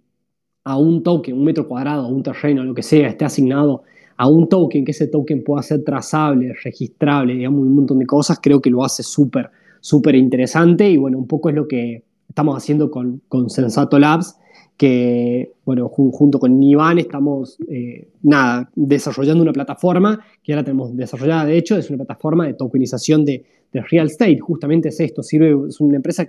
a 0.63 0.77
un 0.77 1.03
token, 1.03 1.37
un 1.37 1.43
metro 1.43 1.67
cuadrado, 1.67 2.07
un 2.07 2.23
terreno, 2.23 2.63
lo 2.63 2.73
que 2.73 2.83
sea, 2.83 3.07
esté 3.07 3.25
asignado 3.25 3.83
a 4.17 4.27
un 4.27 4.47
token, 4.49 4.85
que 4.85 4.91
ese 4.91 5.07
token 5.07 5.43
pueda 5.43 5.61
ser 5.61 5.83
trazable, 5.83 6.53
registrable, 6.63 7.35
digamos, 7.35 7.61
un 7.61 7.75
montón 7.75 7.99
de 7.99 8.05
cosas, 8.05 8.39
creo 8.41 8.61
que 8.61 8.69
lo 8.69 8.83
hace 8.83 9.03
súper, 9.03 9.49
súper 9.79 10.15
interesante. 10.15 10.89
Y 10.89 10.97
bueno, 10.97 11.17
un 11.17 11.27
poco 11.27 11.49
es 11.49 11.55
lo 11.55 11.67
que 11.67 12.03
estamos 12.29 12.57
haciendo 12.57 12.89
con, 12.89 13.21
con 13.27 13.49
Sensato 13.49 13.99
Labs, 13.99 14.37
que, 14.83 15.53
bueno, 15.63 15.87
junto 15.87 16.39
con 16.39 16.61
Iván 16.61 16.99
estamos, 16.99 17.57
eh, 17.69 18.09
nada, 18.21 18.69
desarrollando 18.75 19.41
una 19.41 19.53
plataforma 19.53 20.19
que 20.43 20.51
ahora 20.51 20.65
tenemos 20.65 20.93
desarrollada, 20.93 21.45
de 21.45 21.57
hecho, 21.57 21.77
es 21.77 21.89
una 21.89 21.99
plataforma 21.99 22.47
de 22.47 22.55
tokenización 22.55 23.23
de, 23.23 23.45
real 23.71 24.07
estate, 24.07 24.39
justamente 24.39 24.89
es 24.89 24.99
esto, 24.99 25.23
sirve, 25.23 25.55
es 25.69 25.79
una 25.79 25.95
empresa 25.95 26.27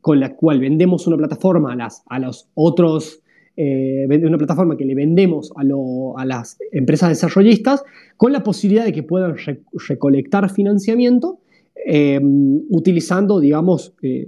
con 0.00 0.20
la 0.20 0.34
cual 0.34 0.58
vendemos 0.58 1.06
una 1.06 1.18
plataforma 1.18 1.74
a, 1.74 1.76
las, 1.76 2.02
a 2.06 2.18
los 2.18 2.48
otros 2.54 3.20
eh, 3.58 4.06
una 4.08 4.38
plataforma 4.38 4.78
que 4.78 4.86
le 4.86 4.94
vendemos 4.94 5.52
a, 5.54 6.24
las 6.24 6.56
empresas 6.72 7.10
desarrollistas 7.10 7.84
con 8.16 8.32
la 8.32 8.42
posibilidad 8.42 8.86
de 8.86 8.94
que 8.94 9.02
puedan 9.02 9.36
recolectar 9.86 10.50
financiamiento 10.50 11.40
em, 11.84 12.62
utilizando, 12.70 13.38
digamos, 13.38 13.92
eh, 14.00 14.26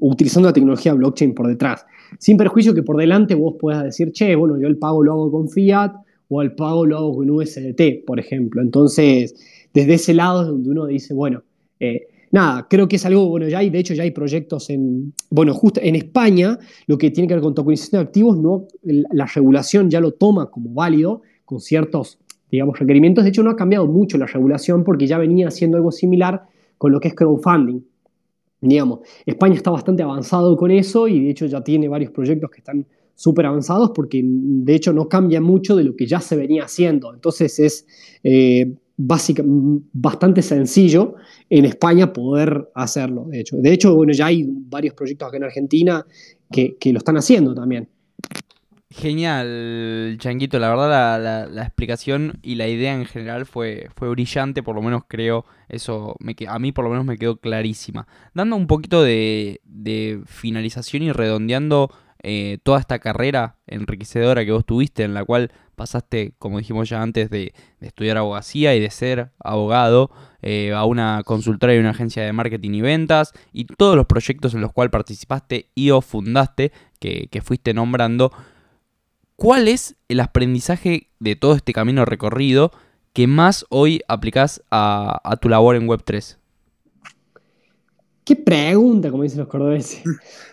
utilizando 0.00 0.50
la 0.50 0.52
tecnología 0.52 0.92
blockchain 0.92 1.34
por 1.34 1.46
detrás. 1.46 1.86
Sin 2.18 2.36
perjuicio 2.36 2.74
que 2.74 2.82
por 2.82 2.96
delante 2.96 3.34
vos 3.34 3.56
puedas 3.58 3.84
decir, 3.84 4.12
che, 4.12 4.34
bueno, 4.34 4.58
yo 4.58 4.66
el 4.66 4.78
pago 4.78 5.02
lo 5.02 5.12
hago 5.12 5.30
con 5.30 5.48
fiat 5.48 5.94
o 6.28 6.42
el 6.42 6.54
pago 6.54 6.86
lo 6.86 6.96
hago 6.96 7.16
con 7.16 7.30
USDT, 7.30 8.04
por 8.06 8.18
ejemplo. 8.18 8.60
Entonces, 8.60 9.34
desde 9.72 9.94
ese 9.94 10.14
lado 10.14 10.42
es 10.42 10.48
donde 10.48 10.70
uno 10.70 10.86
dice, 10.86 11.14
bueno, 11.14 11.42
eh, 11.80 12.08
nada, 12.30 12.66
creo 12.68 12.88
que 12.88 12.96
es 12.96 13.06
algo, 13.06 13.28
bueno, 13.28 13.48
ya 13.48 13.58
hay, 13.58 13.70
de 13.70 13.78
hecho 13.78 13.94
ya 13.94 14.02
hay 14.02 14.10
proyectos 14.10 14.70
en, 14.70 15.12
bueno, 15.30 15.54
justo 15.54 15.80
en 15.82 15.96
España, 15.96 16.58
lo 16.86 16.98
que 16.98 17.10
tiene 17.10 17.28
que 17.28 17.34
ver 17.34 17.42
con 17.42 17.54
tokenización 17.54 18.02
de 18.02 18.06
activos, 18.06 18.38
no, 18.38 18.66
la 18.82 19.26
regulación 19.26 19.90
ya 19.90 20.00
lo 20.00 20.12
toma 20.12 20.50
como 20.50 20.70
válido, 20.74 21.22
con 21.44 21.60
ciertos, 21.60 22.18
digamos, 22.50 22.78
requerimientos. 22.78 23.24
De 23.24 23.30
hecho, 23.30 23.42
no 23.42 23.50
ha 23.50 23.56
cambiado 23.56 23.86
mucho 23.86 24.18
la 24.18 24.26
regulación 24.26 24.84
porque 24.84 25.06
ya 25.06 25.16
venía 25.16 25.48
haciendo 25.48 25.76
algo 25.76 25.92
similar 25.92 26.42
con 26.76 26.92
lo 26.92 27.00
que 27.00 27.08
es 27.08 27.14
crowdfunding. 27.14 27.80
Digamos, 28.60 29.00
España 29.24 29.54
está 29.54 29.70
bastante 29.70 30.02
avanzado 30.02 30.56
con 30.56 30.70
eso 30.70 31.08
y 31.08 31.24
de 31.24 31.30
hecho 31.30 31.46
ya 31.46 31.62
tiene 31.62 31.88
varios 31.88 32.10
proyectos 32.10 32.50
que 32.50 32.58
están 32.58 32.86
súper 33.14 33.46
avanzados 33.46 33.90
porque 33.94 34.22
de 34.24 34.74
hecho 34.74 34.92
no 34.92 35.08
cambia 35.08 35.40
mucho 35.40 35.76
de 35.76 35.84
lo 35.84 35.96
que 35.96 36.06
ya 36.06 36.20
se 36.20 36.36
venía 36.36 36.64
haciendo. 36.64 37.12
Entonces 37.12 37.58
es, 37.58 37.86
eh, 38.22 38.74
bastante 38.98 40.40
sencillo 40.40 41.16
en 41.50 41.66
España 41.66 42.14
poder 42.14 42.70
hacerlo, 42.74 43.26
de 43.28 43.40
hecho. 43.40 43.56
De 43.58 43.72
hecho, 43.72 43.94
bueno, 43.94 44.14
ya 44.14 44.26
hay 44.26 44.46
varios 44.48 44.94
proyectos 44.94 45.28
acá 45.28 45.36
en 45.36 45.44
Argentina 45.44 46.06
que, 46.50 46.78
lo 46.92 46.98
están 46.98 47.18
haciendo 47.18 47.54
también. 47.54 47.88
Genial, 48.98 50.16
Changuito. 50.18 50.58
La 50.58 50.70
verdad, 50.70 51.48
la, 51.50 51.62
explicación 51.62 52.38
y 52.42 52.54
la 52.54 52.66
idea 52.66 52.94
en 52.94 53.04
general 53.04 53.44
fue, 53.44 53.90
fue 53.94 54.08
brillante, 54.08 54.62
por 54.62 54.74
lo 54.74 54.80
menos 54.80 55.02
creo, 55.06 55.44
eso 55.68 56.16
me, 56.18 56.34
a 56.48 56.58
mí 56.58 56.72
por 56.72 56.84
lo 56.84 56.90
menos 56.90 57.04
me 57.04 57.18
quedó 57.18 57.36
clarísima. 57.36 58.06
Dando 58.32 58.56
un 58.56 58.66
poquito 58.66 59.02
de, 59.02 59.60
de 59.64 60.22
finalización 60.24 61.02
y 61.02 61.12
redondeando 61.12 61.90
eh, 62.22 62.58
toda 62.62 62.80
esta 62.80 62.98
carrera 62.98 63.56
enriquecedora 63.66 64.44
que 64.44 64.52
vos 64.52 64.64
tuviste, 64.64 65.04
en 65.04 65.14
la 65.14 65.24
cual 65.24 65.52
pasaste, 65.76 66.32
como 66.38 66.58
dijimos 66.58 66.88
ya 66.88 67.02
antes, 67.02 67.28
de, 67.30 67.52
estudiar 67.80 68.16
abogacía 68.16 68.74
y 68.74 68.80
de 68.80 68.90
ser 68.90 69.30
abogado 69.38 70.10
eh, 70.42 70.72
a 70.72 70.84
una 70.86 71.22
consultora 71.24 71.74
y 71.74 71.78
una 71.78 71.90
agencia 71.90 72.24
de 72.24 72.32
marketing 72.32 72.70
y 72.72 72.80
ventas, 72.80 73.32
y 73.52 73.66
todos 73.66 73.94
los 73.94 74.06
proyectos 74.06 74.54
en 74.54 74.62
los 74.62 74.72
cuales 74.72 74.90
participaste 74.90 75.70
y 75.74 75.90
o 75.90 76.00
fundaste, 76.00 76.72
que, 76.98 77.42
fuiste 77.44 77.74
nombrando. 77.74 78.32
¿Cuál 79.36 79.68
es 79.68 79.96
el 80.08 80.20
aprendizaje 80.20 81.08
de 81.20 81.36
todo 81.36 81.54
este 81.54 81.74
camino 81.74 82.06
recorrido 82.06 82.70
que 83.12 83.26
más 83.26 83.66
hoy 83.68 84.00
aplicás 84.08 84.62
a, 84.70 85.20
a 85.22 85.36
tu 85.36 85.50
labor 85.50 85.76
en 85.76 85.86
Web3? 85.86 86.38
Qué 88.24 88.34
pregunta, 88.34 89.10
como 89.10 89.22
dicen 89.22 89.38
los 89.38 89.48
cordobeses. 89.48 90.02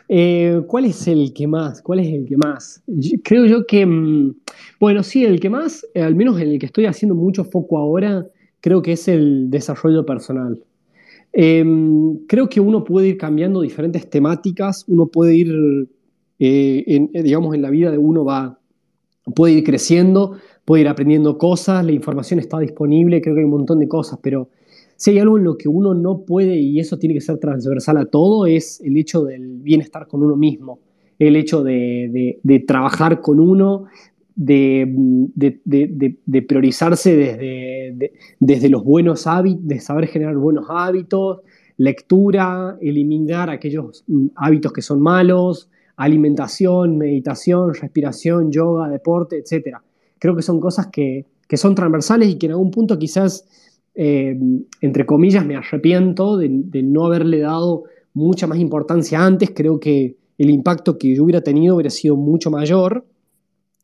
Eh, 0.10 0.62
¿Cuál 0.68 0.86
es 0.86 1.08
el 1.08 1.34
que 1.34 1.48
más? 1.48 1.82
¿Cuál 1.82 2.02
es 2.02 2.14
el 2.14 2.26
que 2.28 2.36
más? 2.38 2.84
creo 3.24 3.46
yo 3.46 3.66
que, 3.66 3.84
mm, 3.86 4.36
bueno, 4.80 5.02
sí, 5.02 5.24
el 5.24 5.40
que 5.40 5.50
más, 5.50 5.88
eh, 5.96 6.02
al 6.02 6.14
menos 6.14 6.40
en 6.40 6.50
el 6.50 6.60
que 6.60 6.66
estoy 6.68 6.86
haciendo 6.86 7.16
mucho 7.16 7.46
foco 7.46 7.80
ahora, 7.80 8.28
creo 8.60 8.82
que 8.82 8.92
es 8.92 9.08
el 9.08 9.50
desarrollo 9.50 10.06
personal. 10.06 10.62
Em, 11.32 12.18
creo 12.28 12.48
que 12.48 12.60
uno 12.60 12.84
puede 12.84 13.08
ir 13.08 13.18
cambiando 13.18 13.62
diferentes 13.62 14.08
temáticas, 14.08 14.84
uno 14.88 15.08
puede 15.08 15.36
ir, 15.36 15.88
eh, 16.38 17.08
digamos, 17.14 17.56
en 17.56 17.62
la 17.62 17.72
vida 17.72 17.90
de 17.90 17.98
uno 17.98 18.24
va, 18.26 18.60
puede 19.36 19.53
ir 19.53 19.63
creciendo, 19.63 20.38
puede 20.65 20.82
ir 20.82 20.88
aprendiendo 20.88 21.38
cosas, 21.38 21.86
la 21.86 21.91
información 21.91 22.39
está 22.39 22.59
disponible, 22.59 23.21
creo 23.21 23.36
que 23.36 23.41
hay 23.41 23.45
un 23.45 23.51
montón 23.51 23.80
de 23.80 23.88
cosas, 23.88 24.19
pero 24.21 24.49
si 24.95 25.11
hay 25.11 25.19
algo 25.19 25.38
en 25.38 25.43
lo 25.43 25.57
que 25.57 25.67
uno 25.67 25.93
no 25.93 26.26
puede, 26.26 26.55
y 26.55 26.80
eso 26.80 26.97
tiene 26.97 27.15
que 27.15 27.21
ser 27.21 27.38
transversal 27.38 27.97
a 27.97 28.05
todo, 28.05 28.45
es 28.45 28.82
el 28.82 28.97
hecho 28.97 29.24
del 29.24 29.59
bienestar 29.59 30.07
con 30.07 30.24
uno 30.24 30.36
mismo, 30.36 30.80
el 31.19 31.36
hecho 31.36 31.63
de, 31.63 32.39
trabajar 32.67 33.21
con 33.21 33.39
uno, 33.39 33.86
de, 34.36 34.88
priorizarse 36.47 37.15
desde, 37.15 38.13
desde 38.39 38.69
los 38.69 38.84
buenos 38.84 39.28
hábitos, 39.28 39.67
de 39.67 39.80
saber 39.80 40.07
generar 40.07 40.38
buenos 40.38 40.65
hábitos, 40.69 41.39
lectura, 41.78 42.78
eliminar 42.82 43.49
aquellos 43.49 44.03
mm, 44.07 44.28
hábitos 44.36 44.74
que 44.74 44.82
son 44.82 45.01
malos, 45.01 45.69
alimentación, 45.96 46.98
meditación, 46.98 47.74
respiración, 47.74 48.52
yoga, 48.52 48.89
deporte, 48.89 49.38
etc. 49.38 49.78
creo 50.20 50.36
que 50.36 50.41
son 50.41 50.60
cosas 50.60 50.88
que, 50.88 51.26
que 51.48 51.58
son 51.58 51.76
transversales 51.76 52.30
y 52.30 52.36
que 52.36 52.48
en 52.48 52.54
algún 52.54 52.72
punto 52.72 52.98
quizás, 52.98 53.46
eh, 53.96 54.36
entre 54.82 55.06
comillas, 55.06 55.46
me 55.46 55.56
arrepiento 55.56 56.38
de, 56.38 56.50
no 56.50 57.06
haberle 57.06 57.39
dado 57.39 57.84
mucha 58.14 58.48
más 58.48 58.58
importancia 58.60 59.24
antes. 59.24 59.52
Creo 59.52 59.80
que 59.80 60.18
el 60.38 60.50
impacto 60.50 60.98
que 60.98 61.16
yo 61.16 61.24
hubiera 61.24 61.41
tenido 61.41 61.76
hubiera 61.76 61.89
sido 61.89 62.16
mucho 62.16 62.50
mayor. 62.50 63.06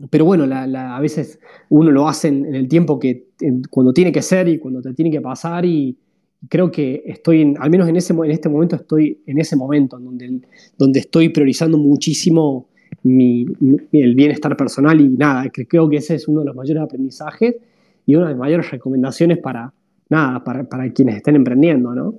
Pero 0.10 0.26
bueno, 0.26 0.46
a 0.52 1.00
veces 1.00 1.40
uno 1.70 1.92
lo 1.92 2.08
hace 2.08 2.30
en, 2.30 2.56
el 2.56 2.68
tiempo 2.68 2.98
que 3.00 3.28
cuando 3.70 3.94
tiene 3.94 4.12
que 4.12 4.22
ser 4.22 4.48
y 4.48 4.58
cuando 4.58 4.82
te 4.82 4.94
tiene 4.94 5.12
que 5.12 5.22
pasar 5.22 5.66
y, 5.66 5.96
creo 6.48 6.72
que 6.72 7.04
estoy, 7.06 7.54
al 7.60 7.70
menos 7.70 7.88
en, 7.88 7.96
en 7.96 8.32
este 8.32 8.50
momento, 8.50 8.76
estoy 8.76 9.22
en 9.26 9.40
ese 9.40 9.56
momento 9.56 9.98
en 9.98 10.06
donde, 10.06 10.42
donde 10.78 11.00
estoy 11.00 11.30
priorizando 11.30 11.78
muchísimo 11.78 12.70
el 13.04 14.16
bienestar 14.16 14.56
personal 14.58 15.00
y 15.00 15.10
nada, 15.10 15.50
creo 15.50 15.90
que 15.90 15.98
ese 15.98 16.16
es 16.16 16.28
uno 16.28 16.42
de 16.42 16.48
los 16.48 16.56
mayores 16.56 16.84
aprendizajes 16.84 17.56
y 18.06 18.16
una 18.16 18.26
de 18.26 18.32
las 18.32 18.40
mayores 18.40 18.72
recomendaciones 18.72 19.38
para, 19.38 19.74
nada, 20.10 20.44
para, 20.44 20.64
para 20.64 20.92
quienes 20.92 21.18
estén 21.18 21.36
emprendiendo, 21.36 21.94
¿no? 21.94 22.16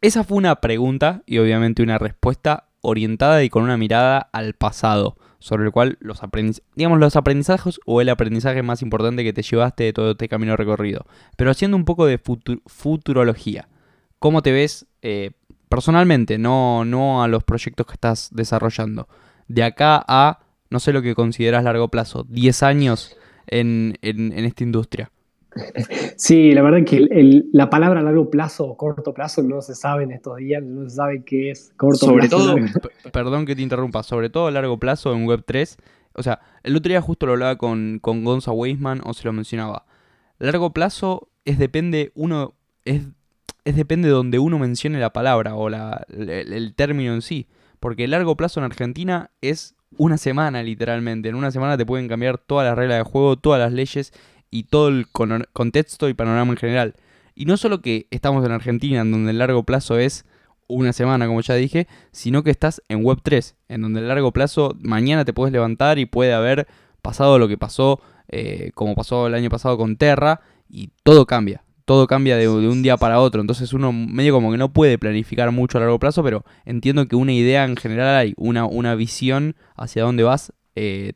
Esa 0.00 0.24
fue 0.24 0.38
una 0.38 0.56
pregunta 0.56 1.22
y 1.26 1.38
obviamente 1.38 1.82
una 1.82 1.98
respuesta 1.98 2.71
orientada 2.82 3.42
y 3.42 3.48
con 3.48 3.62
una 3.62 3.76
mirada 3.76 4.18
al 4.32 4.54
pasado, 4.54 5.16
sobre 5.38 5.64
el 5.64 5.72
cual 5.72 5.96
los, 6.00 6.20
digamos, 6.76 6.98
los 6.98 7.16
aprendizajes 7.16 7.80
o 7.86 8.00
el 8.00 8.08
aprendizaje 8.10 8.62
más 8.62 8.82
importante 8.82 9.24
que 9.24 9.32
te 9.32 9.42
llevaste 9.42 9.84
de 9.84 9.92
todo 9.92 10.10
este 10.12 10.28
camino 10.28 10.56
recorrido. 10.56 11.06
Pero 11.36 11.50
haciendo 11.50 11.76
un 11.76 11.84
poco 11.84 12.06
de 12.06 12.20
futurología, 12.66 13.68
¿cómo 14.18 14.42
te 14.42 14.52
ves 14.52 14.86
eh, 15.00 15.30
personalmente, 15.68 16.38
no, 16.38 16.84
no 16.84 17.22
a 17.22 17.28
los 17.28 17.42
proyectos 17.44 17.86
que 17.86 17.94
estás 17.94 18.28
desarrollando? 18.32 19.08
De 19.48 19.64
acá 19.64 20.04
a, 20.06 20.40
no 20.70 20.78
sé 20.78 20.92
lo 20.92 21.02
que 21.02 21.14
consideras 21.14 21.64
largo 21.64 21.88
plazo, 21.88 22.24
10 22.28 22.62
años 22.62 23.16
en, 23.46 23.98
en 24.02 24.44
esta 24.44 24.64
industria. 24.64 25.10
Sí, 26.16 26.52
la 26.52 26.62
verdad 26.62 26.84
que 26.86 27.06
la 27.52 27.68
palabra 27.70 28.02
largo 28.02 28.30
plazo 28.30 28.66
o 28.66 28.76
corto 28.76 29.12
plazo 29.12 29.42
no 29.42 29.60
se 29.60 29.74
sabe 29.74 30.04
en 30.04 30.12
estos 30.12 30.36
días, 30.36 30.62
no 30.62 30.88
se 30.88 30.96
sabe 30.96 31.24
qué 31.24 31.50
es 31.50 31.72
corto 31.76 32.06
sobre 32.06 32.28
plazo. 32.28 32.54
Todo, 32.54 33.12
perdón 33.12 33.46
que 33.46 33.56
te 33.56 33.62
interrumpa, 33.62 34.02
sobre 34.02 34.30
todo 34.30 34.46
a 34.46 34.50
largo 34.50 34.78
plazo 34.78 35.12
en 35.14 35.26
Web3. 35.26 35.76
O 36.14 36.22
sea, 36.22 36.40
el 36.62 36.76
otro 36.76 36.90
día 36.90 37.00
justo 37.00 37.26
lo 37.26 37.32
hablaba 37.32 37.56
con, 37.56 37.98
con 38.00 38.24
Gonza 38.24 38.52
Weisman 38.52 39.00
o 39.04 39.14
se 39.14 39.24
lo 39.24 39.32
mencionaba. 39.32 39.86
Largo 40.38 40.72
plazo 40.72 41.28
es 41.44 41.58
depende 41.58 42.12
uno 42.14 42.54
es, 42.84 43.02
es 43.64 43.76
depende 43.76 44.08
de 44.08 44.14
donde 44.14 44.38
uno 44.38 44.58
mencione 44.58 45.00
la 45.00 45.12
palabra 45.12 45.54
o 45.54 45.68
la, 45.68 46.06
el, 46.08 46.52
el 46.52 46.74
término 46.74 47.14
en 47.14 47.22
sí. 47.22 47.46
Porque 47.80 48.06
largo 48.06 48.36
plazo 48.36 48.60
en 48.60 48.64
Argentina 48.64 49.30
es 49.40 49.74
una 49.98 50.18
semana 50.18 50.62
literalmente. 50.62 51.28
En 51.28 51.34
una 51.34 51.50
semana 51.50 51.76
te 51.76 51.86
pueden 51.86 52.08
cambiar 52.08 52.38
todas 52.38 52.66
las 52.66 52.76
reglas 52.76 52.98
de 52.98 53.04
juego, 53.04 53.36
todas 53.36 53.60
las 53.60 53.72
leyes 53.72 54.12
y 54.52 54.64
todo 54.64 54.88
el 54.88 55.08
contexto 55.08 56.08
y 56.08 56.14
panorama 56.14 56.52
en 56.52 56.58
general. 56.58 56.94
Y 57.34 57.46
no 57.46 57.56
solo 57.56 57.80
que 57.80 58.06
estamos 58.10 58.44
en 58.44 58.52
Argentina, 58.52 59.00
en 59.00 59.10
donde 59.10 59.30
el 59.30 59.38
largo 59.38 59.64
plazo 59.64 59.98
es 59.98 60.26
una 60.68 60.92
semana, 60.92 61.26
como 61.26 61.40
ya 61.40 61.54
dije, 61.54 61.88
sino 62.12 62.44
que 62.44 62.50
estás 62.50 62.82
en 62.88 63.02
Web3, 63.02 63.54
en 63.68 63.80
donde 63.80 64.00
el 64.00 64.08
largo 64.08 64.30
plazo 64.32 64.76
mañana 64.78 65.24
te 65.24 65.32
puedes 65.32 65.52
levantar 65.52 65.98
y 65.98 66.04
puede 66.04 66.34
haber 66.34 66.68
pasado 67.00 67.38
lo 67.38 67.48
que 67.48 67.56
pasó, 67.56 68.00
eh, 68.28 68.70
como 68.74 68.94
pasó 68.94 69.26
el 69.26 69.34
año 69.34 69.48
pasado 69.48 69.78
con 69.78 69.96
Terra, 69.96 70.42
y 70.68 70.90
todo 71.02 71.26
cambia. 71.26 71.64
Todo 71.86 72.06
cambia 72.06 72.36
de, 72.36 72.48
un 72.48 72.82
día 72.82 72.98
para 72.98 73.20
otro. 73.20 73.40
Entonces 73.40 73.72
uno 73.72 73.90
medio 73.90 74.34
como 74.34 74.52
que 74.52 74.58
no 74.58 74.72
puede 74.72 74.98
planificar 74.98 75.50
mucho 75.50 75.78
a 75.78 75.80
largo 75.80 75.98
plazo, 75.98 76.22
pero 76.22 76.44
entiendo 76.66 77.08
que 77.08 77.16
una 77.16 77.32
idea 77.32 77.64
en 77.64 77.76
general 77.76 78.14
hay, 78.16 78.34
una, 78.36 78.66
una 78.66 78.94
visión 78.94 79.56
hacia 79.76 80.02
dónde 80.02 80.22
vas, 80.22 80.52
eh, 80.76 81.14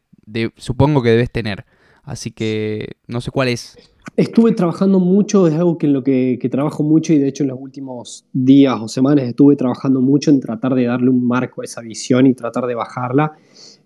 supongo 0.56 1.02
que 1.02 1.10
debes 1.10 1.30
tener. 1.30 1.66
Así 2.06 2.30
que 2.30 2.96
no 3.08 3.20
sé 3.20 3.32
cuál 3.32 3.48
es. 3.48 3.76
Estuve 4.16 4.52
trabajando 4.52 5.00
mucho, 5.00 5.48
es 5.48 5.54
algo 5.54 5.76
que 5.76 5.86
en 5.86 5.92
lo 5.92 6.04
que, 6.04 6.38
trabajo 6.50 6.84
mucho 6.84 7.12
y 7.12 7.18
de 7.18 7.28
hecho 7.28 7.42
en 7.42 7.50
los 7.50 7.58
últimos 7.60 8.24
días 8.32 8.78
o 8.80 8.86
semanas 8.86 9.24
estuve 9.24 9.56
trabajando 9.56 10.00
mucho 10.00 10.30
en 10.30 10.38
tratar 10.38 10.76
de 10.76 10.84
darle 10.84 11.10
un 11.10 11.26
marco 11.26 11.60
a 11.60 11.64
esa 11.64 11.82
visión 11.82 12.26
y 12.26 12.34
tratar 12.34 12.66
de 12.66 12.76
bajarla. 12.76 13.32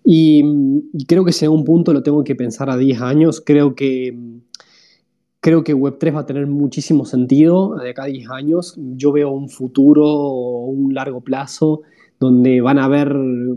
Y, 0.05 0.43
creo 1.07 1.25
que 1.25 1.31
si 1.31 1.45
a 1.45 1.49
un 1.49 1.65
punto 1.65 1.93
lo 1.93 2.03
tengo 2.03 2.23
que 2.23 2.35
pensar 2.35 2.69
a 2.69 2.77
10 2.77 3.01
años, 3.01 3.41
creo 3.43 3.73
que, 3.73 4.15
creo 5.39 5.63
que 5.63 5.75
Web3 5.75 6.15
va 6.15 6.19
a 6.21 6.25
tener 6.27 6.45
muchísimo 6.45 7.05
sentido 7.05 7.75
de 7.75 7.89
acá 7.89 8.03
a 8.03 8.07
10 8.07 8.29
años. 8.29 8.75
Yo 8.77 9.11
veo 9.11 9.31
un 9.31 9.49
futuro 9.49 10.05
un 10.05 10.93
largo 10.93 11.21
plazo 11.21 11.81
donde 12.19 12.61
van 12.61 12.77
a 12.77 12.85
haber, 12.85 13.15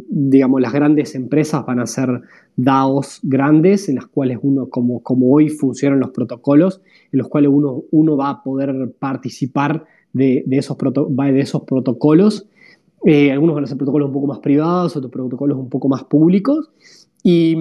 digamos, 0.09 0.59
las 0.62 0.73
grandes 0.73 1.15
empresas 1.15 1.67
van 1.67 1.81
a 1.81 1.87
ser 1.87 2.23
DAOs 2.57 3.21
grandes 3.23 3.89
en 3.89 3.97
las 3.97 4.07
cuales 4.07 4.39
uno, 4.43 4.69
como, 4.69 5.03
como 5.03 5.33
hoy 5.33 5.49
funcionan 5.49 6.01
los 6.01 6.11
protocolos, 6.11 6.81
en 7.13 7.19
los 7.19 7.29
cuales 7.29 7.51
uno, 7.53 7.83
uno 7.91 8.17
va 8.17 8.31
a 8.31 8.43
poder 8.43 8.93
participar 8.99 9.85
de, 10.13 10.45
esos, 10.51 10.77
de 10.79 11.41
esos 11.41 11.63
protocolos. 11.63 12.47
Eh, 13.05 13.33
algunos 13.33 13.55
van 13.55 13.65
a 13.65 13.67
ser 13.67 13.77
protocolos 13.77 14.09
un 14.09 14.15
poco 14.15 14.27
más 14.27 14.39
privados, 14.39 14.97
otros 14.97 15.13
protocolos 15.13 15.59
un 15.59 15.69
poco 15.69 15.89
más 15.89 16.05
públicos. 16.05 16.71
Y, 17.23 17.57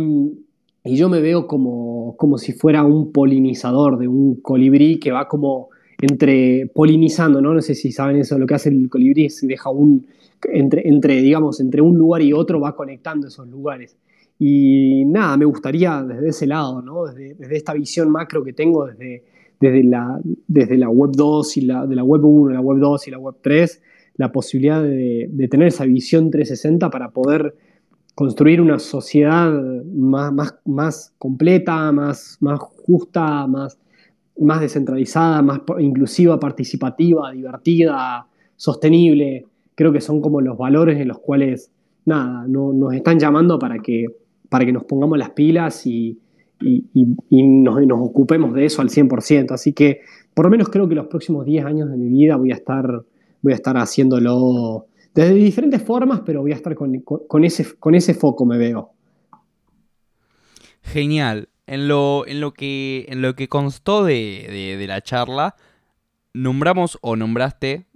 y 0.84 0.96
yo 0.96 1.10
me 1.10 1.22
veo 1.22 1.48
como, 1.48 2.16
como 2.18 2.38
si 2.38 2.54
fuera 2.54 2.84
un 2.84 3.12
polinizador 3.12 3.98
de 3.98 4.08
un 4.08 4.36
colibrí 4.36 5.00
que 5.00 5.12
va 5.12 5.28
como 5.28 5.70
entre 6.02 6.68
polinizando, 6.74 7.42
¿no? 7.42 7.54
No 7.54 7.62
sé 7.62 7.76
si 7.76 7.92
saben 7.92 8.18
eso, 8.18 8.38
lo 8.38 8.46
que 8.46 8.56
hace 8.56 8.70
el 8.70 8.90
colibrí 8.90 9.26
es 9.26 9.40
deja 9.48 9.70
un, 9.70 10.06
entre, 10.52 10.88
entre, 10.88 11.22
digamos, 11.22 11.60
entre 11.62 11.82
un 11.82 11.98
lugar 11.98 12.22
y 12.22 12.34
otro 12.34 12.60
va 12.60 12.76
conectando 12.76 13.28
esos 13.28 13.48
lugares. 13.48 13.96
Y 14.40 15.06
nada, 15.06 15.38
me 15.38 15.46
gustaría 15.46 16.04
desde 16.04 16.30
ese 16.30 16.48
lado, 16.48 16.82
¿no? 16.82 17.06
desde, 17.06 17.56
esta 17.56 17.74
visión 17.74 18.10
macro 18.10 18.44
que 18.44 18.54
tengo 18.54 18.86
desde, 18.88 19.24
desde, 19.60 19.84
la, 19.84 20.20
desde 20.48 20.78
la 20.78 20.90
Web 20.90 21.12
2 21.16 21.58
y 21.58 21.62
la, 21.62 21.86
de 21.86 21.96
la 21.96 22.04
Web 22.04 22.26
1, 22.26 22.54
la 22.54 22.62
Web 22.62 22.80
2 22.80 23.08
y 23.08 23.12
la 23.12 23.20
Web 23.20 23.36
3, 23.42 23.82
la 24.16 24.32
posibilidad 24.32 24.82
de, 24.84 25.28
de 25.32 25.48
tener 25.48 25.68
esa 25.68 25.86
visión 25.86 26.30
360 26.30 26.90
para 26.90 27.12
poder 27.12 27.56
construir 28.16 28.62
una 28.62 28.80
sociedad 28.80 29.52
más, 29.52 30.32
más, 30.34 30.56
más 30.66 31.14
completa, 31.18 31.92
más, 31.92 32.38
más 32.42 32.60
justa, 32.60 33.48
más, 33.48 33.80
más 34.40 34.62
descentralizada, 34.62 35.42
más 35.42 35.62
inclusiva, 35.80 36.40
participativa, 36.40 37.32
divertida, 37.32 38.28
sostenible. 38.56 39.46
Creo 39.76 39.92
que 39.92 40.02
son 40.02 40.22
como 40.22 40.42
los 40.42 40.58
valores 40.58 41.00
en 41.00 41.08
los 41.08 41.20
cuales, 41.20 41.72
nada, 42.06 42.46
nos 42.48 42.94
están 42.94 43.20
llamando 43.20 43.58
para 43.58 43.80
que 43.80 44.06
para 44.54 44.68
que 44.68 44.72
nos 44.72 44.84
pongamos 44.84 45.18
las 45.18 45.32
pilas 45.32 45.88
y, 45.88 46.20
nos, 47.32 48.00
ocupemos 48.00 48.54
de 48.54 48.66
eso 48.66 48.84
al 48.84 48.90
100%. 48.90 49.52
Así 49.52 49.74
que 49.74 50.02
por 50.32 50.46
lo 50.46 50.52
menos 50.52 50.70
creo 50.70 50.88
que 50.88 50.94
los 50.94 51.08
próximos 51.08 51.44
10 51.44 51.66
años 51.66 51.90
de 51.90 51.98
mi 51.98 52.08
vida 52.08 52.36
voy 52.36 52.52
a 52.52 52.54
estar, 52.54 52.86
voy 53.42 53.52
a 53.52 53.56
estar 53.56 53.76
haciéndolo 53.78 54.86
desde 55.16 55.34
diferentes 55.34 55.82
formas, 55.82 56.22
pero 56.24 56.42
voy 56.42 56.52
a 56.52 56.56
estar 56.56 56.76
con, 56.76 56.94
ese, 57.44 57.76
con 57.80 57.96
ese 57.96 58.14
foco, 58.14 58.46
me 58.46 58.60
veo. 58.60 58.92
Genial. 60.84 61.50
En 61.66 61.88
lo, 61.88 62.28
en 62.28 62.40
lo, 62.40 62.54
que, 62.54 63.08
en 63.10 63.24
lo 63.24 63.34
que 63.34 63.48
constó 63.48 64.04
de, 64.04 64.86
la 64.88 65.02
charla, 65.02 65.56
nombramos 66.32 67.00
o 67.02 67.16
nombraste 67.16 67.88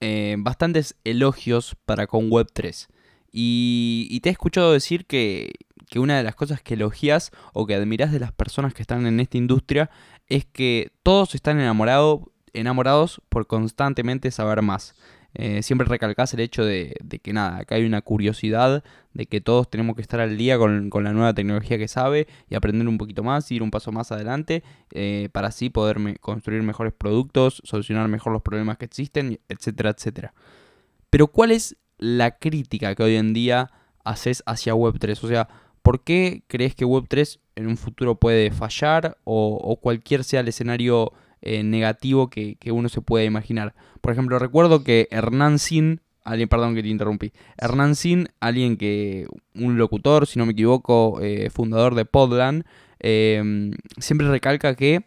eh, 0.00 0.34
bastantes 0.36 0.96
elogios 1.04 1.76
para 1.84 2.08
con 2.08 2.28
Web3. 2.28 2.88
Y, 3.30 4.08
y, 4.10 4.20
te 4.20 4.28
he 4.28 4.32
escuchado 4.32 4.72
decir 4.72 5.06
que, 5.06 5.52
que 5.92 5.98
una 5.98 6.16
de 6.16 6.22
las 6.22 6.34
cosas 6.34 6.62
que 6.62 6.72
elogias 6.72 7.32
o 7.52 7.66
que 7.66 7.74
admiras 7.74 8.12
de 8.12 8.18
las 8.18 8.32
personas 8.32 8.72
que 8.72 8.80
están 8.80 9.06
en 9.06 9.20
esta 9.20 9.36
industria 9.36 9.90
es 10.26 10.46
que 10.46 10.90
todos 11.02 11.34
están 11.34 11.60
enamorados 11.60 13.20
por 13.28 13.46
constantemente 13.46 14.30
saber 14.30 14.62
más. 14.62 14.94
Eh, 15.34 15.62
siempre 15.62 15.86
recalcas 15.86 16.32
el 16.32 16.40
hecho 16.40 16.64
de, 16.64 16.96
que 17.22 17.34
nada, 17.34 17.58
acá 17.58 17.74
hay 17.74 17.84
una 17.84 18.00
curiosidad 18.00 18.82
de 19.12 19.26
que 19.26 19.42
todos 19.42 19.68
tenemos 19.68 19.94
que 19.94 20.00
estar 20.00 20.18
al 20.18 20.38
día 20.38 20.56
con, 20.56 20.88
la 20.90 21.12
nueva 21.12 21.34
tecnología 21.34 21.76
que 21.76 21.88
sabe 21.88 22.26
y 22.48 22.54
aprender 22.54 22.88
un 22.88 22.96
poquito 22.96 23.22
más, 23.22 23.52
ir 23.52 23.62
un 23.62 23.70
paso 23.70 23.92
más 23.92 24.12
adelante 24.12 24.62
eh, 24.92 25.28
para 25.32 25.48
así 25.48 25.68
poder 25.68 25.98
construir 26.20 26.62
mejores 26.62 26.94
productos, 26.94 27.60
solucionar 27.66 28.08
mejor 28.08 28.32
los 28.32 28.40
problemas 28.40 28.78
que 28.78 28.86
existen, 28.86 29.40
etcétera, 29.50 29.90
etcétera. 29.90 30.32
Pero 31.10 31.26
¿cuál 31.26 31.50
es 31.50 31.76
la 31.98 32.38
crítica 32.38 32.94
que 32.94 33.02
hoy 33.02 33.16
en 33.16 33.34
día 33.34 33.70
haces 34.04 34.42
hacia 34.46 34.72
Web3? 34.72 35.22
O 35.22 35.28
sea, 35.28 35.48
¿Por 35.82 36.04
qué 36.04 36.42
crees 36.46 36.74
que 36.74 36.86
Web3 36.86 37.40
en 37.56 37.66
un 37.66 37.76
futuro 37.76 38.14
puede 38.14 38.50
fallar 38.50 39.18
o, 39.24 39.78
cualquier 39.80 40.24
sea 40.24 40.40
el 40.40 40.48
escenario 40.48 41.12
eh, 41.40 41.62
negativo 41.64 42.30
que, 42.30 42.56
uno 42.70 42.88
se 42.88 43.00
pueda 43.00 43.24
imaginar? 43.24 43.74
Por 44.00 44.12
ejemplo, 44.12 44.38
recuerdo 44.38 44.84
que 44.84 45.08
Hernán 45.10 45.58
Sin, 45.58 46.00
alguien, 46.24 46.48
perdón 46.48 46.74
que 46.74 46.82
te 46.82 46.88
interrumpí, 46.88 47.32
Hernán 47.58 47.96
Sin, 47.96 48.28
alguien 48.40 48.76
que, 48.76 49.26
un 49.54 49.76
locutor, 49.76 50.26
si 50.26 50.38
no 50.38 50.46
me 50.46 50.52
equivoco, 50.52 51.20
eh, 51.20 51.50
fundador 51.50 51.94
de 51.94 52.04
Podland, 52.04 52.64
em, 53.00 53.72
siempre 53.98 54.28
recalca 54.28 54.76
que 54.76 55.04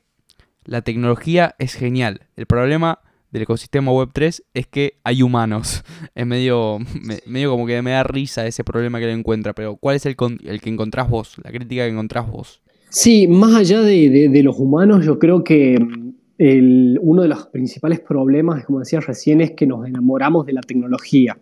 la 0.65 0.81
tecnología 0.81 1.55
es 1.57 1.73
genial. 1.73 2.21
El 2.35 2.47
problema 2.47 2.99
del 3.35 3.43
ecosistema 3.43 3.91
Web3 3.91 4.43
es 4.53 4.67
que 4.67 4.93
hay 5.03 5.21
humanos. 5.21 5.83
Es 6.15 6.25
medio, 6.25 6.79
medio 7.25 7.51
como 7.51 7.67
que 7.67 7.81
me 7.81 7.91
da 7.91 8.03
risa 8.03 8.47
ese 8.47 8.63
problema 8.63 8.99
que 8.99 9.07
lo 9.07 9.11
encuentra, 9.11 9.53
pero 9.53 9.75
¿cuál 9.75 9.97
es 9.97 10.05
el, 10.05 10.15
el 10.45 10.61
que 10.61 10.69
encontrás 10.69 11.09
vos? 11.09 11.35
La 11.43 11.51
crítica 11.51 11.83
que 11.83 11.89
encontrás 11.89 12.31
vos. 12.31 12.61
Sí, 12.89 13.27
más 13.27 13.53
allá 13.53 13.81
de, 13.81 14.41
los 14.41 14.57
humanos, 14.57 15.05
yo 15.05 15.19
creo 15.19 15.43
que 15.43 15.77
mm, 15.77 16.97
uno 17.01 17.23
de 17.23 17.27
los 17.27 17.47
principales 17.47 17.99
problemas, 17.99 18.63
como 18.63 18.79
decía 18.79 19.01
recién, 19.01 19.41
es 19.41 19.51
que 19.51 19.67
nos 19.67 19.85
enamoramos 19.85 20.45
de 20.45 20.53
la 20.53 20.61
tecnología. 20.61 21.37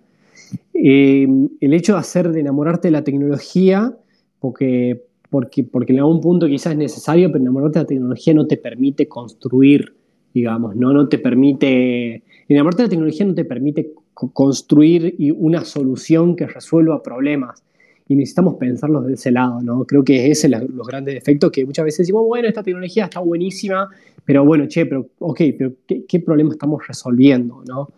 Eh, 0.73 1.27
el 1.61 1.73
hecho 1.75 1.93
de 1.93 1.99
hacer 1.99 2.31
de 2.31 2.39
enamorarte 2.39 2.87
de 2.87 2.93
la 2.93 3.03
tecnología, 3.03 3.95
porque, 4.39 5.03
porque, 5.29 5.63
porque 5.63 5.93
en 5.93 5.99
algún 5.99 6.21
punto 6.21 6.47
quizás 6.47 6.73
es 6.73 6.79
necesario, 6.79 7.31
pero 7.31 7.43
enamorarte 7.43 7.77
de 7.77 7.83
la 7.83 7.87
tecnología 7.87 8.33
no 8.33 8.47
te 8.47 8.57
permite 8.57 9.07
construir, 9.07 9.93
digamos, 10.33 10.75
no, 10.75 10.93
no 10.93 11.07
te 11.07 11.17
permite, 11.17 12.23
enamorarte 12.47 12.83
de 12.83 12.87
la 12.87 12.89
tecnología 12.89 13.25
no 13.25 13.35
te 13.35 13.45
permite 13.45 13.91
construir 14.13 15.15
una 15.37 15.63
solución 15.65 16.35
que 16.35 16.47
resuelva 16.47 17.01
problemas. 17.01 17.63
Y 18.07 18.15
necesitamos 18.15 18.55
pensarlo 18.55 19.01
de 19.01 19.13
ese 19.13 19.31
lado, 19.31 19.61
¿no? 19.61 19.85
Creo 19.85 20.03
que 20.03 20.29
ese 20.29 20.47
es 20.47 20.53
los 20.69 20.85
grandes 20.85 21.15
defectos 21.15 21.51
que 21.51 21.65
muchas 21.65 21.85
veces 21.85 21.99
decimos, 21.99 22.25
bueno, 22.27 22.49
esta 22.49 22.61
tecnología 22.61 23.05
está 23.05 23.21
buenísima, 23.21 23.89
pero 24.25 24.43
bueno, 24.43 24.67
che, 24.67 24.85
pero, 24.85 25.07
ok, 25.19 25.41
pero 25.57 25.73
¿qué, 25.87 26.03
qué 26.05 26.19
problema 26.19 26.51
estamos 26.51 26.85
resolviendo, 26.85 27.63
¿no? 27.65 27.89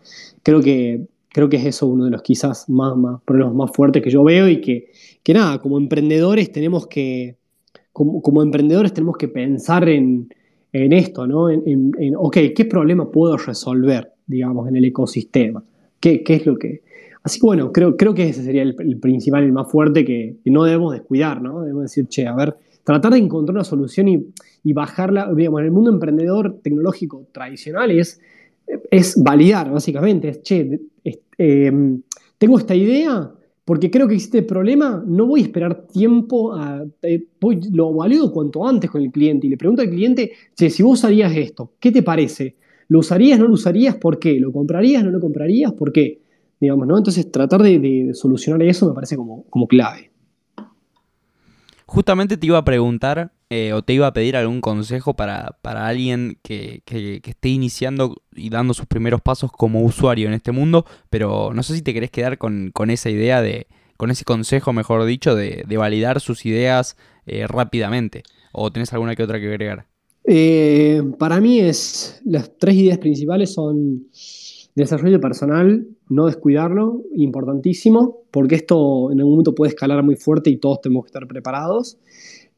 Creo 0.44 0.60
que 0.60 1.06
creo 1.36 1.50
que 1.50 1.58
es 1.58 1.66
eso 1.66 1.86
uno 1.86 2.06
de 2.06 2.10
los 2.10 2.22
quizás 2.22 2.66
más, 2.70 2.96
más 2.96 3.20
problemas 3.20 3.54
más 3.54 3.70
fuertes 3.70 4.02
que 4.02 4.08
yo 4.08 4.24
veo 4.24 4.48
y 4.48 4.62
que, 4.62 4.90
que 5.22 5.34
nada, 5.34 5.60
como 5.60 5.76
emprendedores 5.76 6.50
tenemos 6.50 6.86
que, 6.86 7.36
como, 7.92 8.42
emprendedores 8.42 8.94
tenemos 8.94 9.18
que 9.18 9.28
pensar 9.28 9.86
en, 9.86 10.30
esto, 10.92 11.26
¿no? 11.26 11.50
En, 11.50 11.92
ok, 12.16 12.36
¿qué 12.54 12.64
problema 12.64 13.10
puedo 13.10 13.36
resolver, 13.36 14.12
digamos, 14.26 14.68
en 14.68 14.76
el 14.76 14.84
ecosistema? 14.84 15.62
¿Qué, 16.00 16.22
es 16.26 16.46
lo 16.46 16.56
que...? 16.56 16.82
Así 17.22 17.40
que 17.40 17.46
bueno, 17.46 17.72
creo, 17.72 17.96
creo 17.96 18.14
que 18.14 18.28
ese 18.28 18.44
sería 18.44 18.62
el, 18.62 18.74
principal, 19.00 19.42
el 19.42 19.52
más 19.52 19.70
fuerte 19.70 20.04
que, 20.04 20.36
no 20.44 20.64
debemos 20.64 20.92
descuidar, 20.92 21.42
¿no? 21.42 21.60
Debemos 21.62 21.82
decir, 21.84 22.06
che, 22.06 22.26
a 22.26 22.34
ver, 22.34 22.56
tratar 22.84 23.12
de 23.12 23.18
encontrar 23.18 23.54
una 23.54 23.64
solución 23.64 24.08
y, 24.08 24.26
y 24.62 24.72
bajarla, 24.72 25.32
digamos, 25.34 25.60
en 25.60 25.66
el 25.66 25.72
mundo 25.72 25.90
emprendedor 25.90 26.60
tecnológico 26.62 27.26
tradicional 27.32 27.90
es 27.90 28.20
es 28.90 29.14
validar, 29.22 29.70
básicamente. 29.70 30.28
Es, 30.28 30.42
che, 30.42 30.80
em, 31.38 32.02
tengo 32.38 32.58
esta 32.58 32.74
idea 32.74 33.30
porque 33.66 33.90
creo 33.90 34.06
que 34.06 34.14
existe 34.14 34.44
problema, 34.44 35.02
no 35.04 35.26
voy 35.26 35.40
a 35.40 35.42
esperar 35.42 35.88
tiempo, 35.88 36.56
eh, 37.02 37.26
lo 37.72 37.92
valido 37.92 38.30
cuanto 38.30 38.64
antes 38.64 38.88
con 38.88 39.02
el 39.02 39.10
cliente 39.10 39.48
y 39.48 39.50
le 39.50 39.56
pregunto 39.56 39.82
al 39.82 39.90
cliente, 39.90 40.30
che, 40.54 40.70
si 40.70 40.84
vos 40.84 41.04
harías 41.04 41.36
esto, 41.36 41.72
¿qué 41.80 41.90
te 41.90 42.04
parece? 42.04 42.54
¿Lo 42.86 43.00
usarías, 43.00 43.40
no 43.40 43.48
lo 43.48 43.54
usarías? 43.54 43.96
¿Por 43.96 44.20
qué? 44.20 44.38
¿Lo 44.38 44.52
comprarías, 44.52 45.02
no 45.02 45.10
lo 45.10 45.18
comprarías? 45.18 45.72
¿Por 45.72 45.90
qué? 45.90 46.20
Digamos, 46.60 46.86
¿no? 46.86 46.96
Entonces 46.96 47.28
tratar 47.32 47.60
de, 47.60 48.12
solucionar 48.14 48.62
eso 48.62 48.86
me 48.88 48.94
parece 48.94 49.16
como, 49.16 49.42
como 49.50 49.66
clave. 49.66 50.12
Justamente 51.86 52.36
te 52.36 52.46
iba 52.46 52.58
a 52.58 52.64
preguntar 52.64 53.32
eh, 53.48 53.72
o 53.72 53.82
te 53.82 53.92
iba 53.92 54.08
a 54.08 54.12
pedir 54.12 54.36
algún 54.36 54.60
consejo 54.60 55.14
para, 55.14 55.56
alguien 55.62 56.38
que, 56.42 56.82
esté 57.24 57.48
iniciando 57.48 58.22
y 58.34 58.50
dando 58.50 58.74
sus 58.74 58.86
primeros 58.86 59.20
pasos 59.20 59.52
como 59.52 59.82
usuario 59.84 60.26
en 60.26 60.34
este 60.34 60.50
mundo, 60.50 60.84
pero 61.10 61.52
no 61.54 61.62
sé 61.62 61.74
si 61.74 61.82
te 61.82 61.94
querés 61.94 62.10
quedar 62.10 62.38
con, 62.38 62.72
esa 62.88 63.08
idea 63.08 63.40
de, 63.42 63.68
con 63.96 64.10
ese 64.10 64.24
consejo, 64.24 64.72
mejor 64.72 65.04
dicho, 65.04 65.36
de, 65.36 65.64
validar 65.76 66.20
sus 66.20 66.44
ideas 66.44 66.96
eh, 67.26 67.46
rápidamente, 67.46 68.24
o 68.52 68.72
tenés 68.72 68.92
alguna 68.92 69.14
que 69.14 69.22
otra 69.22 69.38
que 69.38 69.46
agregar. 69.46 69.86
Eh, 70.24 71.02
para 71.18 71.40
mí 71.40 71.60
es, 71.60 72.20
las 72.24 72.58
tres 72.58 72.74
ideas 72.74 72.98
principales 72.98 73.54
son 73.54 74.08
desarrollo 74.74 75.20
personal, 75.20 75.86
no 76.08 76.26
descuidarlo, 76.26 77.02
importantísimo, 77.14 78.24
porque 78.30 78.56
esto 78.56 79.10
en 79.10 79.18
algún 79.18 79.34
momento 79.34 79.54
puede 79.54 79.70
escalar 79.70 80.02
muy 80.02 80.16
fuerte 80.16 80.50
y 80.50 80.58
todos 80.58 80.80
tenemos 80.80 81.04
que 81.04 81.08
estar 81.08 81.26
preparados. 81.26 81.98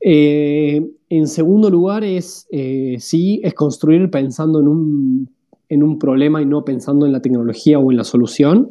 Eh, 0.01 0.87
en 1.09 1.27
segundo 1.27 1.71
lugar, 1.71 2.05
es 2.05 2.47
eh, 2.51 2.97
sí, 3.01 3.41
es 3.43 3.55
construir 3.55 4.11
pensando 4.11 4.61
en 4.61 4.69
un, 4.69 5.31
en 5.69 5.83
un, 5.83 5.99
problema 5.99 6.41
y 6.41 6.47
no 6.47 6.65
pensando 6.65 7.07
en 7.07 7.13
la 7.13 7.21
tecnología 7.21 7.79
o 7.79 7.91
en 7.91 7.97
la 7.97 8.05
solución. 8.05 8.69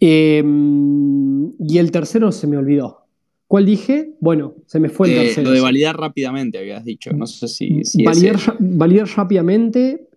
Eh, 0.00 0.42
y 1.60 1.78
el 1.78 1.90
tercero 1.92 2.32
se 2.32 2.46
me 2.46 2.56
olvidó. 2.56 2.98
¿Cuál 3.46 3.66
dije? 3.66 4.14
Bueno, 4.20 4.54
se 4.66 4.80
me 4.80 4.88
fue 4.88 5.10
el 5.10 5.26
tercero. 5.26 5.50
Lo 5.50 5.54
de 5.54 5.60
validar 5.60 5.96
rápidamente, 5.96 6.58
habías 6.58 6.84
dicho. 6.84 7.12
No 7.12 7.26
sé 7.26 7.48
si. 7.48 7.82
validar, 8.02 8.38
validar, 8.58 9.08
rápidamente. 9.14 10.08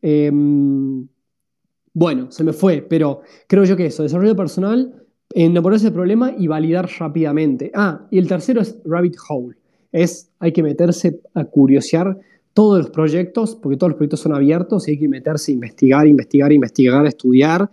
bueno, 1.94 2.32
se 2.32 2.44
me 2.46 2.54
fue, 2.54 2.82
pero 2.82 3.22
creo 3.48 3.66
yo 3.66 3.76
que 3.76 3.88
eso, 3.88 4.04
desarrollo 4.04 4.38
personal, 4.38 5.04
enamorarse 5.34 5.86
del 5.86 5.94
problema 5.94 6.34
y 6.38 6.48
validar 6.48 6.90
rápidamente. 6.98 7.72
Ah, 7.76 8.08
y 8.10 8.20
el 8.20 8.28
tercero 8.28 8.62
es 8.62 8.78
rabbit 8.86 9.18
hole 9.28 9.58
es 9.96 10.30
hay 10.40 10.52
que 10.52 10.62
meterse 10.62 11.22
a 11.34 11.46
curiosear 11.46 12.20
todos 12.54 12.78
los 12.78 12.90
proyectos, 12.90 13.56
porque 13.56 13.78
todos 13.78 13.92
los 13.92 13.98
proyectos 13.98 14.20
son 14.20 14.34
abiertos 14.34 14.88
y 14.88 14.92
hay 14.92 15.00
que 15.00 15.08
meterse 15.08 15.52
a 15.52 15.56
investigar, 15.56 16.08
investigar, 16.08 16.52
investigar, 16.52 17.06
estudiar, 17.06 17.70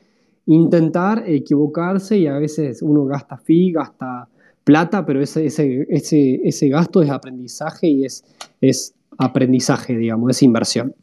intentar 0.47 1.25
equivocarse 1.27 2.19
y 2.19 2.27
a 2.27 2.39
veces 2.39 2.83
uno 2.83 3.05
gasta 3.05 3.37
fee, 3.37 3.73
gasta 3.73 4.29
plata, 4.65 5.05
pero 5.05 5.21
ese, 5.21 5.47
ese, 5.47 5.87
ese, 5.91 6.41
ese 6.45 6.69
gasto 6.69 7.03
es 7.03 7.11
aprendizaje 7.11 7.89
y 7.89 8.05
es, 8.05 8.25
es 8.61 8.95
aprendizaje, 9.19 9.97
digamos, 9.97 10.31
es 10.31 10.43
inversión. 10.43 10.95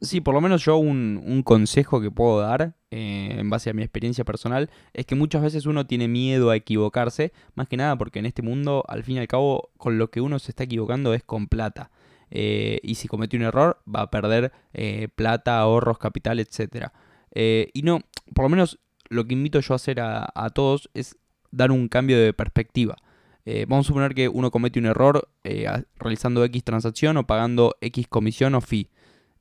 Sí, 0.00 0.20
por 0.20 0.34
lo 0.34 0.40
menos 0.40 0.64
yo 0.64 0.76
un, 0.76 1.42
consejo 1.44 2.00
que 2.00 2.10
puedo 2.10 2.40
dar, 2.40 2.74
eh, 2.90 3.36
en 3.38 3.48
base 3.48 3.70
a 3.70 3.72
mi 3.72 3.82
experiencia 3.82 4.24
personal, 4.24 4.70
es 4.92 5.06
que 5.06 5.14
muchas 5.14 5.42
veces 5.42 5.66
uno 5.66 5.86
tiene 5.86 6.08
miedo 6.08 6.50
a 6.50 6.56
equivocarse, 6.56 7.32
más 7.54 7.68
que 7.68 7.76
nada 7.76 7.96
porque 7.96 8.18
en 8.18 8.26
este 8.26 8.42
mundo, 8.42 8.84
al 8.88 9.04
fin 9.04 9.16
y 9.16 9.18
al 9.20 9.28
cabo, 9.28 9.70
con 9.76 9.98
lo 9.98 10.10
que 10.10 10.20
uno 10.20 10.38
se 10.38 10.52
está 10.52 10.64
equivocando 10.64 11.14
es 11.14 11.22
con 11.22 11.48
plata. 11.48 11.90
Eh, 12.30 12.80
y 12.82 12.96
si 12.96 13.08
comete 13.08 13.36
un 13.36 13.44
error, 13.44 13.82
va 13.92 14.02
a 14.02 14.10
perder 14.10 14.52
eh, 14.72 15.08
plata, 15.14 15.58
ahorros, 15.58 15.98
capital, 15.98 16.40
etc. 16.40 16.88
y 17.34 17.82
no, 17.82 18.00
por 18.34 18.44
lo 18.44 18.48
menos 18.48 18.80
lo 19.08 19.26
que 19.26 19.34
invito 19.34 19.60
yo 19.60 19.74
a 19.74 19.76
hacer 19.76 20.00
a, 20.00 20.28
a 20.34 20.50
todos 20.50 20.90
es 20.94 21.16
dar 21.50 21.70
un 21.70 21.88
cambio 21.88 22.18
de 22.18 22.32
perspectiva. 22.32 22.96
vamos 23.68 23.86
a 23.86 23.88
suponer 23.88 24.14
que 24.14 24.28
uno 24.28 24.50
comete 24.50 24.78
un 24.80 24.86
error 24.86 25.28
realizando 25.96 26.44
X 26.44 26.64
transacción 26.64 27.16
o 27.16 27.26
pagando 27.26 27.76
X 27.80 28.06
comisión 28.08 28.54
o 28.54 28.60
fee. 28.60 28.90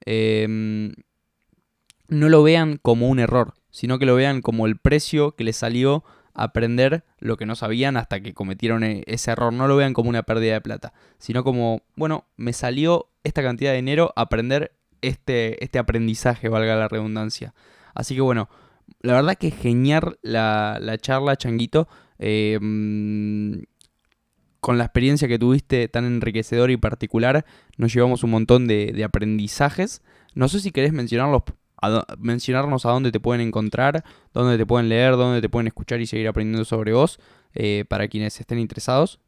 Em, 0.06 0.94
no 2.08 2.30
lo 2.30 2.44
vean 2.44 2.78
como 2.82 3.10
un 3.10 3.20
error, 3.20 3.54
sino 3.72 4.00
que 4.00 4.06
lo 4.06 4.16
vean 4.16 4.42
como 4.42 4.66
el 4.66 4.78
precio 4.78 5.36
que 5.36 5.44
les 5.44 5.58
salió 5.58 6.04
aprender 6.34 7.04
lo 7.20 7.38
que 7.38 7.46
no 7.46 7.56
sabían 7.56 7.96
hasta 7.98 8.22
que 8.22 8.34
cometieron 8.34 8.84
e, 8.84 9.04
ese 9.08 9.32
error. 9.32 9.54
No 9.54 9.68
lo 9.68 9.76
vean 9.76 9.94
como 9.94 10.10
una 10.10 10.24
pérdida 10.24 10.54
de 10.54 10.62
plata, 10.62 10.94
sino 11.18 11.44
como, 11.44 11.82
bueno, 11.96 12.26
me 12.38 12.54
salió 12.54 13.10
esta 13.24 13.42
cantidad 13.42 13.72
de 13.72 13.78
dinero 13.78 14.14
aprender 14.16 14.76
este, 15.02 15.64
este 15.64 15.80
aprendizaje, 15.80 16.50
valga 16.50 16.76
la 16.76 16.88
redundancia. 16.88 17.54
Así 17.94 18.16
que 18.16 18.22
bueno, 18.22 18.50
la 19.02 19.14
verdad 19.14 19.36
que 19.36 19.52
genial 19.52 20.18
la, 20.22 20.78
la 20.82 20.98
charla, 20.98 21.36
Changuito. 21.36 21.88
Em, 22.20 23.64
con 24.64 24.78
la 24.78 24.86
experiencia 24.86 25.28
que 25.28 25.38
tuviste 25.38 25.90
tan 25.90 26.06
enriquecedora 26.06 26.72
y 26.72 26.78
particular, 26.78 27.44
nos 27.76 27.94
llevamos 27.94 28.24
un 28.24 28.30
montón 28.30 28.66
de, 28.66 29.04
aprendizajes. 29.04 30.02
No 30.36 30.48
sé 30.48 30.62
si 30.62 30.72
querés 30.72 30.94
mencionarlos, 30.94 31.42
mencionarnos 32.18 32.86
a 32.86 32.92
dónde 32.92 33.12
te 33.12 33.20
pueden 33.20 33.46
encontrar, 33.46 34.06
dónde 34.34 34.58
te 34.58 34.66
pueden 34.66 34.88
leer, 34.88 35.18
dónde 35.18 35.42
te 35.42 35.50
pueden 35.50 35.68
escuchar 35.68 36.00
y 36.00 36.06
seguir 36.06 36.30
aprendiendo 36.30 36.64
sobre 36.64 36.94
vos, 36.94 37.20
eh, 37.54 37.84
para 37.90 38.08
quienes 38.08 38.40
estén 38.40 38.58
interesados. 38.58 39.20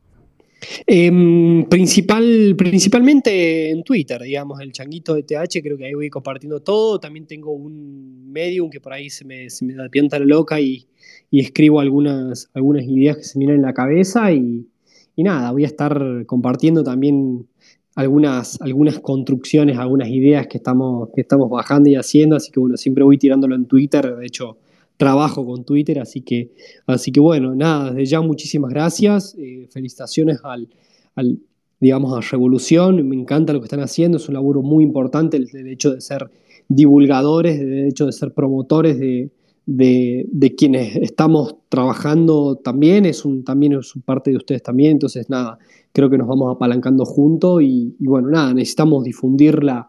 Em, 0.88 1.66
principal, 1.66 2.56
principalmente 2.58 3.72
en 3.72 3.84
Twitter, 3.84 4.22
digamos, 4.22 4.62
el 4.62 4.72
changuito 4.72 5.16
de 5.16 5.24
TH, 5.24 5.62
creo 5.62 5.78
que 5.78 5.88
ahí 5.88 5.96
voy 5.96 6.10
compartiendo 6.10 6.62
todo. 6.62 6.98
También 6.98 7.28
tengo 7.28 7.52
un 7.52 8.32
medium 8.32 8.70
que 8.70 8.80
por 8.80 8.94
ahí 8.94 9.10
se 9.10 9.26
me, 9.26 9.50
se 9.50 9.66
da 9.74 9.90
pianta 9.90 10.18
la 10.18 10.26
loca 10.26 10.62
y, 10.62 10.88
escribo 11.30 11.82
algunas, 11.82 12.50
algunas 12.54 12.86
ideas 12.86 13.18
que 13.18 13.24
se 13.24 13.38
me 13.38 13.44
en 13.54 13.62
la 13.62 13.74
cabeza 13.74 14.32
y, 14.32 14.70
y 15.16 15.24
nada, 15.24 15.52
voy 15.52 15.64
a 15.64 15.68
estar 15.68 16.26
compartiendo 16.26 16.84
también 16.84 17.48
algunas, 17.96 18.62
algunas 18.62 19.00
construcciones, 19.00 19.78
algunas 19.78 20.10
ideas 20.10 20.48
que 20.48 20.58
estamos, 20.58 21.10
que 21.16 21.22
estamos 21.22 21.50
bajando 21.50 21.90
y 21.90 21.96
haciendo, 21.96 22.36
así 22.36 22.52
que 22.52 22.60
bueno, 22.60 22.78
siempre 22.78 23.04
voy 23.04 23.18
tirándolo 23.18 23.56
en 23.56 23.66
Twitter, 23.66 24.16
de 24.16 24.26
hecho 24.26 24.58
trabajo 24.98 25.46
con 25.46 25.66
Twitter, 25.66 26.00
así 26.00 26.22
que, 26.22 26.54
así 26.88 27.12
que 27.12 27.20
bueno, 27.20 27.56
nada, 27.56 27.92
desde 27.92 28.06
ya 28.06 28.22
muchísimas 28.22 28.72
gracias, 28.72 29.36
eh, 29.38 29.68
felicitaciones 29.70 30.40
al, 30.44 30.70
al, 31.16 31.40
digamos, 31.80 32.18
a 32.18 32.22
Revolución, 32.22 33.08
me 33.08 33.16
encanta 33.16 33.54
lo 33.54 33.60
que 33.60 33.66
están 33.66 33.82
haciendo, 33.82 34.18
es 34.18 34.28
un 34.28 34.36
laburo 34.36 34.62
muy 34.62 34.84
importante 34.84 35.38
el, 35.38 35.50
el 35.54 35.68
hecho 35.68 35.94
de 35.94 36.02
ser 36.02 36.30
divulgadores, 36.68 37.60
el 37.60 37.88
hecho 37.88 38.06
de 38.06 38.12
ser 38.12 38.34
promotores 38.34 39.00
de, 39.00 39.32
de, 39.66 40.56
quienes 40.58 40.96
estamos 40.98 41.56
trabajando 41.70 42.56
también, 42.58 43.06
es 43.06 43.26
un, 43.26 43.44
también 43.44 43.74
es 43.74 43.94
parte 44.06 44.32
de 44.32 44.38
ustedes 44.38 44.64
también, 44.64 44.92
entonces 44.94 45.30
nada, 45.30 45.58
creo 45.92 46.10
que 46.10 46.18
nos 46.18 46.28
vamos 46.28 46.56
apalancando 46.56 47.06
juntos 47.06 47.62
y, 47.64 47.96
bueno, 48.00 48.30
nada, 48.30 48.54
necesitamos 48.54 49.04
difundir 49.04 49.64
la, 49.64 49.88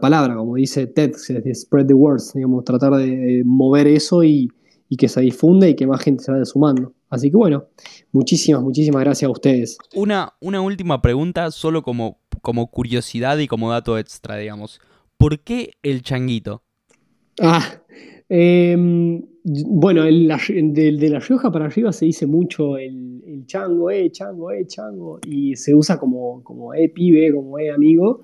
palabra, 0.00 0.36
como 0.36 0.56
dice 0.56 0.86
Ted, 0.86 1.12
spread 1.54 1.86
the 1.86 1.94
words, 1.94 2.32
digamos, 2.34 2.64
tratar 2.64 2.94
de 2.94 3.42
mover 3.44 3.86
eso 3.86 4.22
y, 4.22 4.50
que 4.96 5.08
se 5.08 5.20
difunda 5.22 5.68
y 5.68 5.74
que 5.74 5.88
más 5.88 6.00
gente 6.00 6.22
se 6.22 6.30
vaya 6.30 6.44
sumando. 6.44 6.92
Así 7.10 7.28
que 7.28 7.36
bueno, 7.36 7.64
muchísimas, 8.12 8.62
muchísimas 8.62 9.02
gracias 9.02 9.28
a 9.28 9.32
ustedes. 9.32 9.76
Una, 9.92 10.34
una 10.40 10.60
última 10.60 11.02
pregunta, 11.02 11.50
solo 11.50 11.82
como 11.82 12.18
como 12.44 12.70
curiosidad 12.70 13.38
y 13.38 13.48
como 13.48 13.72
dato 13.72 13.98
extra, 13.98 14.36
digamos. 14.36 14.80
¿Por 15.16 15.40
qué 15.40 15.72
el 15.82 16.02
changuito? 16.02 16.62
Ah, 17.40 17.80
em, 18.28 19.22
bueno, 19.44 20.04
de, 20.04 21.08
La 21.10 21.18
Rioja 21.18 21.52
para 21.52 21.66
arriba 21.66 21.92
se 21.92 22.06
dice 22.06 22.26
mucho 22.26 22.78
el, 22.78 23.44
chango, 23.46 23.90
eh, 23.90 24.10
chango, 24.10 24.50
eh, 24.50 24.66
chango, 24.66 25.18
y 25.26 25.54
se 25.56 25.74
usa 25.74 25.98
como, 25.98 26.42
como 26.42 26.72
eh, 26.72 26.88
pibe, 26.88 27.32
como 27.32 27.58
eh, 27.58 27.70
amigo. 27.70 28.22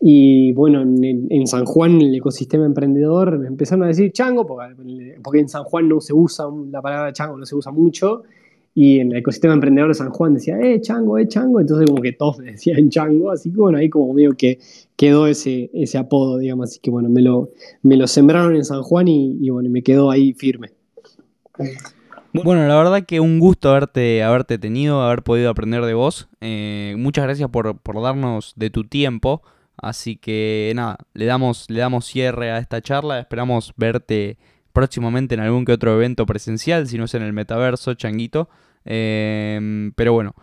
Y 0.00 0.52
bueno, 0.52 0.82
en, 0.82 1.46
San 1.46 1.66
Juan, 1.66 2.00
el 2.00 2.14
ecosistema 2.14 2.64
emprendedor, 2.64 3.38
me 3.38 3.48
empezaron 3.48 3.84
a 3.84 3.88
decir 3.88 4.12
chango, 4.12 4.46
porque, 4.46 5.18
porque 5.22 5.40
en 5.40 5.48
San 5.48 5.64
Juan 5.64 5.88
no 5.88 6.00
se 6.00 6.14
usa, 6.14 6.46
la 6.70 6.80
palabra 6.80 7.12
chango 7.12 7.36
no 7.36 7.44
se 7.44 7.54
usa 7.54 7.70
mucho. 7.70 8.22
Y 8.74 8.98
en 8.98 9.12
el 9.12 9.18
ecosistema 9.18 9.54
emprendedor 9.54 9.88
de 9.88 9.94
San 9.94 10.10
Juan 10.10 10.34
decía, 10.34 10.58
eh, 10.60 10.80
chango, 10.80 11.16
eh, 11.16 11.28
chango. 11.28 11.60
Entonces 11.60 11.88
como 11.88 12.02
que 12.02 12.12
todos 12.12 12.38
decían 12.38 12.90
chango. 12.90 13.30
Así 13.30 13.50
que 13.50 13.56
bueno, 13.56 13.78
ahí 13.78 13.88
como 13.88 14.12
medio 14.12 14.36
que 14.36 14.58
quedó 14.96 15.28
ese, 15.28 15.70
ese 15.72 15.96
apodo, 15.96 16.38
digamos. 16.38 16.70
Así 16.70 16.80
que 16.80 16.90
bueno, 16.90 17.08
me 17.08 17.22
lo, 17.22 17.50
me 17.82 17.96
lo 17.96 18.08
sembraron 18.08 18.56
en 18.56 18.64
San 18.64 18.82
Juan 18.82 19.06
y, 19.06 19.48
bueno, 19.50 19.70
me 19.70 19.82
quedó 19.82 20.10
ahí 20.10 20.32
firme. 20.32 20.72
Bueno, 22.32 22.66
la 22.66 22.76
verdad 22.76 23.04
que 23.06 23.20
un 23.20 23.38
gusto 23.38 23.70
haberte, 23.70 24.24
haberte 24.24 24.58
tenido, 24.58 25.02
haber 25.02 25.22
podido 25.22 25.50
aprender 25.50 25.84
de 25.84 25.94
vos. 25.94 26.28
Eh, 26.40 26.96
muchas 26.98 27.24
gracias 27.24 27.48
por, 27.48 27.78
por, 27.78 28.02
darnos 28.02 28.54
de 28.56 28.70
tu 28.70 28.82
tiempo. 28.82 29.42
Así 29.76 30.16
que 30.16 30.72
nada, 30.74 30.98
le 31.14 31.26
damos, 31.26 31.70
le 31.70 31.78
damos 31.78 32.06
cierre 32.06 32.50
a 32.50 32.58
esta 32.58 32.80
charla. 32.80 33.20
Esperamos 33.20 33.72
verte 33.76 34.36
próximamente 34.74 35.36
en 35.36 35.40
algún 35.40 35.64
que 35.64 35.72
otro 35.72 35.94
evento 35.94 36.26
presencial, 36.26 36.86
si 36.88 36.98
no 36.98 37.04
es 37.04 37.14
en 37.14 37.22
el 37.22 37.32
metaverso, 37.32 37.94
changuito. 37.94 38.50
Em, 38.84 39.92
pero 39.92 40.12
bueno, 40.12 40.34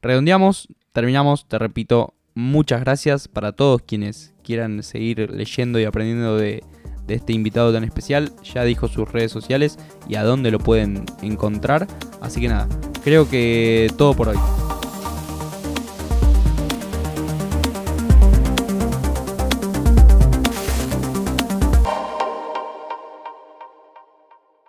redondeamos, 0.00 0.68
terminamos, 0.92 1.46
te 1.46 1.58
repito, 1.58 2.14
muchas 2.34 2.80
gracias 2.80 3.28
para 3.28 3.52
todos 3.52 3.82
quienes 3.82 4.32
quieran 4.44 4.82
seguir 4.84 5.30
leyendo 5.30 5.80
y 5.80 5.84
aprendiendo 5.84 6.36
de, 6.36 6.62
de 7.06 7.14
este 7.14 7.32
invitado 7.32 7.72
tan 7.72 7.82
especial. 7.82 8.32
Ya 8.54 8.62
dijo 8.62 8.86
sus 8.86 9.10
redes 9.10 9.32
sociales 9.32 9.76
y 10.08 10.14
a 10.14 10.22
dónde 10.22 10.52
lo 10.52 10.60
pueden 10.60 11.04
encontrar. 11.20 11.88
Así 12.20 12.40
que 12.40 12.48
nada, 12.48 12.68
creo 13.02 13.28
que 13.28 13.90
todo 13.98 14.14
por 14.14 14.28
hoy. 14.28 14.38